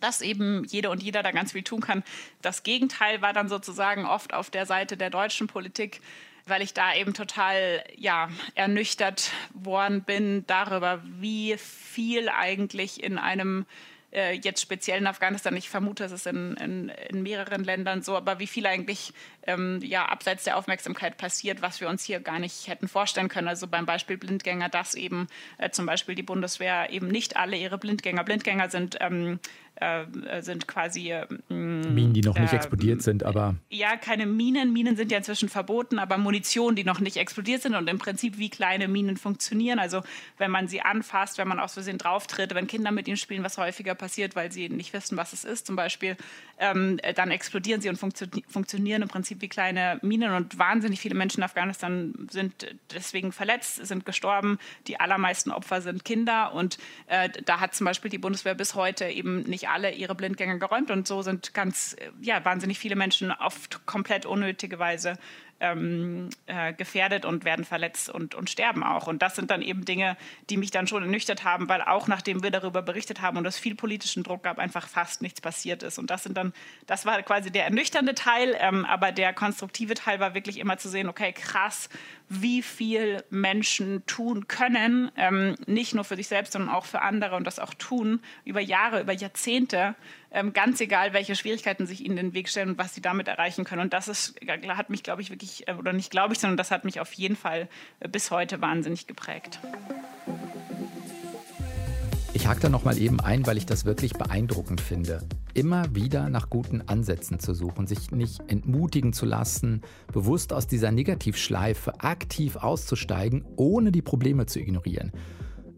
dass 0.00 0.20
eben 0.20 0.64
jede 0.64 0.90
und 0.90 1.02
jeder 1.02 1.22
da 1.22 1.32
ganz 1.32 1.52
viel 1.52 1.62
tun 1.62 1.80
kann. 1.80 2.04
Das 2.40 2.62
Gegenteil 2.62 3.20
war 3.20 3.32
dann 3.32 3.48
sozusagen 3.48 4.06
oft 4.06 4.32
auf 4.32 4.50
der 4.50 4.66
Seite 4.66 4.96
der 4.96 5.10
deutschen 5.10 5.48
Politik, 5.48 6.00
weil 6.46 6.62
ich 6.62 6.72
da 6.72 6.94
eben 6.94 7.14
total 7.14 7.84
ja, 7.96 8.28
ernüchtert 8.54 9.32
worden 9.52 10.02
bin 10.02 10.46
darüber, 10.46 11.02
wie 11.04 11.56
viel 11.58 12.28
eigentlich 12.28 13.02
in 13.02 13.18
einem 13.18 13.66
äh, 14.12 14.32
jetzt 14.32 14.60
speziell 14.60 14.98
in 14.98 15.06
Afghanistan, 15.06 15.56
ich 15.56 15.68
vermute, 15.68 16.04
es 16.04 16.12
ist 16.12 16.26
in, 16.26 16.56
in, 16.56 16.88
in 16.88 17.22
mehreren 17.22 17.64
Ländern 17.64 18.02
so, 18.02 18.16
aber 18.16 18.38
wie 18.38 18.46
viel 18.46 18.66
eigentlich 18.66 19.12
ähm, 19.46 19.80
ja, 19.82 20.06
abseits 20.06 20.44
der 20.44 20.56
Aufmerksamkeit 20.56 21.16
passiert, 21.16 21.62
was 21.62 21.80
wir 21.80 21.88
uns 21.88 22.04
hier 22.04 22.20
gar 22.20 22.38
nicht 22.38 22.68
hätten 22.68 22.88
vorstellen 22.88 23.28
können. 23.28 23.48
Also 23.48 23.66
beim 23.66 23.86
Beispiel 23.86 24.16
Blindgänger, 24.16 24.68
dass 24.68 24.94
eben 24.94 25.26
äh, 25.58 25.70
zum 25.70 25.86
Beispiel 25.86 26.14
die 26.14 26.22
Bundeswehr 26.22 26.90
eben 26.90 27.08
nicht 27.08 27.36
alle 27.36 27.56
ihre 27.56 27.78
Blindgänger, 27.78 28.24
Blindgänger 28.24 28.70
sind 28.70 28.96
ähm, 29.00 29.40
äh, 29.80 30.42
sind 30.42 30.66
quasi 30.66 31.12
äh, 31.12 31.26
Minen, 31.48 32.12
die 32.12 32.22
noch 32.22 32.38
nicht 32.38 32.52
äh, 32.52 32.56
explodiert 32.56 33.02
sind, 33.02 33.22
aber 33.22 33.54
ja, 33.70 33.96
keine 33.96 34.26
Minen. 34.26 34.72
Minen 34.72 34.96
sind 34.96 35.10
ja 35.12 35.18
inzwischen 35.18 35.48
verboten, 35.48 35.98
aber 35.98 36.18
Munition, 36.18 36.74
die 36.74 36.84
noch 36.84 37.00
nicht 37.00 37.16
explodiert 37.16 37.62
sind 37.62 37.74
und 37.74 37.88
im 37.88 37.98
Prinzip 37.98 38.38
wie 38.38 38.50
kleine 38.50 38.88
Minen 38.88 39.16
funktionieren. 39.16 39.78
Also 39.78 40.02
wenn 40.36 40.50
man 40.50 40.68
sie 40.68 40.80
anfasst, 40.80 41.38
wenn 41.38 41.48
man 41.48 41.60
aus 41.60 41.74
Versehen 41.74 41.98
drauftritt, 41.98 42.54
wenn 42.54 42.66
Kinder 42.66 42.90
mit 42.90 43.08
ihnen 43.08 43.16
spielen, 43.16 43.44
was 43.44 43.58
häufiger 43.58 43.94
passiert, 43.94 44.34
weil 44.36 44.50
sie 44.50 44.68
nicht 44.68 44.92
wissen, 44.92 45.16
was 45.16 45.32
es 45.32 45.44
ist, 45.44 45.66
zum 45.66 45.76
Beispiel, 45.76 46.16
ähm, 46.58 46.98
dann 47.14 47.30
explodieren 47.30 47.80
sie 47.80 47.88
und 47.88 47.96
funktio 47.96 48.26
funktionieren 48.48 49.02
im 49.02 49.08
Prinzip 49.08 49.40
wie 49.40 49.48
kleine 49.48 49.98
Minen 50.02 50.32
und 50.32 50.58
wahnsinnig 50.58 51.00
viele 51.00 51.14
Menschen 51.14 51.38
in 51.40 51.44
Afghanistan 51.44 52.14
sind 52.30 52.66
deswegen 52.92 53.32
verletzt, 53.32 53.86
sind 53.86 54.04
gestorben. 54.04 54.58
Die 54.86 54.98
allermeisten 54.98 55.50
Opfer 55.50 55.80
sind 55.80 56.04
Kinder 56.04 56.52
und 56.52 56.78
äh, 57.06 57.28
da 57.44 57.60
hat 57.60 57.74
zum 57.74 57.84
Beispiel 57.84 58.10
die 58.10 58.18
Bundeswehr 58.18 58.54
bis 58.54 58.74
heute 58.74 59.06
eben 59.06 59.42
nicht 59.42 59.67
alle 59.68 59.92
ihre 59.92 60.14
Blindgänger 60.14 60.58
geräumt 60.58 60.90
und 60.90 61.06
so 61.06 61.22
sind 61.22 61.54
ganz, 61.54 61.96
ja, 62.20 62.44
wahnsinnig 62.44 62.78
viele 62.78 62.96
Menschen 62.96 63.30
auf 63.30 63.68
komplett 63.86 64.26
unnötige 64.26 64.78
Weise 64.78 65.18
ähm, 65.60 66.30
äh, 66.46 66.72
gefährdet 66.72 67.24
und 67.24 67.44
werden 67.44 67.64
verletzt 67.64 68.10
und, 68.10 68.34
und 68.34 68.50
sterben 68.50 68.82
auch. 68.82 69.06
Und 69.06 69.22
das 69.22 69.36
sind 69.36 69.50
dann 69.50 69.62
eben 69.62 69.84
Dinge, 69.84 70.16
die 70.50 70.56
mich 70.56 70.70
dann 70.70 70.86
schon 70.86 71.02
ernüchtert 71.02 71.44
haben, 71.44 71.68
weil 71.68 71.82
auch 71.82 72.06
nachdem 72.06 72.42
wir 72.42 72.50
darüber 72.50 72.82
berichtet 72.82 73.20
haben 73.20 73.36
und 73.36 73.46
es 73.46 73.58
viel 73.58 73.74
politischen 73.74 74.22
Druck 74.22 74.42
gab, 74.44 74.58
einfach 74.58 74.88
fast 74.88 75.22
nichts 75.22 75.40
passiert 75.40 75.82
ist. 75.82 75.98
Und 75.98 76.10
das 76.10 76.22
sind 76.22 76.36
dann, 76.36 76.52
das 76.86 77.06
war 77.06 77.20
quasi 77.22 77.50
der 77.50 77.64
ernüchternde 77.64 78.14
Teil, 78.14 78.56
ähm, 78.60 78.84
aber 78.84 79.12
der 79.12 79.32
konstruktive 79.32 79.94
Teil 79.94 80.20
war 80.20 80.34
wirklich 80.34 80.58
immer 80.58 80.78
zu 80.78 80.88
sehen, 80.88 81.08
okay, 81.08 81.32
krass, 81.32 81.88
wie 82.28 82.62
viel 82.62 83.24
Menschen 83.30 84.04
tun 84.06 84.48
können, 84.48 85.10
ähm, 85.16 85.56
nicht 85.66 85.94
nur 85.94 86.04
für 86.04 86.16
sich 86.16 86.28
selbst, 86.28 86.52
sondern 86.52 86.74
auch 86.74 86.84
für 86.84 87.00
andere 87.00 87.36
und 87.36 87.44
das 87.44 87.58
auch 87.58 87.74
tun 87.74 88.20
über 88.44 88.60
Jahre, 88.60 89.00
über 89.00 89.12
Jahrzehnte, 89.12 89.94
ganz 90.52 90.80
egal, 90.80 91.12
welche 91.12 91.34
Schwierigkeiten 91.34 91.86
sich 91.86 92.04
ihnen 92.04 92.18
in 92.18 92.26
den 92.26 92.34
Weg 92.34 92.48
stellen 92.48 92.70
und 92.70 92.78
was 92.78 92.94
sie 92.94 93.00
damit 93.00 93.28
erreichen 93.28 93.64
können. 93.64 93.82
Und 93.82 93.92
das 93.92 94.08
ist, 94.08 94.34
hat 94.68 94.90
mich, 94.90 95.02
glaube 95.02 95.22
ich, 95.22 95.30
wirklich, 95.30 95.66
äh, 95.68 95.74
oder 95.74 95.92
nicht 95.92 96.10
glaube 96.10 96.34
ich, 96.34 96.40
sondern 96.40 96.56
das 96.56 96.70
hat 96.70 96.84
mich 96.84 97.00
auf 97.00 97.12
jeden 97.14 97.36
Fall 97.36 97.68
äh, 98.00 98.08
bis 98.08 98.30
heute 98.30 98.60
wahnsinnig 98.60 99.06
geprägt. 99.06 99.58
Ich 102.34 102.46
hake 102.46 102.60
da 102.60 102.68
nochmal 102.68 102.98
eben 102.98 103.20
ein, 103.20 103.46
weil 103.46 103.56
ich 103.56 103.66
das 103.66 103.84
wirklich 103.84 104.12
beeindruckend 104.12 104.80
finde. 104.80 105.26
Immer 105.54 105.94
wieder 105.94 106.28
nach 106.28 106.50
guten 106.50 106.82
Ansätzen 106.82 107.40
zu 107.40 107.54
suchen, 107.54 107.86
sich 107.86 108.10
nicht 108.12 108.40
entmutigen 108.48 109.12
zu 109.12 109.26
lassen, 109.26 109.82
bewusst 110.12 110.52
aus 110.52 110.66
dieser 110.66 110.92
Negativschleife 110.92 112.00
aktiv 112.00 112.56
auszusteigen, 112.56 113.44
ohne 113.56 113.90
die 113.90 114.02
Probleme 114.02 114.46
zu 114.46 114.60
ignorieren 114.60 115.12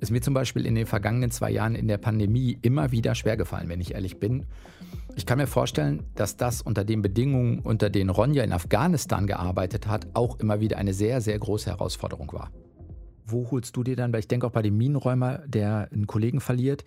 ist 0.00 0.10
mir 0.10 0.20
zum 0.20 0.34
Beispiel 0.34 0.66
in 0.66 0.74
den 0.74 0.86
vergangenen 0.86 1.30
zwei 1.30 1.50
Jahren 1.50 1.74
in 1.74 1.86
der 1.86 1.98
Pandemie 1.98 2.58
immer 2.62 2.90
wieder 2.90 3.14
schwergefallen, 3.14 3.68
wenn 3.68 3.80
ich 3.80 3.94
ehrlich 3.94 4.18
bin. 4.18 4.46
Ich 5.16 5.26
kann 5.26 5.38
mir 5.38 5.46
vorstellen, 5.46 6.04
dass 6.14 6.36
das 6.36 6.62
unter 6.62 6.84
den 6.84 7.02
Bedingungen, 7.02 7.60
unter 7.60 7.90
denen 7.90 8.10
Ronja 8.10 8.42
in 8.42 8.52
Afghanistan 8.52 9.26
gearbeitet 9.26 9.86
hat, 9.86 10.08
auch 10.14 10.38
immer 10.38 10.60
wieder 10.60 10.78
eine 10.78 10.94
sehr, 10.94 11.20
sehr 11.20 11.38
große 11.38 11.70
Herausforderung 11.70 12.32
war. 12.32 12.50
Wo 13.26 13.50
holst 13.50 13.76
du 13.76 13.84
dir 13.84 13.96
dann, 13.96 14.12
weil 14.12 14.20
ich 14.20 14.28
denke 14.28 14.46
auch 14.46 14.52
bei 14.52 14.62
dem 14.62 14.76
Minenräumer, 14.76 15.38
der 15.46 15.88
einen 15.92 16.06
Kollegen 16.06 16.40
verliert, 16.40 16.84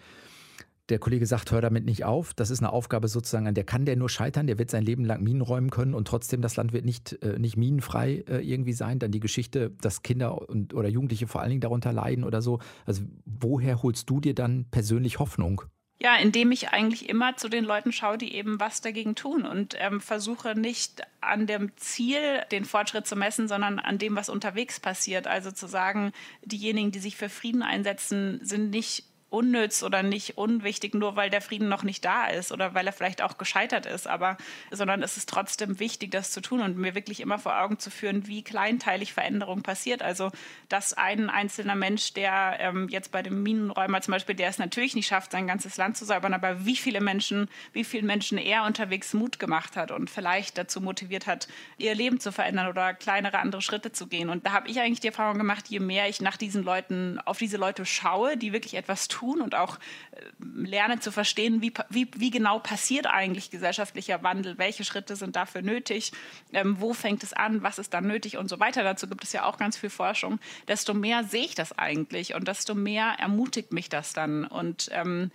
der 0.90 1.00
Kollege 1.00 1.26
sagt, 1.26 1.52
hör 1.52 1.62
damit 1.62 1.86
nicht 1.86 2.04
auf. 2.04 2.34
Das 2.34 2.50
ist 2.50 2.60
eine 2.60 2.74
Aufgabe 2.74 3.08
sozusagen, 3.08 3.48
an 3.48 3.56
der 3.56 3.64
kann 3.64 3.86
der 3.86 3.96
nur 3.96 4.10
scheitern. 4.10 4.48
Der 4.48 4.60
wird 4.60 4.70
sein 4.70 4.84
Leben 4.84 5.06
lang 5.06 5.24
Minen 5.24 5.42
räumen 5.42 5.70
können 5.70 5.94
und 5.94 6.08
trotzdem 6.08 6.42
das 6.42 6.58
Land 6.58 6.74
wird 6.74 6.84
nicht, 6.84 7.14
äh, 7.24 7.40
nicht 7.40 7.56
minenfrei 7.56 8.24
äh, 8.28 8.40
irgendwie 8.40 8.74
sein. 8.74 9.00
Dann 9.00 9.12
die 9.12 9.22
Geschichte, 9.22 9.72
dass 9.82 10.02
Kinder 10.02 10.50
und, 10.50 10.74
oder 10.74 10.90
Jugendliche 10.90 11.28
vor 11.28 11.42
allen 11.42 11.52
Dingen 11.52 11.62
darunter 11.62 11.94
leiden 11.94 12.24
oder 12.24 12.42
so. 12.42 12.60
Also 12.86 13.04
woher 13.26 13.82
holst 13.82 14.10
du 14.10 14.20
dir 14.20 14.36
dann 14.36 14.66
persönlich 14.72 15.20
Hoffnung? 15.20 15.62
Ja, 16.00 16.18
indem 16.18 16.52
ich 16.52 16.70
eigentlich 16.70 17.08
immer 17.08 17.38
zu 17.38 17.48
den 17.48 17.64
Leuten 17.64 17.94
schaue, 17.94 18.18
die 18.18 18.34
eben 18.34 18.60
was 18.60 18.82
dagegen 18.82 19.16
tun 19.16 19.46
und 19.46 19.76
ähm, 19.80 20.02
versuche 20.02 20.54
nicht 20.54 21.02
an 21.22 21.48
dem 21.48 21.72
Ziel 21.78 22.42
den 22.52 22.66
Fortschritt 22.66 23.08
zu 23.08 23.16
messen, 23.16 23.48
sondern 23.48 23.80
an 23.80 24.00
dem, 24.00 24.18
was 24.18 24.28
unterwegs 24.28 24.82
passiert. 24.82 25.28
Also 25.28 25.52
zu 25.52 25.66
sagen, 25.66 26.12
diejenigen, 26.44 26.92
die 26.92 27.00
sich 27.00 27.16
für 27.16 27.30
Frieden 27.30 27.64
einsetzen, 27.64 28.40
sind 28.44 28.72
nicht 28.72 29.13
unnütz 29.34 29.82
oder 29.82 30.04
nicht 30.04 30.38
unwichtig, 30.38 30.94
nur 30.94 31.16
weil 31.16 31.32
der 31.32 31.42
Frieden 31.42 31.68
noch 31.68 31.84
nicht 31.84 32.06
da 32.06 32.28
ist 32.28 32.52
oder 32.52 32.76
weil 32.76 32.86
er 32.86 32.94
vielleicht 32.94 33.22
auch 33.24 33.40
gescheitert 33.40 33.88
ist, 33.88 34.08
aber 34.08 34.38
sondern 34.70 35.02
es 35.02 35.18
ist 35.18 35.28
trotzdem 35.28 35.80
wichtig, 35.80 36.12
das 36.12 36.32
zu 36.32 36.40
tun 36.40 36.62
und 36.62 36.78
mir 36.78 36.94
wirklich 36.94 37.20
immer 37.20 37.40
vor 37.40 37.60
Augen 37.60 37.80
zu 37.80 37.90
führen, 37.90 38.28
wie 38.28 38.44
kleinteilig 38.44 39.14
Veränderung 39.14 39.64
passiert. 39.64 40.04
Also 40.04 40.32
dass 40.70 40.94
ein 40.94 41.32
einzelner 41.32 41.74
Mensch, 41.74 42.14
der 42.14 42.58
ähm, 42.60 42.88
jetzt 42.90 43.12
bei 43.12 43.24
dem 43.24 43.42
Minenräumer 43.42 44.02
zum 44.02 44.12
Beispiel, 44.12 44.36
der 44.36 44.50
es 44.50 44.60
natürlich 44.60 44.96
nicht 44.96 45.08
schafft, 45.08 45.32
sein 45.32 45.48
ganzes 45.48 45.78
Land 45.78 45.98
zu 45.98 46.06
säubern, 46.06 46.36
aber 46.36 46.66
wie 46.66 46.78
viele 46.78 47.02
Menschen, 47.02 47.50
wie 47.74 47.84
vielen 47.84 48.06
Menschen 48.06 48.38
er 48.38 48.66
unterwegs 48.66 49.16
Mut 49.16 49.40
gemacht 49.40 49.76
hat 49.76 49.90
und 49.90 50.12
vielleicht 50.12 50.60
dazu 50.60 50.80
motiviert 50.80 51.26
hat, 51.26 51.48
ihr 51.80 51.96
Leben 51.96 52.20
zu 52.20 52.32
verändern 52.32 52.68
oder 52.68 52.94
kleinere 52.94 53.40
andere 53.40 53.64
Schritte 53.64 53.92
zu 53.92 54.06
gehen. 54.06 54.30
Und 54.30 54.46
da 54.46 54.52
habe 54.52 54.70
ich 54.70 54.80
eigentlich 54.80 55.00
die 55.00 55.08
Erfahrung 55.08 55.40
gemacht, 55.40 55.70
je 55.70 55.80
mehr 55.80 56.08
ich 56.08 56.22
nach 56.22 56.38
diesen 56.38 56.64
Leuten, 56.64 57.20
auf 57.26 57.40
diese 57.40 57.58
Leute 57.58 57.84
schaue, 57.88 58.38
die 58.38 58.54
wirklich 58.54 58.76
etwas 58.76 59.08
tun, 59.08 59.23
tun 59.24 59.42
und 59.42 59.56
auch 59.56 59.78
äh, 60.12 60.20
lerne 60.54 61.00
zu 61.00 61.12
verstehen, 61.12 61.62
wie, 61.62 61.74
wie, 61.90 62.08
wie 62.16 62.30
genau 62.30 62.60
passiert 62.60 63.08
eigentlich 63.08 63.50
gesellschaftlicher 63.50 64.22
Wandel, 64.22 64.58
welche 64.58 64.84
Schritte 64.84 65.16
sind 65.16 65.36
dafür 65.36 65.62
nötig, 65.62 66.12
ähm, 66.52 66.76
wo 66.80 66.94
fängt 66.94 67.24
es 67.24 67.32
an, 67.32 67.64
was 67.64 67.80
ist 67.80 67.94
dann 67.94 68.06
nötig? 68.06 68.38
Und 68.38 68.50
so 68.50 68.60
weiter. 68.60 68.84
Dazu 68.84 69.08
gibt 69.08 69.24
es 69.24 69.32
ja 69.32 69.46
auch 69.46 69.58
ganz 69.58 69.78
viel 69.78 69.90
Forschung. 69.90 70.40
Desto 70.68 70.94
mehr 70.94 71.24
sehe 71.24 71.46
ich 71.46 71.56
das 71.56 71.78
eigentlich 71.78 72.36
und 72.36 72.48
desto 72.48 72.76
mehr 72.76 73.16
ermutigt 73.18 73.72
mich 73.72 73.88
das 73.88 74.14
dann. 74.14 74.46
Und 74.46 74.90
ähm, 74.92 75.32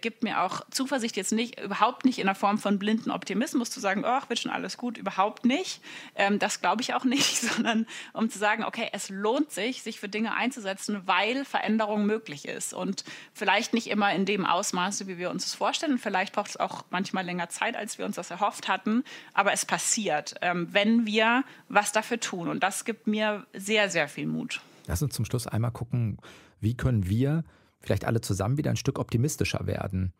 gibt 0.00 0.22
mir 0.22 0.42
auch 0.42 0.62
Zuversicht 0.70 1.16
jetzt 1.16 1.32
nicht, 1.32 1.60
überhaupt 1.60 2.04
nicht 2.04 2.18
in 2.18 2.26
der 2.26 2.34
Form 2.34 2.58
von 2.58 2.78
blinden 2.78 3.10
Optimismus 3.10 3.70
zu 3.70 3.80
sagen, 3.80 4.04
oh, 4.06 4.20
wird 4.28 4.38
schon 4.38 4.52
alles 4.52 4.76
gut, 4.76 4.96
überhaupt 4.96 5.44
nicht. 5.44 5.80
Ähm, 6.14 6.38
das 6.38 6.60
glaube 6.60 6.82
ich 6.82 6.94
auch 6.94 7.04
nicht, 7.04 7.40
sondern 7.40 7.86
um 8.12 8.30
zu 8.30 8.38
sagen, 8.38 8.64
okay, 8.64 8.88
es 8.92 9.08
lohnt 9.08 9.50
sich, 9.50 9.82
sich 9.82 10.00
für 10.00 10.08
Dinge 10.08 10.34
einzusetzen, 10.34 11.02
weil 11.06 11.44
Veränderung 11.44 12.06
möglich 12.06 12.46
ist. 12.46 12.74
Und 12.74 13.04
vielleicht 13.32 13.74
nicht 13.74 13.88
immer 13.88 14.12
in 14.14 14.24
dem 14.24 14.46
Ausmaße, 14.46 15.06
wie 15.06 15.18
wir 15.18 15.30
uns 15.30 15.44
das 15.44 15.54
vorstellen. 15.54 15.98
Vielleicht 15.98 16.32
braucht 16.32 16.50
es 16.50 16.56
auch 16.56 16.84
manchmal 16.90 17.24
länger 17.24 17.48
Zeit, 17.48 17.76
als 17.76 17.98
wir 17.98 18.04
uns 18.04 18.16
das 18.16 18.30
erhofft 18.30 18.68
hatten. 18.68 19.04
Aber 19.34 19.52
es 19.52 19.66
passiert, 19.66 20.34
ähm, 20.42 20.68
wenn 20.70 21.06
wir 21.06 21.44
was 21.68 21.92
dafür 21.92 22.20
tun. 22.20 22.48
Und 22.48 22.62
das 22.62 22.84
gibt 22.84 23.06
mir 23.06 23.46
sehr, 23.52 23.90
sehr 23.90 24.08
viel 24.08 24.26
Mut. 24.26 24.60
Lass 24.86 25.02
uns 25.02 25.14
zum 25.14 25.24
Schluss 25.24 25.46
einmal 25.46 25.70
gucken, 25.70 26.18
wie 26.60 26.74
können 26.74 27.08
wir 27.08 27.44
vielleicht 27.82 28.04
alle 28.04 28.20
zusammen 28.20 28.56
wieder 28.56 28.70
ein 28.70 28.76
Stück 28.76 28.98
optimistischer 28.98 29.66
werden. 29.66 30.12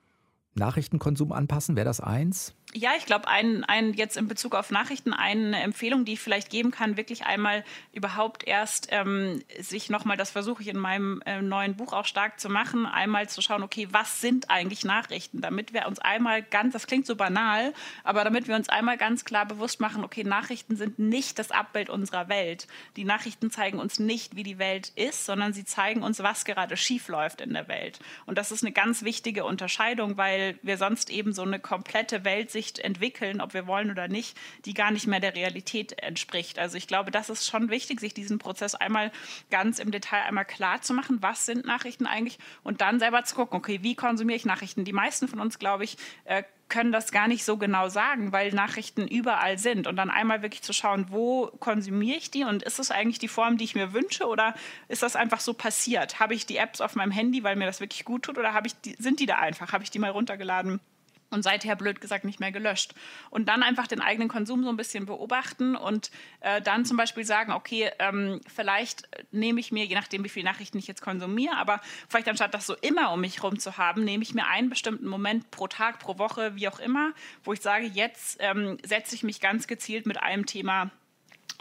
Nachrichtenkonsum 0.54 1.32
anpassen, 1.32 1.76
wäre 1.76 1.86
das 1.86 2.00
eins? 2.00 2.54
Ja, 2.74 2.92
ich 2.96 3.04
glaube, 3.04 3.28
ein, 3.28 3.64
ein, 3.64 3.92
jetzt 3.92 4.16
in 4.16 4.28
Bezug 4.28 4.54
auf 4.54 4.70
Nachrichten 4.70 5.12
eine 5.12 5.60
Empfehlung, 5.60 6.06
die 6.06 6.14
ich 6.14 6.20
vielleicht 6.20 6.48
geben 6.48 6.70
kann, 6.70 6.96
wirklich 6.96 7.26
einmal 7.26 7.64
überhaupt 7.92 8.44
erst 8.46 8.88
ähm, 8.90 9.42
sich 9.60 9.90
nochmal, 9.90 10.16
das 10.16 10.30
versuche 10.30 10.62
ich 10.62 10.68
in 10.68 10.78
meinem 10.78 11.20
äh, 11.26 11.42
neuen 11.42 11.76
Buch 11.76 11.92
auch 11.92 12.06
stark 12.06 12.40
zu 12.40 12.48
machen, 12.48 12.86
einmal 12.86 13.28
zu 13.28 13.42
schauen, 13.42 13.62
okay, 13.62 13.88
was 13.90 14.22
sind 14.22 14.48
eigentlich 14.48 14.86
Nachrichten, 14.86 15.42
damit 15.42 15.74
wir 15.74 15.86
uns 15.86 15.98
einmal 15.98 16.42
ganz, 16.42 16.72
das 16.72 16.86
klingt 16.86 17.06
so 17.06 17.14
banal, 17.14 17.74
aber 18.04 18.24
damit 18.24 18.48
wir 18.48 18.56
uns 18.56 18.70
einmal 18.70 18.96
ganz 18.96 19.26
klar 19.26 19.44
bewusst 19.44 19.80
machen, 19.80 20.02
okay, 20.02 20.24
Nachrichten 20.24 20.76
sind 20.76 20.98
nicht 20.98 21.38
das 21.38 21.50
Abbild 21.50 21.90
unserer 21.90 22.30
Welt. 22.30 22.68
Die 22.96 23.04
Nachrichten 23.04 23.50
zeigen 23.50 23.80
uns 23.80 23.98
nicht, 23.98 24.34
wie 24.34 24.44
die 24.44 24.58
Welt 24.58 24.92
ist, 24.96 25.26
sondern 25.26 25.52
sie 25.52 25.66
zeigen 25.66 26.02
uns, 26.02 26.22
was 26.22 26.46
gerade 26.46 26.78
schief 26.78 27.08
läuft 27.08 27.42
in 27.42 27.52
der 27.52 27.68
Welt. 27.68 28.00
Und 28.24 28.38
das 28.38 28.50
ist 28.50 28.64
eine 28.64 28.72
ganz 28.72 29.02
wichtige 29.02 29.44
Unterscheidung, 29.44 30.16
weil 30.16 30.41
wir 30.62 30.76
sonst 30.76 31.10
eben 31.10 31.32
so 31.32 31.42
eine 31.42 31.58
komplette 31.58 32.24
Weltsicht 32.24 32.62
Sicht 32.62 32.78
entwickeln, 32.78 33.40
ob 33.40 33.54
wir 33.54 33.66
wollen 33.66 33.90
oder 33.90 34.06
nicht, 34.06 34.36
die 34.64 34.74
gar 34.74 34.92
nicht 34.92 35.06
mehr 35.06 35.18
der 35.18 35.34
Realität 35.34 36.00
entspricht. 36.00 36.58
Also 36.58 36.76
ich 36.76 36.86
glaube, 36.86 37.10
das 37.10 37.28
ist 37.28 37.46
schon 37.46 37.70
wichtig, 37.70 37.98
sich 37.98 38.14
diesen 38.14 38.38
Prozess 38.38 38.74
einmal 38.74 39.10
ganz 39.50 39.78
im 39.80 39.90
Detail 39.90 40.22
einmal 40.22 40.44
klar 40.44 40.80
zu 40.80 40.94
machen, 40.94 41.18
was 41.22 41.44
sind 41.44 41.66
Nachrichten 41.66 42.06
eigentlich 42.06 42.38
und 42.62 42.80
dann 42.80 43.00
selber 43.00 43.24
zu 43.24 43.34
gucken, 43.34 43.58
okay, 43.58 43.80
wie 43.82 43.96
konsumiere 43.96 44.36
ich 44.36 44.44
Nachrichten? 44.44 44.84
Die 44.84 44.92
meisten 44.92 45.26
von 45.26 45.40
uns, 45.40 45.58
glaube 45.58 45.84
ich, 45.84 45.96
äh, 46.24 46.44
können 46.72 46.90
das 46.90 47.12
gar 47.12 47.28
nicht 47.28 47.44
so 47.44 47.58
genau 47.58 47.90
sagen, 47.90 48.32
weil 48.32 48.50
Nachrichten 48.52 49.06
überall 49.06 49.58
sind. 49.58 49.86
Und 49.86 49.96
dann 49.96 50.08
einmal 50.08 50.40
wirklich 50.40 50.62
zu 50.62 50.72
schauen, 50.72 51.06
wo 51.10 51.48
konsumiere 51.60 52.16
ich 52.16 52.30
die 52.30 52.44
und 52.44 52.62
ist 52.62 52.78
es 52.78 52.90
eigentlich 52.90 53.18
die 53.18 53.28
Form, 53.28 53.58
die 53.58 53.64
ich 53.64 53.74
mir 53.74 53.92
wünsche 53.92 54.26
oder 54.26 54.54
ist 54.88 55.02
das 55.02 55.14
einfach 55.14 55.40
so 55.40 55.52
passiert? 55.52 56.18
Habe 56.18 56.34
ich 56.34 56.46
die 56.46 56.56
Apps 56.56 56.80
auf 56.80 56.94
meinem 56.94 57.10
Handy, 57.10 57.44
weil 57.44 57.56
mir 57.56 57.66
das 57.66 57.80
wirklich 57.80 58.06
gut 58.06 58.22
tut 58.22 58.38
oder 58.38 58.58
ich 58.64 58.74
die, 58.80 58.96
sind 58.98 59.20
die 59.20 59.26
da 59.26 59.36
einfach? 59.36 59.74
Habe 59.74 59.84
ich 59.84 59.90
die 59.90 59.98
mal 59.98 60.10
runtergeladen? 60.12 60.80
Und 61.32 61.42
seither 61.42 61.76
blöd 61.76 62.00
gesagt 62.00 62.24
nicht 62.24 62.40
mehr 62.40 62.52
gelöscht. 62.52 62.94
Und 63.30 63.48
dann 63.48 63.62
einfach 63.62 63.86
den 63.86 64.00
eigenen 64.00 64.28
Konsum 64.28 64.62
so 64.62 64.68
ein 64.68 64.76
bisschen 64.76 65.06
beobachten 65.06 65.76
und 65.76 66.10
äh, 66.40 66.60
dann 66.60 66.84
zum 66.84 66.96
Beispiel 66.96 67.24
sagen, 67.24 67.52
okay, 67.52 67.90
ähm, 67.98 68.40
vielleicht 68.52 69.08
nehme 69.32 69.60
ich 69.60 69.72
mir, 69.72 69.84
je 69.84 69.94
nachdem, 69.94 70.24
wie 70.24 70.28
viele 70.28 70.44
Nachrichten 70.44 70.78
ich 70.78 70.86
jetzt 70.86 71.02
konsumiere, 71.02 71.56
aber 71.56 71.80
vielleicht 72.08 72.28
anstatt 72.28 72.54
das 72.54 72.66
so 72.66 72.74
immer 72.76 73.12
um 73.12 73.20
mich 73.20 73.38
herum 73.38 73.58
zu 73.58 73.78
haben, 73.78 74.04
nehme 74.04 74.22
ich 74.22 74.34
mir 74.34 74.46
einen 74.46 74.70
bestimmten 74.70 75.06
Moment 75.06 75.50
pro 75.50 75.66
Tag, 75.68 75.98
pro 75.98 76.18
Woche, 76.18 76.54
wie 76.56 76.68
auch 76.68 76.78
immer, 76.78 77.12
wo 77.44 77.52
ich 77.52 77.60
sage, 77.60 77.86
jetzt 77.86 78.36
ähm, 78.40 78.78
setze 78.84 79.14
ich 79.14 79.22
mich 79.22 79.40
ganz 79.40 79.66
gezielt 79.66 80.06
mit 80.06 80.22
einem 80.22 80.46
Thema 80.46 80.90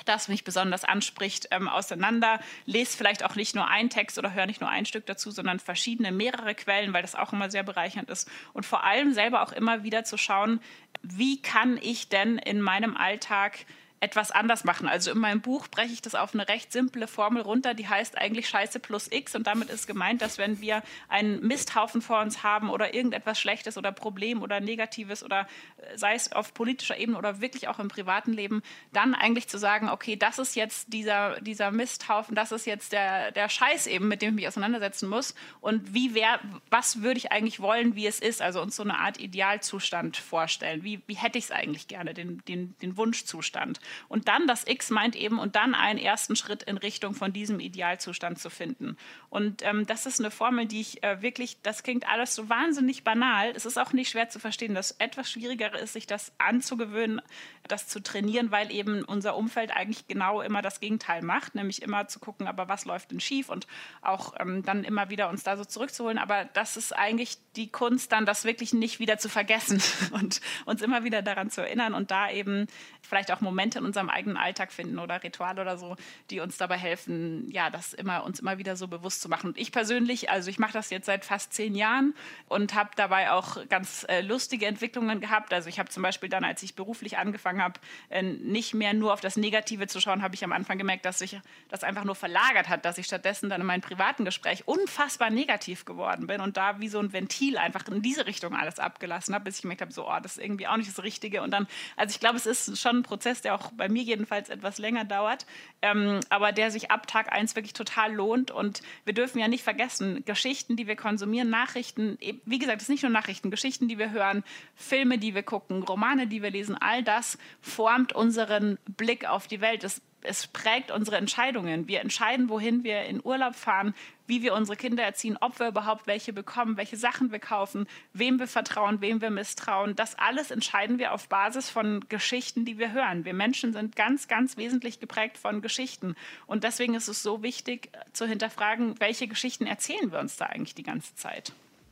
das 0.06 0.28
mich 0.28 0.44
besonders 0.44 0.84
anspricht, 0.84 1.48
ähm, 1.52 1.68
auseinander. 1.68 2.40
Lest 2.66 2.96
vielleicht 2.96 3.24
auch 3.24 3.36
nicht 3.36 3.56
nur 3.56 3.68
einen 3.68 3.90
Text 3.90 4.18
oder 4.18 4.34
hör 4.34 4.46
nicht 4.46 4.62
nur 4.62 4.70
ein 4.70 4.86
Stück 4.86 5.06
dazu, 5.06 5.32
sondern 5.32 5.60
verschiedene, 5.60 6.12
mehrere 6.12 6.56
Quellen, 6.56 6.94
weil 6.94 7.02
das 7.02 7.16
auch 7.16 7.34
immer 7.34 7.50
sehr 7.50 7.64
bereichernd 7.64 8.10
ist. 8.10 8.30
Und 8.54 8.66
vor 8.66 8.84
allem 8.84 9.14
selber 9.14 9.42
auch 9.42 9.52
immer 9.52 9.84
wieder 9.84 10.04
zu 10.04 10.18
schauen, 10.18 10.60
wie 11.02 11.42
kann 11.42 11.78
ich 11.82 12.10
denn 12.10 12.38
in 12.38 12.62
meinem 12.62 12.96
Alltag 12.96 13.66
etwas 14.02 14.32
anders 14.32 14.64
machen. 14.64 14.90
Also 14.90 15.12
in 15.12 15.20
meinem 15.20 15.42
Buch 15.42 15.68
breche 15.68 15.94
ich 15.94 16.02
das 16.02 16.16
auf 16.16 16.34
eine 16.34 16.48
recht 16.48 16.72
simple 16.72 17.08
Formel 17.08 17.44
runter, 17.44 17.76
die 17.76 17.88
heißt 17.88 18.18
eigentlich 18.18 18.50
Scheiße 18.50 18.80
plus 18.80 19.08
X 19.12 19.36
und 19.36 19.46
damit 19.46 19.70
ist 19.70 19.86
gemeint, 19.86 20.24
dass 20.24 20.40
wenn 20.40 20.60
wir 20.60 20.82
einen 21.08 21.46
Misthaufen 21.46 22.02
vor 22.02 22.20
uns 22.20 22.42
haben 22.42 22.72
oder 22.72 22.96
irgendetwas 22.96 23.40
Schlechtes 23.40 23.78
oder 23.78 23.92
Problem 23.92 24.42
oder 24.42 24.60
Negatives 24.60 25.24
oder 25.24 25.48
äh, 25.78 25.98
sei 25.98 26.16
es 26.16 26.32
auf 26.32 26.56
politischer 26.56 26.98
Ebene 26.98 27.16
oder 27.16 27.42
wirklich 27.42 27.68
auch 27.68 27.78
im 27.78 27.90
privaten 27.90 28.34
Leben, 28.34 28.64
dann 28.92 29.14
eigentlich 29.14 29.48
zu 29.48 29.60
sagen, 29.60 29.88
okay, 29.88 30.16
das 30.16 30.40
ist 30.40 30.56
jetzt 30.56 30.92
dieser, 30.92 31.40
dieser 31.40 31.70
Misthaufen, 31.70 32.34
das 32.34 32.52
ist 32.52 32.66
jetzt 32.66 32.94
der, 32.94 33.32
der 33.32 33.50
Scheiß 33.50 33.86
eben, 33.86 34.08
mit 34.08 34.24
dem 34.24 34.30
ich 34.30 34.36
mich 34.36 34.48
auseinandersetzen 34.48 35.10
muss 35.10 35.36
und 35.60 35.94
wie 35.94 36.16
wär, 36.16 36.40
was 36.72 37.04
würde 37.04 37.20
ich 37.20 37.32
eigentlich 37.32 37.60
wollen, 37.60 37.96
wie 37.96 38.08
es 38.08 38.20
ist, 38.20 38.42
also 38.42 38.64
uns 38.64 38.76
so 38.76 38.82
eine 38.82 38.98
Art 38.98 39.20
Idealzustand 39.20 40.18
vorstellen. 40.18 40.84
Wie, 40.84 41.04
wie 41.06 41.16
hätte 41.16 41.38
ich 41.38 41.46
es 41.46 41.52
eigentlich 41.52 41.88
gerne, 41.88 42.16
den, 42.16 42.44
den, 42.48 42.76
den 42.82 42.98
Wunschzustand. 42.98 43.80
Und 44.08 44.28
dann 44.28 44.48
das 44.48 44.68
X 44.68 44.90
meint 44.90 45.16
eben, 45.16 45.40
und 45.40 45.56
dann 45.56 45.76
einen 45.76 46.00
ersten 46.00 46.36
Schritt 46.36 46.64
in 46.64 46.78
Richtung 46.78 47.14
von 47.14 47.34
diesem 47.34 47.60
Idealzustand 47.60 48.40
zu 48.40 48.50
finden. 48.50 48.98
Und 49.30 49.62
ähm, 49.64 49.86
das 49.86 50.06
ist 50.06 50.20
eine 50.20 50.32
Formel, 50.32 50.66
die 50.66 50.82
ich 50.82 51.04
äh, 51.04 51.22
wirklich, 51.22 51.58
das 51.62 51.84
klingt 51.84 52.08
alles 52.08 52.36
so 52.36 52.50
wahnsinnig 52.50 53.04
banal. 53.04 53.52
Es 53.56 53.66
ist 53.66 53.78
auch 53.78 53.94
nicht 53.94 54.10
schwer 54.10 54.30
zu 54.30 54.40
verstehen. 54.40 54.76
Das 54.76 54.92
etwas 55.00 55.30
schwieriger 55.32 55.78
ist, 55.78 55.94
sich 55.94 56.08
das 56.08 56.32
anzugewöhnen, 56.38 57.22
das 57.68 57.88
zu 57.88 58.02
trainieren, 58.02 58.52
weil 58.52 58.72
eben 58.72 59.04
unser 59.04 59.36
Umfeld 59.36 59.72
eigentlich 59.72 60.08
genau 60.08 60.42
immer 60.42 60.62
das 60.62 60.80
Gegenteil 60.80 61.22
macht, 61.22 61.56
nämlich 61.56 61.82
immer 61.82 62.08
zu 62.08 62.20
gucken, 62.20 62.48
aber 62.48 62.68
was 62.68 62.86
läuft 62.86 63.12
denn 63.12 63.20
schief 63.20 63.50
und 63.50 63.68
auch 64.02 64.34
ähm, 64.40 64.64
dann 64.64 64.84
immer 64.84 65.10
wieder 65.10 65.30
uns 65.30 65.44
da 65.44 65.58
so 65.58 65.66
zurückzuholen. 65.66 66.18
Aber 66.18 66.46
das 66.46 66.78
ist 66.78 66.96
eigentlich 66.96 67.38
die 67.56 67.70
Kunst, 67.72 68.12
dann 68.12 68.26
das 68.26 68.46
wirklich 68.46 68.74
nicht 68.74 69.00
wieder 69.00 69.18
zu 69.18 69.30
vergessen 69.30 69.82
und 70.12 70.42
uns 70.66 70.82
immer 70.82 71.04
wieder 71.04 71.22
daran 71.22 71.50
zu 71.50 71.62
erinnern 71.62 71.94
und 71.94 72.12
da 72.12 72.30
eben 72.30 72.68
vielleicht 73.02 73.32
auch 73.32 73.42
Momente 73.42 73.81
in 73.82 73.86
unserem 73.88 74.10
eigenen 74.10 74.38
Alltag 74.38 74.72
finden 74.72 75.00
oder 75.00 75.22
Rituale 75.24 75.62
oder 75.62 75.78
so, 75.78 75.96
die 76.30 76.40
uns 76.40 76.58
dabei 76.58 76.78
helfen, 76.78 77.50
ja, 77.52 77.70
das 77.70 77.94
immer 77.94 78.24
uns 78.24 78.40
immer 78.40 78.58
wieder 78.58 78.76
so 78.76 78.88
bewusst 78.88 79.22
zu 79.22 79.30
machen. 79.30 79.48
Und 79.48 79.58
ich 79.58 79.72
persönlich, 79.72 80.30
also 80.30 80.50
ich 80.50 80.60
mache 80.60 80.74
das 80.74 80.90
jetzt 80.90 81.06
seit 81.06 81.26
fast 81.26 81.54
zehn 81.54 81.76
Jahren 81.76 82.14
und 82.48 82.74
habe 82.74 82.92
dabei 82.96 83.32
auch 83.32 83.68
ganz 83.68 84.06
äh, 84.08 84.22
lustige 84.22 84.66
Entwicklungen 84.66 85.20
gehabt. 85.20 85.54
Also 85.54 85.70
ich 85.70 85.80
habe 85.80 85.90
zum 85.90 86.04
Beispiel 86.04 86.30
dann, 86.30 86.44
als 86.44 86.64
ich 86.64 86.76
beruflich 86.76 87.18
angefangen 87.18 87.62
habe, 87.62 87.80
äh, 88.10 88.22
nicht 88.22 88.74
mehr 88.74 88.94
nur 88.94 89.14
auf 89.14 89.22
das 89.22 89.36
Negative 89.36 89.88
zu 89.88 90.00
schauen, 90.00 90.22
habe 90.22 90.36
ich 90.36 90.44
am 90.44 90.52
Anfang 90.52 90.78
gemerkt, 90.78 91.06
dass 91.06 91.20
sich 91.20 91.40
das 91.70 91.84
einfach 91.84 92.04
nur 92.04 92.16
verlagert 92.16 92.70
hat, 92.70 92.86
dass 92.86 92.98
ich 92.98 93.06
stattdessen 93.06 93.50
dann 93.50 93.62
in 93.62 93.68
meinem 93.68 93.82
privaten 93.82 94.26
Gespräch 94.26 94.68
unfassbar 94.68 95.30
negativ 95.30 95.86
geworden 95.86 96.28
bin 96.28 96.42
und 96.42 96.58
da 96.58 96.80
wie 96.80 96.88
so 96.88 97.00
ein 97.00 97.14
Ventil 97.14 97.58
einfach 97.58 97.88
in 97.88 98.02
diese 98.02 98.26
Richtung 98.26 98.56
alles 98.56 98.80
abgelassen 98.80 99.34
habe, 99.34 99.46
bis 99.46 99.58
ich 99.58 99.62
gemerkt 99.64 99.82
habe, 99.82 99.92
so, 99.92 100.08
oh, 100.08 100.20
das 100.22 100.38
ist 100.38 100.44
irgendwie 100.44 100.68
auch 100.68 100.78
nicht 100.78 100.90
das 100.90 101.04
Richtige. 101.04 101.42
Und 101.42 101.52
dann, 101.52 101.68
also 101.96 102.14
ich 102.14 102.20
glaube, 102.20 102.38
es 102.38 102.46
ist 102.46 102.80
schon 102.80 102.98
ein 102.98 103.04
Prozess, 103.04 103.42
der 103.42 103.56
auch 103.56 103.71
bei 103.76 103.90
mir 103.90 104.04
jedenfalls 104.04 104.50
etwas 104.50 104.78
länger 104.78 105.06
dauert, 105.06 105.46
ähm, 105.82 106.20
aber 106.30 106.52
der 106.52 106.72
sich 106.72 106.92
ab 106.92 107.08
Tag 107.08 107.32
1 107.32 107.56
wirklich 107.56 107.74
total 107.74 108.14
lohnt. 108.14 108.52
Und 108.52 108.82
wir 109.06 109.14
dürfen 109.14 109.40
ja 109.40 109.48
nicht 109.48 109.64
vergessen, 109.64 110.24
Geschichten, 110.26 110.76
die 110.76 110.88
wir 110.88 110.96
konsumieren, 110.96 111.50
Nachrichten, 111.50 112.18
wie 112.46 112.60
gesagt, 112.60 112.82
es 112.82 112.88
sind 112.88 112.96
nicht 112.96 113.04
nur 113.04 113.12
Nachrichten, 113.12 113.52
Geschichten, 113.52 113.88
die 113.88 113.98
wir 113.98 114.12
hören, 114.12 114.44
Filme, 114.76 115.18
die 115.18 115.36
wir 115.36 115.44
gucken, 115.44 115.84
Romane, 115.84 116.28
die 116.28 116.42
wir 116.42 116.52
lesen, 116.52 116.76
all 116.80 117.04
das 117.04 117.38
formt 117.62 118.14
unseren 118.14 118.78
Blick 118.86 119.28
auf 119.28 119.48
die 119.48 119.62
Welt. 119.62 119.84
Es 119.84 120.02
es 120.24 120.48
prägt 120.48 120.92
unsere 120.92 121.18
Entscheidungen. 121.18 121.88
Wir 121.88 122.02
entscheiden, 122.02 122.50
wohin 122.50 122.84
wir 122.84 123.04
in 123.04 123.22
Urlaub 123.24 123.56
fahren, 123.56 123.94
wie 124.32 124.42
wir 124.44 124.54
unsere 124.54 124.78
Kinder 124.78 125.04
erziehen, 125.04 125.38
ob 125.42 125.60
wir 125.60 125.68
überhaupt 125.68 126.08
welche 126.08 126.32
bekommen, 126.32 126.78
welche 126.78 126.96
Sachen 126.96 127.34
wir 127.34 127.40
kaufen, 127.40 127.86
wem 128.14 128.40
wir 128.40 128.48
vertrauen, 128.48 129.02
wem 129.02 129.20
wir 129.20 129.30
misstrauen. 129.30 129.94
Das 129.98 130.18
alles 130.18 130.52
entscheiden 130.52 131.00
wir 131.00 131.12
auf 131.12 131.28
Basis 131.28 131.70
von 131.70 132.06
Geschichten, 132.08 132.64
die 132.64 132.78
wir 132.78 132.94
hören. 132.94 133.26
Wir 133.26 133.34
Menschen 133.34 133.74
sind 133.74 133.98
ganz, 133.98 134.30
ganz 134.30 134.56
wesentlich 134.56 135.02
geprägt 135.02 135.38
von 135.38 135.62
Geschichten. 135.62 136.16
Und 136.48 136.64
deswegen 136.64 136.94
ist 136.94 137.10
es 137.10 137.22
so 137.22 137.44
wichtig 137.44 137.90
zu 138.14 138.26
hinterfragen, 138.26 138.98
welche 139.02 139.28
Geschichten 139.28 139.66
erzählen 139.66 140.14
wir 140.14 140.20
uns 140.20 140.38
da 140.38 140.46
eigentlich 140.46 140.76
die 140.76 140.84
ganze 140.84 141.14
Zeit. 141.16 141.52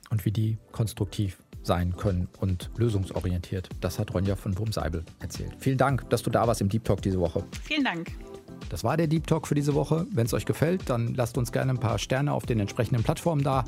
Und 0.09 0.23
wie 0.23 0.31
die 0.31 0.57
konstruktiv 0.71 1.39
sein 1.61 1.97
können 1.97 2.29
und 2.39 2.71
lösungsorientiert. 2.77 3.67
Das 3.81 3.99
hat 3.99 4.13
Ronja 4.13 4.37
von 4.37 4.57
Wurmseibel 4.57 5.03
erzählt. 5.19 5.51
Vielen 5.59 5.77
Dank, 5.77 6.09
dass 6.09 6.23
du 6.23 6.29
da 6.29 6.47
warst 6.47 6.61
im 6.61 6.69
Deep 6.69 6.85
Talk 6.85 7.01
diese 7.01 7.19
Woche. 7.19 7.43
Vielen 7.65 7.83
Dank. 7.83 8.13
Das 8.69 8.83
war 8.83 8.97
der 8.97 9.07
Deep 9.07 9.27
Talk 9.27 9.47
für 9.47 9.55
diese 9.55 9.73
Woche. 9.73 10.05
Wenn 10.11 10.25
es 10.25 10.33
euch 10.33 10.45
gefällt, 10.45 10.89
dann 10.89 11.15
lasst 11.15 11.37
uns 11.37 11.51
gerne 11.51 11.71
ein 11.71 11.79
paar 11.79 11.97
Sterne 11.97 12.33
auf 12.33 12.45
den 12.45 12.59
entsprechenden 12.59 13.03
Plattformen 13.03 13.43
da. 13.43 13.65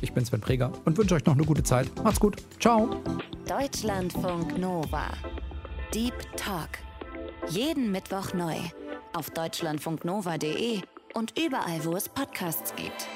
Ich 0.00 0.12
bin 0.12 0.24
Sven 0.24 0.40
Preger 0.40 0.72
und 0.84 0.96
wünsche 0.96 1.16
euch 1.16 1.26
noch 1.26 1.34
eine 1.34 1.44
gute 1.44 1.62
Zeit. 1.62 1.90
Macht's 2.02 2.20
gut. 2.20 2.36
Ciao. 2.60 3.02
Deutschlandfunk 3.48 4.56
Nova. 4.58 5.08
Deep 5.92 6.14
Talk. 6.36 6.70
Jeden 7.48 7.90
Mittwoch 7.90 8.32
neu. 8.32 8.56
Auf 9.12 9.30
deutschlandfunknova.de 9.30 10.80
und 11.14 11.38
überall, 11.38 11.84
wo 11.84 11.96
es 11.96 12.08
Podcasts 12.08 12.74
gibt. 12.74 13.08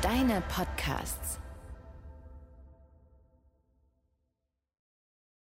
Deine 0.00 0.42
Podcasts. 0.48 1.41